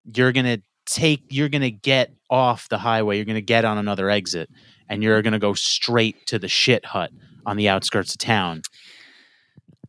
[0.04, 3.16] you're gonna take you're gonna get off the highway.
[3.16, 4.50] You're gonna get on another exit
[4.88, 7.10] and you're gonna go straight to the shit hut
[7.46, 8.62] on the outskirts of town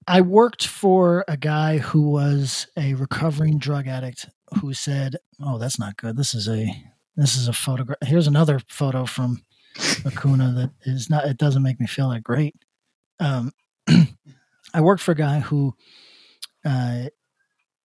[0.07, 4.29] I worked for a guy who was a recovering drug addict
[4.61, 6.15] who said, "Oh, that's not good.
[6.15, 6.73] This is a
[7.17, 7.97] this is a photograph.
[8.03, 9.43] Here's another photo from
[10.05, 11.25] Acuna that is not.
[11.25, 12.55] It doesn't make me feel that great."
[13.19, 13.51] Um,
[14.73, 15.75] I worked for a guy who
[16.63, 17.09] uh,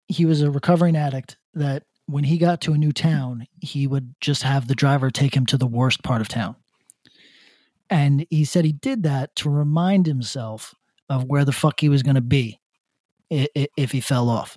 [0.06, 4.14] he was a recovering addict that when he got to a new town, he would
[4.20, 6.54] just have the driver take him to the worst part of town.
[7.90, 10.74] And he said he did that to remind himself
[11.12, 12.58] of where the fuck he was going to be
[13.30, 14.56] if he fell off.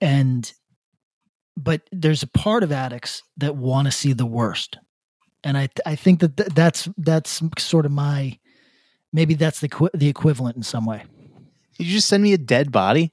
[0.00, 0.50] And,
[1.56, 4.78] but there's a part of addicts that want to see the worst.
[5.44, 8.38] And I, I think that th- that's, that's sort of my,
[9.12, 11.04] maybe that's the, the equivalent in some way.
[11.78, 13.12] Did you just send me a dead body?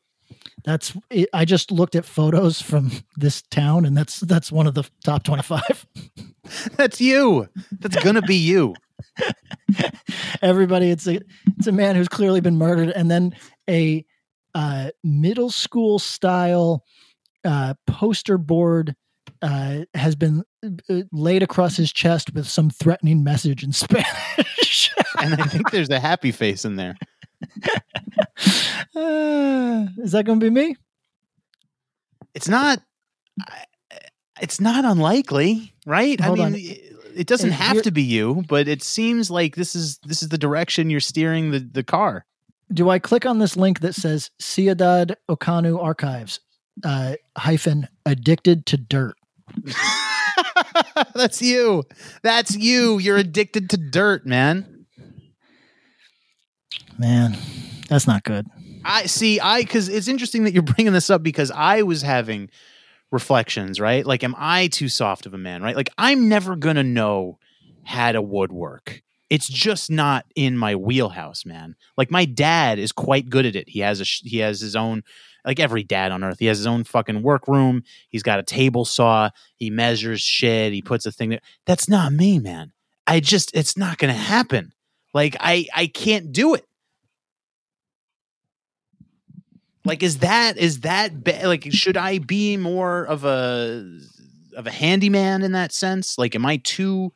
[0.66, 4.74] That's, it, I just looked at photos from this town and that's, that's one of
[4.74, 5.86] the top 25.
[6.78, 7.50] That's you.
[7.74, 8.74] That's gonna be you.
[10.42, 11.20] everybody it's a
[11.58, 13.36] it's a man who's clearly been murdered and then
[13.70, 14.06] a
[14.56, 16.84] uh, middle school style
[17.46, 18.96] uh, poster board
[19.42, 24.92] uh, has been uh, laid across his chest with some threatening message in Spanish.
[25.22, 26.96] And I think there's a happy face in there.
[28.96, 30.76] Uh, is that going to be me?
[32.34, 32.82] It's not.
[34.42, 36.20] It's not unlikely, right?
[36.20, 36.52] Hold I on.
[36.54, 36.78] mean,
[37.20, 40.38] it, doesn't have to be you, but it seems like this is this is the
[40.38, 42.26] direction you're steering the the car.
[42.72, 46.40] Do I click on this link that says Ciudad Acuna Archives
[46.84, 49.16] uh, hyphen addicted to dirt?
[51.14, 51.84] That's you.
[52.24, 53.00] That's you.
[53.00, 54.86] You're addicted to dirt, man.
[56.98, 57.38] Man,
[57.90, 58.48] that's not good.
[58.84, 59.40] I see.
[59.40, 62.50] I because it's interesting that you're bringing this up because I was having
[63.12, 64.06] reflections, right?
[64.06, 65.76] Like, am I too soft of a man, right?
[65.76, 67.40] Like, I'm never gonna know
[67.84, 69.02] how to woodwork.
[69.30, 71.76] It's just not in my wheelhouse, man.
[71.98, 73.70] Like, my dad is quite good at it.
[73.70, 75.04] He has a he has his own.
[75.46, 77.84] Like every dad on earth, he has his own fucking workroom.
[78.10, 79.30] He's got a table saw.
[79.56, 80.74] He measures shit.
[80.74, 81.40] He puts a thing there.
[81.66, 82.74] That's not me, man.
[83.08, 84.74] I just, it's not to happen.
[85.14, 86.67] Like I, I can't do it.
[89.88, 91.12] Like, is that is that
[91.44, 91.72] like?
[91.72, 94.00] Should I be more of a
[94.56, 96.18] of a handyman in that sense?
[96.18, 97.12] Like, am I too?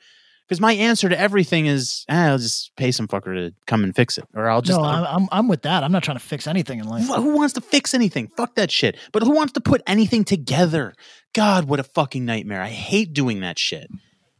[0.47, 3.95] Because my answer to everything is, eh, I'll just pay some fucker to come and
[3.95, 4.77] fix it, or I'll just.
[4.79, 5.83] no, I'll- I'm, I'm I'm with that.
[5.83, 7.05] I'm not trying to fix anything in life.
[7.05, 8.27] Who wants to fix anything?
[8.35, 8.97] Fuck that shit.
[9.13, 10.93] But who wants to put anything together?
[11.33, 12.61] God, what a fucking nightmare.
[12.61, 13.87] I hate doing that shit.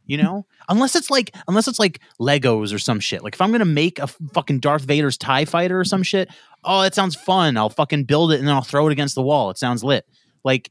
[0.04, 0.46] You know?
[0.68, 3.22] Unless it's like unless it's like Legos or some shit.
[3.22, 6.28] Like if I'm gonna make a fucking Darth Vader's TIE fighter or some shit,
[6.64, 7.56] oh that sounds fun.
[7.56, 9.50] I'll fucking build it and then I'll throw it against the wall.
[9.50, 10.06] It sounds lit.
[10.44, 10.70] Like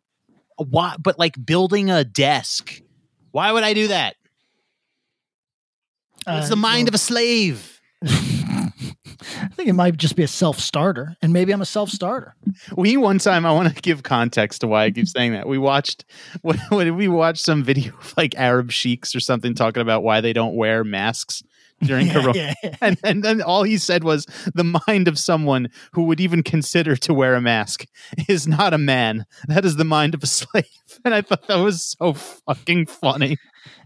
[0.58, 2.82] why but like building a desk.
[3.32, 4.16] Why would I do that?
[6.28, 7.80] It's Uh, the mind well- of a slave.
[9.44, 12.36] I think it might just be a self starter, and maybe I'm a self starter.
[12.76, 15.48] We one time I want to give context to why I keep saying that.
[15.48, 16.06] We watched
[16.42, 20.04] what, what did we watch some video of like Arab sheiks or something talking about
[20.04, 21.44] why they don't wear masks
[21.84, 22.34] during Corona.
[22.36, 22.76] yeah, yeah.
[22.82, 26.96] And, and then all he said was the mind of someone who would even consider
[26.98, 27.86] to wear a mask
[28.28, 29.26] is not a man.
[29.48, 30.66] That is the mind of a slave.
[31.06, 33.38] And I thought that was so fucking funny.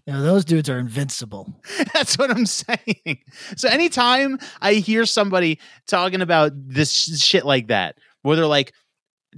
[0.07, 1.51] Know, those dudes are invincible.
[1.93, 3.19] That's what I'm saying.
[3.57, 8.71] So anytime I hear somebody talking about this sh- shit like that, where they're like,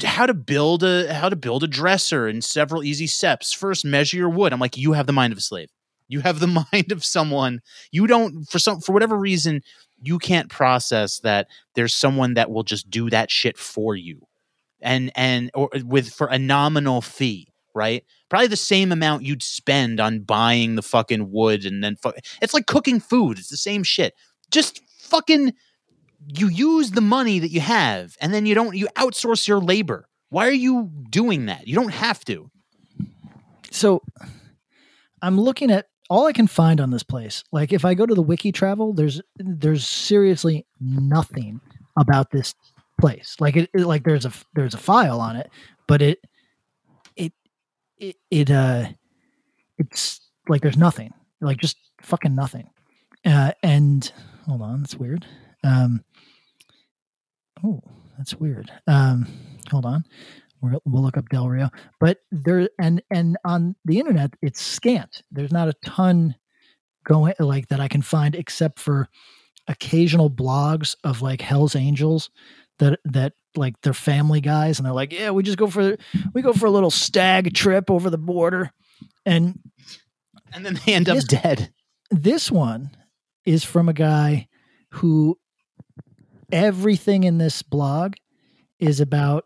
[0.04, 3.52] how to build a how to build a dresser in several easy steps.
[3.54, 4.54] First, measure your wood.
[4.54, 5.70] I'm like, you have the mind of a slave.
[6.08, 7.62] You have the mind of someone.
[7.92, 9.62] You don't for some for whatever reason
[10.02, 14.28] you can't process that there's someone that will just do that shit for you,
[14.82, 18.04] and and or with for a nominal fee, right?
[18.30, 22.12] Probably the same amount you'd spend on buying the fucking wood and then fu-
[22.42, 23.40] it's like cooking food.
[23.40, 24.14] It's the same shit.
[24.52, 25.54] Just fucking
[26.28, 30.10] you use the money that you have and then you don't you outsource your labor
[30.30, 31.68] Why are you doing that?
[31.68, 32.50] You don't have to.
[33.72, 34.02] So
[35.22, 37.44] I'm looking at all I can find on this place.
[37.52, 41.60] Like if I go to the wiki travel, there's there's seriously nothing
[41.98, 42.54] about this
[43.00, 43.36] place.
[43.40, 45.50] Like it, it- like there's a there's a file on it,
[45.88, 46.20] but it
[47.16, 47.34] it
[47.98, 48.86] it it uh
[49.78, 51.14] it's like there's nothing.
[51.42, 52.70] Like just fucking nothing.
[53.26, 54.12] Uh and
[54.46, 55.26] hold on, that's weird.
[55.64, 56.04] Um
[57.64, 57.82] Oh,
[58.18, 58.72] that's weird.
[58.88, 59.28] Um
[59.72, 60.06] hold on.
[60.62, 61.70] We'll, we'll look up Del Rio
[62.00, 66.36] but there and and on the internet it's scant there's not a ton
[67.06, 69.08] going like that i can find except for
[69.68, 72.30] occasional blogs of like hell's angels
[72.80, 75.96] that that like they're family guys and they're like yeah we just go for
[76.34, 78.72] we go for a little stag trip over the border
[79.26, 79.60] and
[80.54, 81.72] And then they end up dead.
[82.12, 82.92] this one
[83.46, 84.48] is from a guy
[84.92, 85.38] who
[86.52, 88.14] everything in this blog
[88.80, 89.46] is about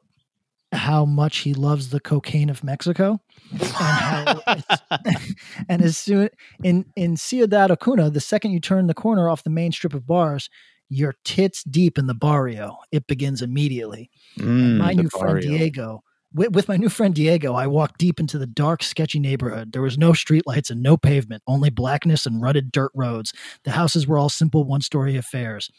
[0.71, 3.19] how much he loves the cocaine of Mexico
[3.51, 4.41] and how
[5.69, 6.29] and as soon
[6.63, 10.07] in in Ciudad Acuna, the second you turn the corner off the main strip of
[10.07, 10.49] bars,
[10.89, 12.77] you're tits deep in the barrio.
[12.91, 14.09] It begins immediately.
[14.37, 15.41] Mm, my new friend.
[15.41, 16.03] Diego,
[16.33, 19.73] with, with my new friend Diego, I walked deep into the dark, sketchy neighborhood.
[19.73, 23.33] There was no streetlights and no pavement, only blackness and rutted dirt roads.
[23.63, 25.69] The houses were all simple one-story affairs.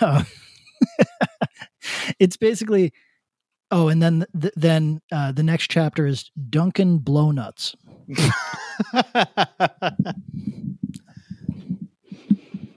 [0.00, 0.26] Um,
[2.18, 2.92] it's basically.
[3.70, 7.76] Oh, and then th- then uh, the next chapter is Duncan Blownuts.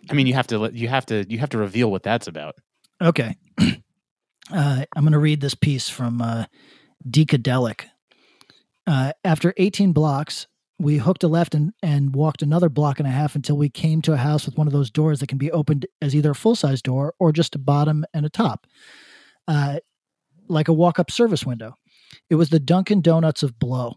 [0.09, 2.27] I mean, you have to let- you have to you have to reveal what that's
[2.27, 2.55] about.
[3.01, 3.35] Okay.
[3.59, 6.45] uh, I'm going to read this piece from uh,
[7.09, 7.85] Decadelic.
[8.85, 10.47] Uh, after 18 blocks,
[10.79, 14.01] we hooked a left and, and walked another block and a half until we came
[14.01, 16.35] to a house with one of those doors that can be opened as either a
[16.35, 18.67] full size door or just a bottom and a top,
[19.47, 19.79] uh,
[20.47, 21.75] like a walk up service window.
[22.29, 23.95] It was the Dunkin' Donuts of Blow.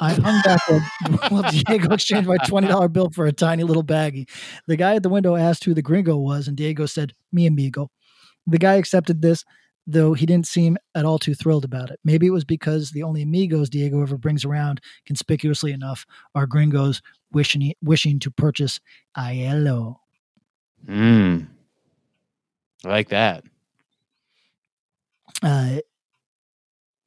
[0.00, 0.60] I hung back
[1.30, 4.28] while, Diego exchanged my $20 bill for a tiny little baggie.
[4.66, 7.90] The guy at the window asked who the gringo was, and Diego said, Mi amigo.
[8.46, 9.44] The guy accepted this,
[9.86, 12.00] though he didn't seem at all too thrilled about it.
[12.04, 17.02] Maybe it was because the only amigos Diego ever brings around, conspicuously enough, are gringos
[17.32, 18.80] wishing wishing to purchase
[19.16, 19.96] Aiello.
[20.86, 21.48] Mm.
[22.84, 23.44] I like that.
[25.42, 25.78] Uh,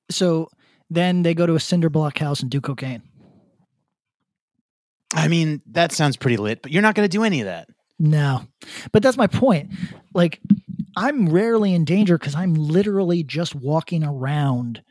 [0.10, 0.49] so
[0.90, 3.02] then they go to a cinder block house and do cocaine.
[5.14, 7.70] I mean, that sounds pretty lit, but you're not going to do any of that.
[7.98, 8.45] No,
[8.91, 9.72] but that's my point.
[10.14, 10.41] Like,
[10.98, 14.84] I'm rarely in danger because I'm literally just walking around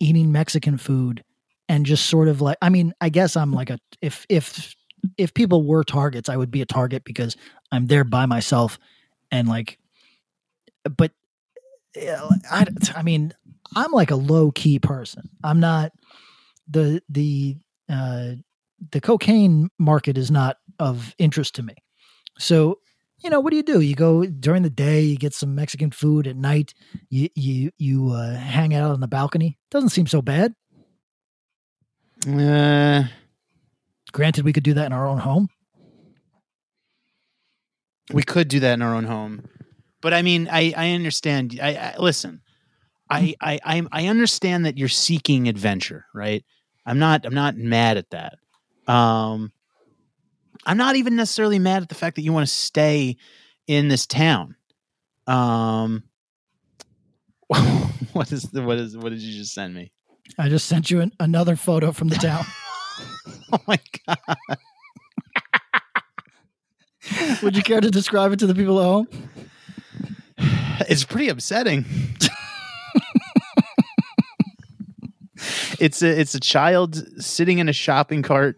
[0.00, 1.24] eating Mexican food
[1.68, 4.76] and just sort of like, I mean, I guess I'm like a, if, if,
[5.16, 7.36] if people were targets, I would be a target because
[7.72, 8.78] I'm there by myself
[9.32, 9.78] and like,
[10.96, 11.12] but
[12.50, 13.32] I, I mean,
[13.74, 15.28] I'm like a low key person.
[15.42, 15.92] I'm not
[16.68, 17.56] the, the,
[17.88, 18.32] uh,
[18.92, 21.74] the cocaine market is not of interest to me.
[22.38, 22.78] So,
[23.22, 23.80] you know, what do you do?
[23.80, 26.72] You go during the day, you get some Mexican food at night,
[27.10, 29.58] you you you uh, hang out on the balcony.
[29.72, 30.54] Doesn't seem so bad.
[32.28, 33.04] Uh,
[34.12, 35.48] Granted, we could do that in our own home.
[38.12, 39.48] we could do that in our own home,
[40.00, 41.58] but I mean, I I understand.
[41.62, 42.40] I, I listen.
[43.10, 46.44] I I I'm- I understand that you're seeking adventure, right?
[46.86, 48.38] I'm not I'm not mad at that.
[48.86, 49.52] Um,
[50.66, 53.16] I'm not even necessarily mad at the fact that you want to stay
[53.66, 54.56] in this town.
[55.26, 56.04] Um,
[58.12, 59.92] what is the what is what did you just send me?
[60.38, 62.44] I just sent you an, another photo from the town.
[63.52, 64.18] Oh my god!
[67.42, 69.08] Would you care to describe it to the people at home?
[70.88, 71.84] It's pretty upsetting.
[75.80, 78.56] it's a it's a child sitting in a shopping cart,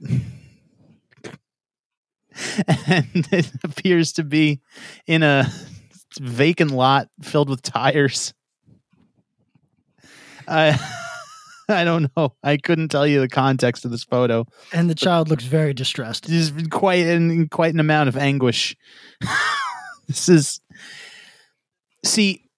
[2.87, 4.61] and it appears to be
[5.07, 5.51] in a
[6.21, 8.35] vacant lot filled with tires.
[10.47, 10.79] I
[11.71, 12.35] I don't know.
[12.43, 14.45] I couldn't tell you the context of this photo.
[14.73, 16.27] And the child looks very distressed.
[16.27, 18.77] There's quite an quite an amount of anguish.
[20.09, 20.61] this is
[22.05, 22.49] see,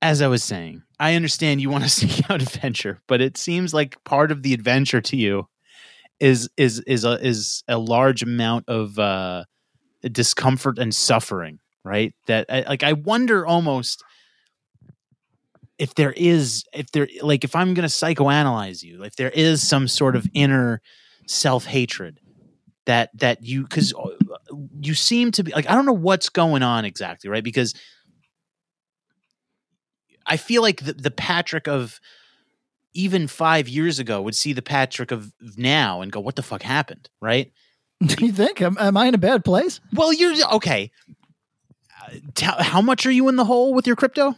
[0.00, 3.72] as I was saying, I understand you want to seek out adventure, but it seems
[3.72, 5.48] like part of the adventure to you
[6.20, 9.44] is is is a is a large amount of uh,
[10.10, 12.14] discomfort and suffering, right?
[12.26, 14.02] That I- like I wonder almost
[15.78, 19.66] if there is if there like if I'm going to psychoanalyze you, if there is
[19.66, 20.80] some sort of inner
[21.26, 22.20] self hatred
[22.86, 23.94] that that you because
[24.80, 27.44] you seem to be like I don't know what's going on exactly, right?
[27.44, 27.74] Because
[30.26, 32.00] I feel like the, the Patrick of
[32.94, 36.62] even five years ago would see the Patrick of now and go, "What the fuck
[36.62, 37.52] happened?" Right?
[38.04, 38.60] Do you think?
[38.60, 39.80] Am, am I in a bad place?
[39.94, 40.90] Well, you're okay.
[42.04, 44.34] Uh, t- how much are you in the hole with your crypto?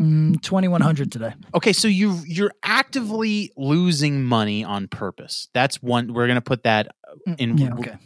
[0.00, 1.34] Mm, 2100 today.
[1.54, 5.48] Okay, so you you're actively losing money on purpose.
[5.52, 6.14] That's one.
[6.14, 6.88] We're gonna put that
[7.38, 7.56] in.
[7.56, 7.96] Mm, Yeah, okay.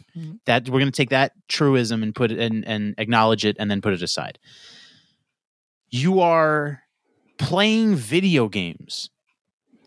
[0.45, 3.81] That we're gonna take that truism and put it and and acknowledge it and then
[3.81, 4.37] put it aside.
[5.89, 6.81] You are
[7.37, 9.09] playing video games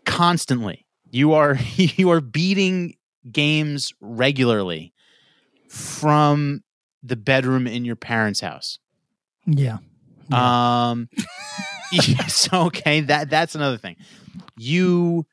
[0.05, 0.85] constantly.
[1.09, 2.95] You are you are beating
[3.31, 4.93] games regularly
[5.69, 6.63] from
[7.03, 8.79] the bedroom in your parents' house.
[9.45, 9.77] Yeah.
[10.31, 11.09] Um
[11.91, 13.97] yes, okay, that that's another thing.
[14.57, 15.25] You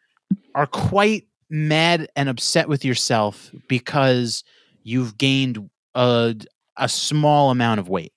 [0.54, 4.44] are quite mad and upset with yourself because
[4.82, 6.34] you've gained a
[6.76, 8.12] a small amount of weight.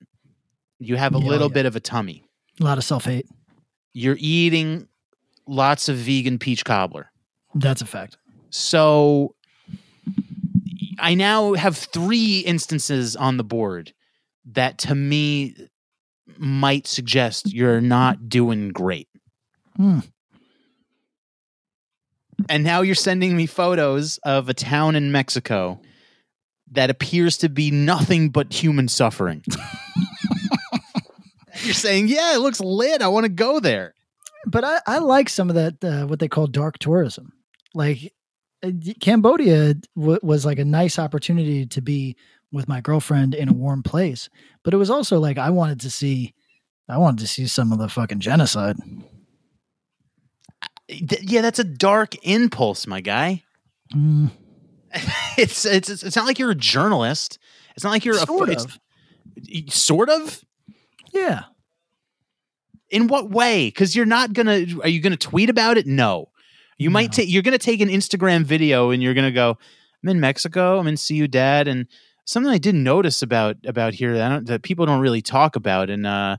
[0.79, 1.53] You have a Yeah, little yeah.
[1.53, 2.23] bit of a tummy.
[2.59, 3.27] A lot of self hate.
[3.93, 4.87] You're eating
[5.47, 7.11] lots of vegan peach cobbler.
[7.53, 8.17] That's a fact.
[8.49, 9.35] So
[10.99, 13.93] I now have three instances on the board
[14.45, 15.55] that to me
[16.37, 19.07] might suggest you're not doing great.
[19.75, 19.99] Hmm.
[22.49, 25.79] And now you're sending me photos of a town in Mexico
[26.71, 29.43] that appears to be nothing but human suffering.
[31.63, 33.01] you're saying, yeah, it looks lit.
[33.01, 33.93] I want to go there.
[34.45, 37.33] But I, I like some of that, uh, what they call dark tourism.
[37.73, 38.11] Like
[38.63, 42.15] uh, Cambodia w- was like a nice opportunity to be
[42.51, 44.29] with my girlfriend in a warm place.
[44.63, 46.33] But it was also like I wanted to see,
[46.89, 48.75] I wanted to see some of the fucking genocide.
[50.89, 53.43] Yeah, that's a dark impulse, my guy.
[53.95, 54.31] Mm,
[55.37, 57.39] it's it's it's it's not like you're a journalist.
[57.75, 58.79] It's not like you're Sort a of.
[59.69, 60.43] sort of.
[61.13, 61.43] yeah.
[62.91, 63.67] In what way?
[63.67, 64.65] Because you're not gonna.
[64.83, 65.87] Are you gonna tweet about it?
[65.87, 66.29] No.
[66.77, 67.29] You might take.
[67.29, 69.57] You're gonna take an Instagram video and you're gonna go.
[70.03, 70.79] I'm in Mexico.
[70.79, 71.87] I'm in Ciudad, and
[72.25, 75.55] something I didn't notice about about here that, I don't, that people don't really talk
[75.55, 76.37] about, and uh,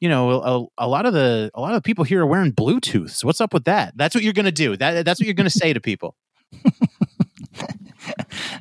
[0.00, 2.52] you know, a, a lot of the a lot of the people here are wearing
[2.52, 3.10] Bluetooth.
[3.10, 3.92] So what's up with that?
[3.96, 4.76] That's what you're gonna do.
[4.76, 6.16] That that's what you're gonna say to people.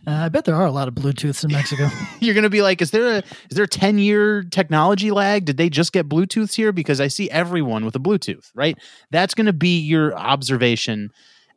[0.06, 1.88] Uh, I bet there are a lot of Bluetooths in Mexico.
[2.20, 5.46] You're gonna be like, is there a is there a ten year technology lag?
[5.46, 6.74] Did they just get Bluetooths here?
[6.74, 8.78] Because I see everyone with a Bluetooth, right?
[9.12, 11.10] That's gonna be your observation,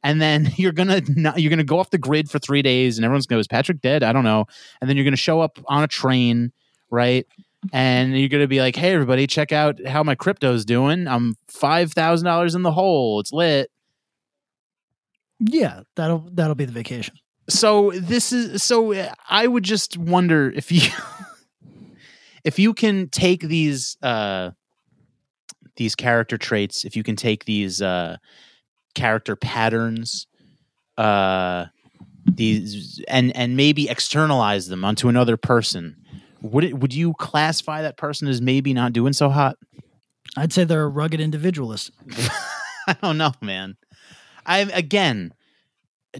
[0.04, 3.04] and then you're gonna not, you're gonna go off the grid for three days, and
[3.04, 4.04] everyone's gonna go, is Patrick dead?
[4.04, 4.46] I don't know.
[4.80, 6.52] And then you're gonna show up on a train,
[6.90, 7.26] right?
[7.72, 11.08] And you're gonna be like, hey everybody, check out how my crypto's doing.
[11.08, 13.18] I'm five thousand dollars in the hole.
[13.18, 13.70] It's lit.
[15.40, 17.16] yeah, that'll that'll be the vacation.
[17.48, 18.92] So this is so
[19.28, 20.90] i would just wonder if you
[22.44, 24.50] if you can take these uh
[25.76, 28.16] these character traits if you can take these uh
[28.94, 30.26] character patterns
[30.98, 31.66] uh
[32.24, 35.96] these and and maybe externalize them onto another person
[36.42, 39.56] would it would you classify that person as maybe not doing so hot
[40.36, 41.90] I'd say they're a rugged individualist.
[42.86, 43.76] I don't know, man.
[44.44, 45.32] I again,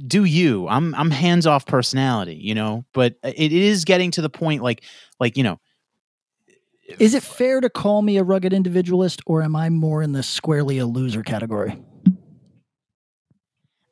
[0.06, 0.68] do you?
[0.68, 4.82] I'm I'm hands off personality, you know, but it is getting to the point like
[5.20, 5.60] like you know,
[6.98, 10.22] Is it fair to call me a rugged individualist, or am I more in the
[10.22, 11.78] squarely a loser category?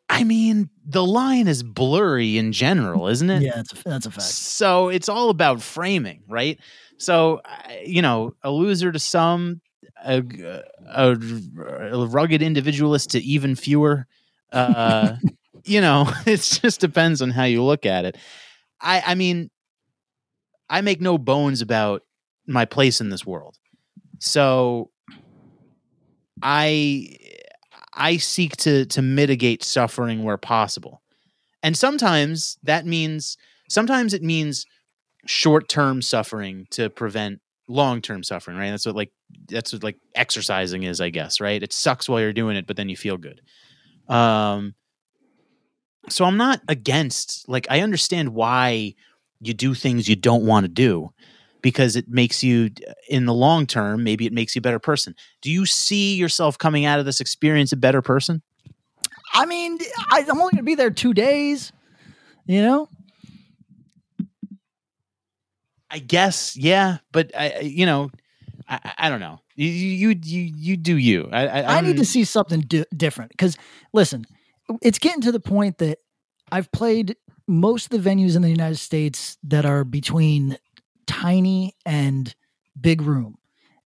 [0.08, 3.42] I mean, the line is blurry in general, isn't it?
[3.42, 4.26] Yeah, that's a, that's a fact.
[4.26, 6.58] So it's all about framing, right?
[6.98, 7.40] So
[7.84, 9.60] you know, a loser to some,
[10.04, 10.22] a,
[10.88, 11.16] a,
[11.66, 14.06] a rugged individualist to even fewer.
[14.52, 15.16] Uh,
[15.64, 18.16] you know, it just depends on how you look at it.
[18.80, 19.50] I, I mean,
[20.68, 22.02] I make no bones about
[22.46, 23.56] my place in this world.
[24.18, 24.90] So
[26.42, 27.16] I
[27.94, 31.02] I seek to to mitigate suffering where possible.
[31.62, 33.36] And sometimes that means
[33.68, 34.66] sometimes it means
[35.26, 38.70] short-term suffering to prevent long-term suffering, right?
[38.70, 39.10] That's what like
[39.48, 41.62] that's what like exercising is, I guess, right?
[41.62, 43.40] It sucks while you're doing it, but then you feel good.
[44.08, 44.74] Um
[46.08, 48.94] so I'm not against like I understand why
[49.40, 51.12] you do things you don't want to do
[51.62, 52.70] because it makes you
[53.08, 55.14] in the long term maybe it makes you a better person.
[55.42, 58.42] Do you see yourself coming out of this experience a better person?
[59.32, 59.78] I mean,
[60.10, 61.72] I, I'm only going to be there two days.
[62.46, 62.88] You know,
[65.90, 68.10] I guess, yeah, but I, you know,
[68.68, 69.40] I, I- don't know.
[69.56, 71.28] You, you, you, you do you.
[71.32, 73.56] I, I, I need to see something di- different because
[73.92, 74.24] listen,
[74.82, 75.98] it's getting to the point that
[76.50, 77.16] I've played
[77.46, 80.58] most of the venues in the United States that are between
[81.06, 82.34] tiny and
[82.80, 83.36] big room.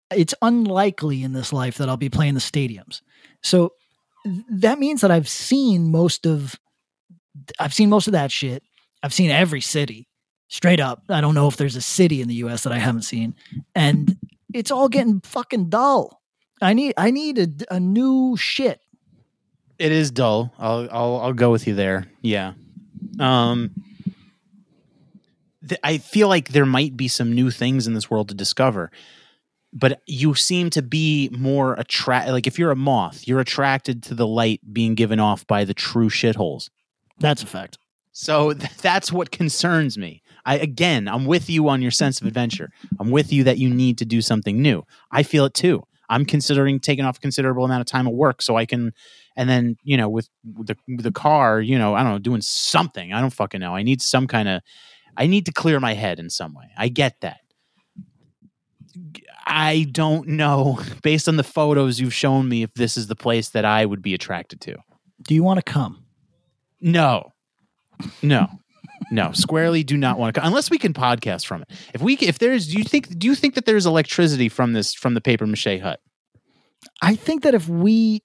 [0.09, 3.01] it's unlikely in this life that I'll be playing the stadiums.
[3.43, 3.73] So
[4.49, 6.55] that means that I've seen most of
[7.59, 8.63] I've seen most of that shit.
[9.03, 10.07] I've seen every city.
[10.47, 11.03] Straight up.
[11.09, 13.35] I don't know if there's a city in the US that I haven't seen.
[13.75, 14.17] And
[14.53, 16.21] it's all getting fucking dull.
[16.61, 18.79] I need I need a, a new shit.
[19.79, 20.53] It is dull.
[20.57, 22.07] I'll I'll I'll go with you there.
[22.21, 22.53] Yeah.
[23.19, 23.71] Um
[25.67, 28.91] th- I feel like there might be some new things in this world to discover.
[29.73, 34.15] But you seem to be more attract like if you're a moth, you're attracted to
[34.15, 36.69] the light being given off by the true shitholes.
[37.19, 37.77] That's a fact.
[38.11, 40.23] So th- that's what concerns me.
[40.45, 42.71] I again, I'm with you on your sense of adventure.
[42.99, 44.83] I'm with you that you need to do something new.
[45.11, 45.83] I feel it too.
[46.09, 48.93] I'm considering taking off a considerable amount of time at work so I can,
[49.35, 53.13] and then you know with the the car, you know, I don't know, doing something.
[53.13, 53.75] I don't fucking know.
[53.75, 54.61] I need some kind of,
[55.17, 56.65] I need to clear my head in some way.
[56.77, 57.39] I get that.
[59.45, 63.49] I don't know, based on the photos you've shown me, if this is the place
[63.49, 64.77] that I would be attracted to.
[65.23, 66.05] Do you want to come?
[66.79, 67.31] No,
[68.21, 68.47] no,
[69.11, 69.31] no.
[69.31, 71.69] Squarely, do not want to unless we can podcast from it.
[71.93, 74.93] If we, if there's, do you think, do you think that there's electricity from this
[74.93, 75.99] from the paper mache hut?
[77.01, 78.21] I think that if we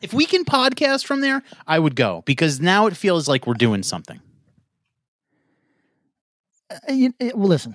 [0.00, 3.54] If we can podcast from there, I would go because now it feels like we're
[3.54, 4.20] doing something.
[6.70, 7.74] Uh, you- it- well, listen,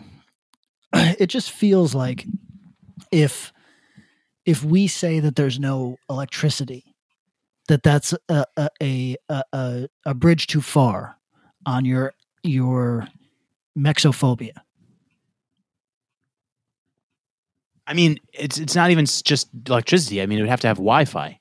[0.94, 2.26] it just feels like
[3.12, 3.52] if
[4.46, 6.89] if we say that there's no electricity,
[7.70, 11.18] that that's a a a a, a, bridge too far
[11.66, 12.14] on your
[12.44, 13.08] your
[13.78, 14.54] mexophobia.
[17.88, 20.22] I mean, it's it's not even just electricity.
[20.22, 21.40] I mean, it would have to have Wi-Fi.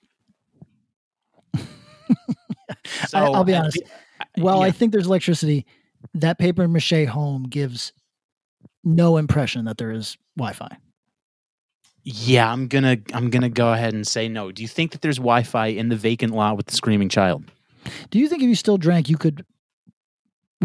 [1.56, 1.64] I,
[3.14, 3.82] I'll be honest.
[4.36, 5.66] While I think there's electricity,
[6.14, 7.92] that paper mache home gives
[8.84, 10.76] no impression that there is Wi-Fi.
[12.04, 14.50] Yeah, I'm gonna I'm gonna go ahead and say no.
[14.50, 17.44] Do you think that there's Wi-Fi in the vacant lot with the screaming child?
[18.10, 19.44] Do you think if you still drank, you could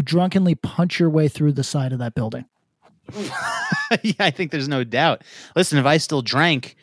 [0.02, 2.46] drunkenly punch your way through the side of that building?
[4.02, 5.22] yeah, I think there's no doubt.
[5.54, 6.76] Listen, if I still drank,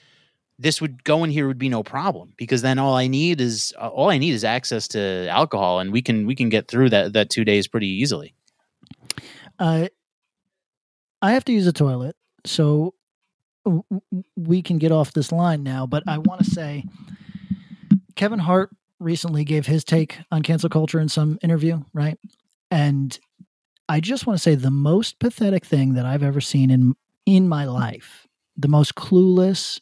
[0.59, 3.73] this would go in here would be no problem because then all I need is
[3.79, 6.89] uh, all I need is access to alcohol, and we can we can get through
[6.89, 8.35] that that two days pretty easily.
[9.57, 9.87] Uh,
[11.21, 12.15] I have to use a toilet,
[12.45, 12.93] so
[14.35, 15.85] we can get off this line now.
[15.85, 16.85] But I want to say,
[18.15, 22.17] Kevin Hart recently gave his take on cancel culture in some interview, right?
[22.69, 23.17] And
[23.89, 27.47] I just want to say the most pathetic thing that I've ever seen in in
[27.47, 28.27] my life,
[28.57, 29.79] the most clueless,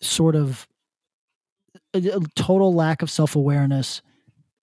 [0.00, 0.68] sort of
[1.94, 4.02] a, a total lack of self awareness,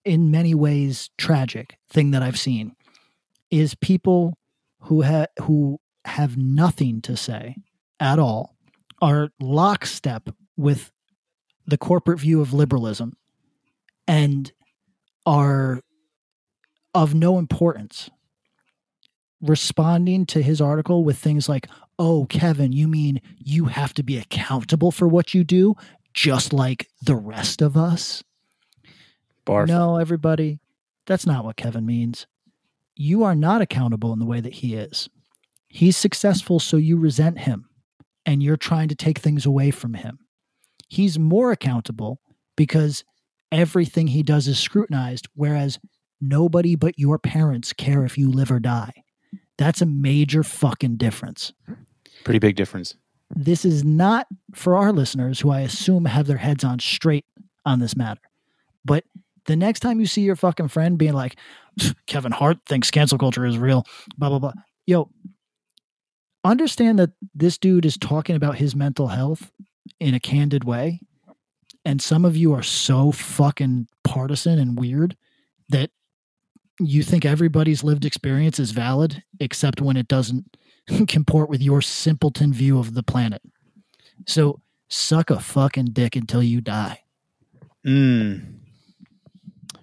[0.03, 2.75] in many ways tragic thing that I've seen
[3.49, 4.37] is people
[4.81, 7.55] who ha- who have nothing to say
[7.99, 8.55] at all
[9.01, 10.91] are lockstep with
[11.65, 13.13] the corporate view of liberalism
[14.07, 14.51] and
[15.25, 15.81] are
[16.93, 18.09] of no importance.
[19.41, 21.67] Responding to his article with things like
[21.97, 25.75] oh kevin you mean you have to be accountable for what you do
[26.13, 28.23] just like the rest of us?
[29.45, 29.67] Barf.
[29.67, 30.59] no everybody
[31.05, 32.27] that's not what kevin means.
[32.95, 35.09] You are not accountable in the way that he is.
[35.67, 37.67] He's successful so you resent him
[38.25, 40.19] and you're trying to take things away from him
[40.87, 42.19] he's more accountable
[42.55, 43.03] because
[43.51, 45.79] everything he does is scrutinized whereas
[46.21, 48.93] nobody but your parents care if you live or die
[49.57, 51.53] that's a major fucking difference
[52.23, 52.95] Pretty big difference.
[53.35, 57.25] this is not for our listeners who I assume have their heads on straight
[57.65, 58.21] on this matter.
[58.83, 59.03] But
[59.45, 61.35] the next time you see your fucking friend being like,
[62.07, 63.83] Kevin Hart thinks cancel culture is real,
[64.17, 64.53] blah, blah, blah.
[64.85, 65.09] Yo,
[66.45, 69.51] understand that this dude is talking about his mental health
[69.99, 71.01] in a candid way.
[71.83, 75.15] And some of you are so fucking partisan and weird
[75.69, 75.91] that
[76.79, 80.57] you think everybody's lived experience is valid, except when it doesn't
[81.07, 83.41] comport with your simpleton view of the planet.
[84.25, 87.01] So suck a fucking dick until you die.
[87.85, 88.59] Mm.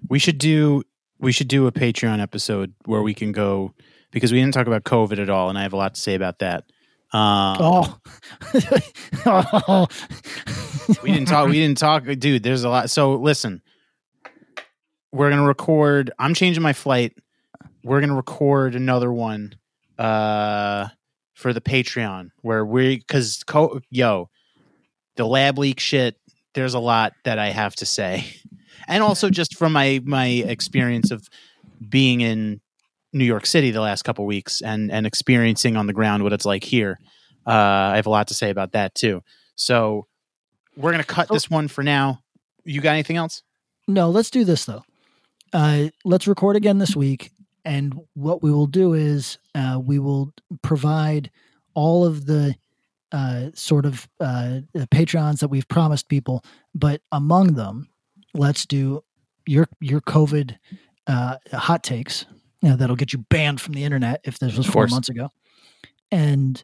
[0.08, 0.82] We should do
[1.18, 3.72] we should do a Patreon episode where we can go
[4.12, 6.14] because we didn't talk about COVID at all, and I have a lot to say
[6.14, 6.64] about that.
[7.12, 7.98] Um, Oh,
[9.26, 9.88] oh.
[11.02, 11.48] we didn't talk.
[11.48, 12.42] We didn't talk, dude.
[12.42, 12.90] There's a lot.
[12.90, 13.60] So listen,
[15.12, 16.10] we're gonna record.
[16.18, 17.16] I'm changing my flight.
[17.84, 19.54] We're gonna record another one
[19.98, 20.88] uh,
[21.34, 24.30] for the Patreon where we because co- yo,
[25.16, 26.16] the lab leak shit.
[26.54, 28.24] There's a lot that I have to say,
[28.88, 31.28] and also just from my my experience of
[31.86, 32.61] being in
[33.12, 36.46] New York City the last couple weeks and and experiencing on the ground what it's
[36.46, 36.98] like here.
[37.46, 37.50] Uh,
[37.92, 39.22] I have a lot to say about that too.
[39.54, 40.06] So
[40.76, 42.20] we're gonna cut this one for now.
[42.64, 43.42] You got anything else?
[43.88, 44.82] No, let's do this though.
[45.52, 47.30] Uh, let's record again this week,
[47.64, 50.32] and what we will do is uh, we will
[50.62, 51.30] provide
[51.74, 52.54] all of the
[53.12, 56.42] uh, sort of uh, Patreons that we've promised people,
[56.74, 57.88] but among them,
[58.32, 59.04] let's do
[59.46, 60.56] your your COVID
[61.06, 62.24] uh, hot takes.
[62.62, 65.30] You know, that'll get you banned from the internet if this was four months ago,
[66.10, 66.62] and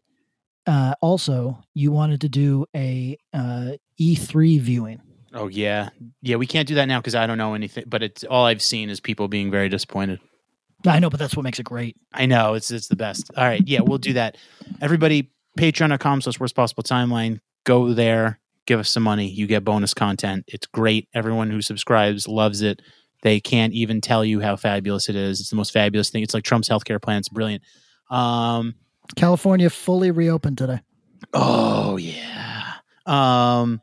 [0.66, 5.00] uh, also you wanted to do a uh, E3 viewing.
[5.34, 5.90] Oh yeah,
[6.22, 6.36] yeah.
[6.36, 7.84] We can't do that now because I don't know anything.
[7.86, 10.20] But it's all I've seen is people being very disappointed.
[10.86, 11.96] I know, but that's what makes it great.
[12.12, 13.30] I know it's it's the best.
[13.36, 14.36] All right, yeah, we'll do that.
[14.80, 17.40] Everybody, patreon.com slash worst possible timeline.
[17.64, 19.28] Go there, give us some money.
[19.28, 20.44] You get bonus content.
[20.46, 21.08] It's great.
[21.14, 22.80] Everyone who subscribes loves it.
[23.22, 25.40] They can't even tell you how fabulous it is.
[25.40, 26.22] It's the most fabulous thing.
[26.22, 27.18] It's like Trump's healthcare plan.
[27.18, 27.62] It's brilliant.
[28.10, 28.74] Um,
[29.16, 30.80] California fully reopened today.
[31.32, 32.74] Oh yeah.
[33.06, 33.80] Um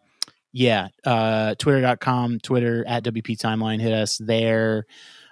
[0.52, 0.88] yeah.
[1.04, 3.82] Uh twitter.com, Twitter at WP timeline.
[3.82, 4.86] Hit us there.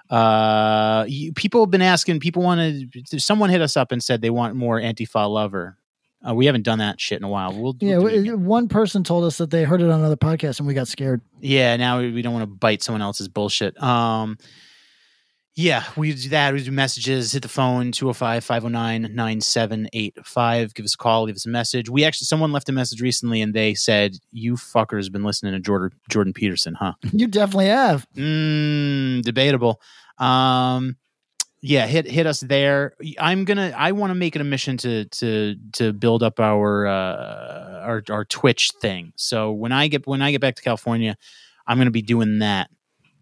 [0.10, 4.22] Uh you, people have been asking, people want to someone hit us up and said
[4.22, 5.78] they want more Antifa lover.
[6.28, 7.54] Uh, we haven't done that shit in a while.
[7.54, 10.60] We'll, Yeah, we'll it one person told us that they heard it on another podcast
[10.60, 11.22] and we got scared.
[11.42, 13.82] Yeah, now we, we don't want to bite someone else's bullshit.
[13.82, 14.38] Um,
[15.56, 16.54] yeah, we do that.
[16.54, 20.74] We do messages, hit the phone, 205 509 9785.
[20.74, 21.90] Give us a call, leave us a message.
[21.90, 25.60] We actually, someone left a message recently and they said, You fuckers been listening to
[25.60, 26.94] Jordan, Jordan Peterson, huh?
[27.12, 28.08] You definitely have.
[28.16, 29.80] Mm, debatable.
[30.18, 30.96] Um,
[31.66, 32.94] yeah, hit hit us there.
[33.18, 33.74] I'm gonna.
[33.76, 38.04] I want to make it a mission to to to build up our uh, our
[38.10, 39.14] our Twitch thing.
[39.16, 41.16] So when I get when I get back to California,
[41.66, 42.70] I'm gonna be doing that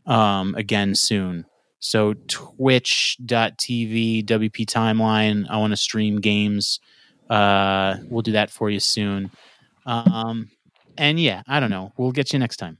[0.08, 1.46] um, again soon.
[1.78, 5.46] So Twitch.tv WP Timeline.
[5.48, 6.80] I want to stream games.
[7.30, 9.30] Uh, we'll do that for you soon.
[9.86, 10.50] Um,
[10.98, 11.94] and yeah, I don't know.
[11.96, 12.80] We'll get you next time.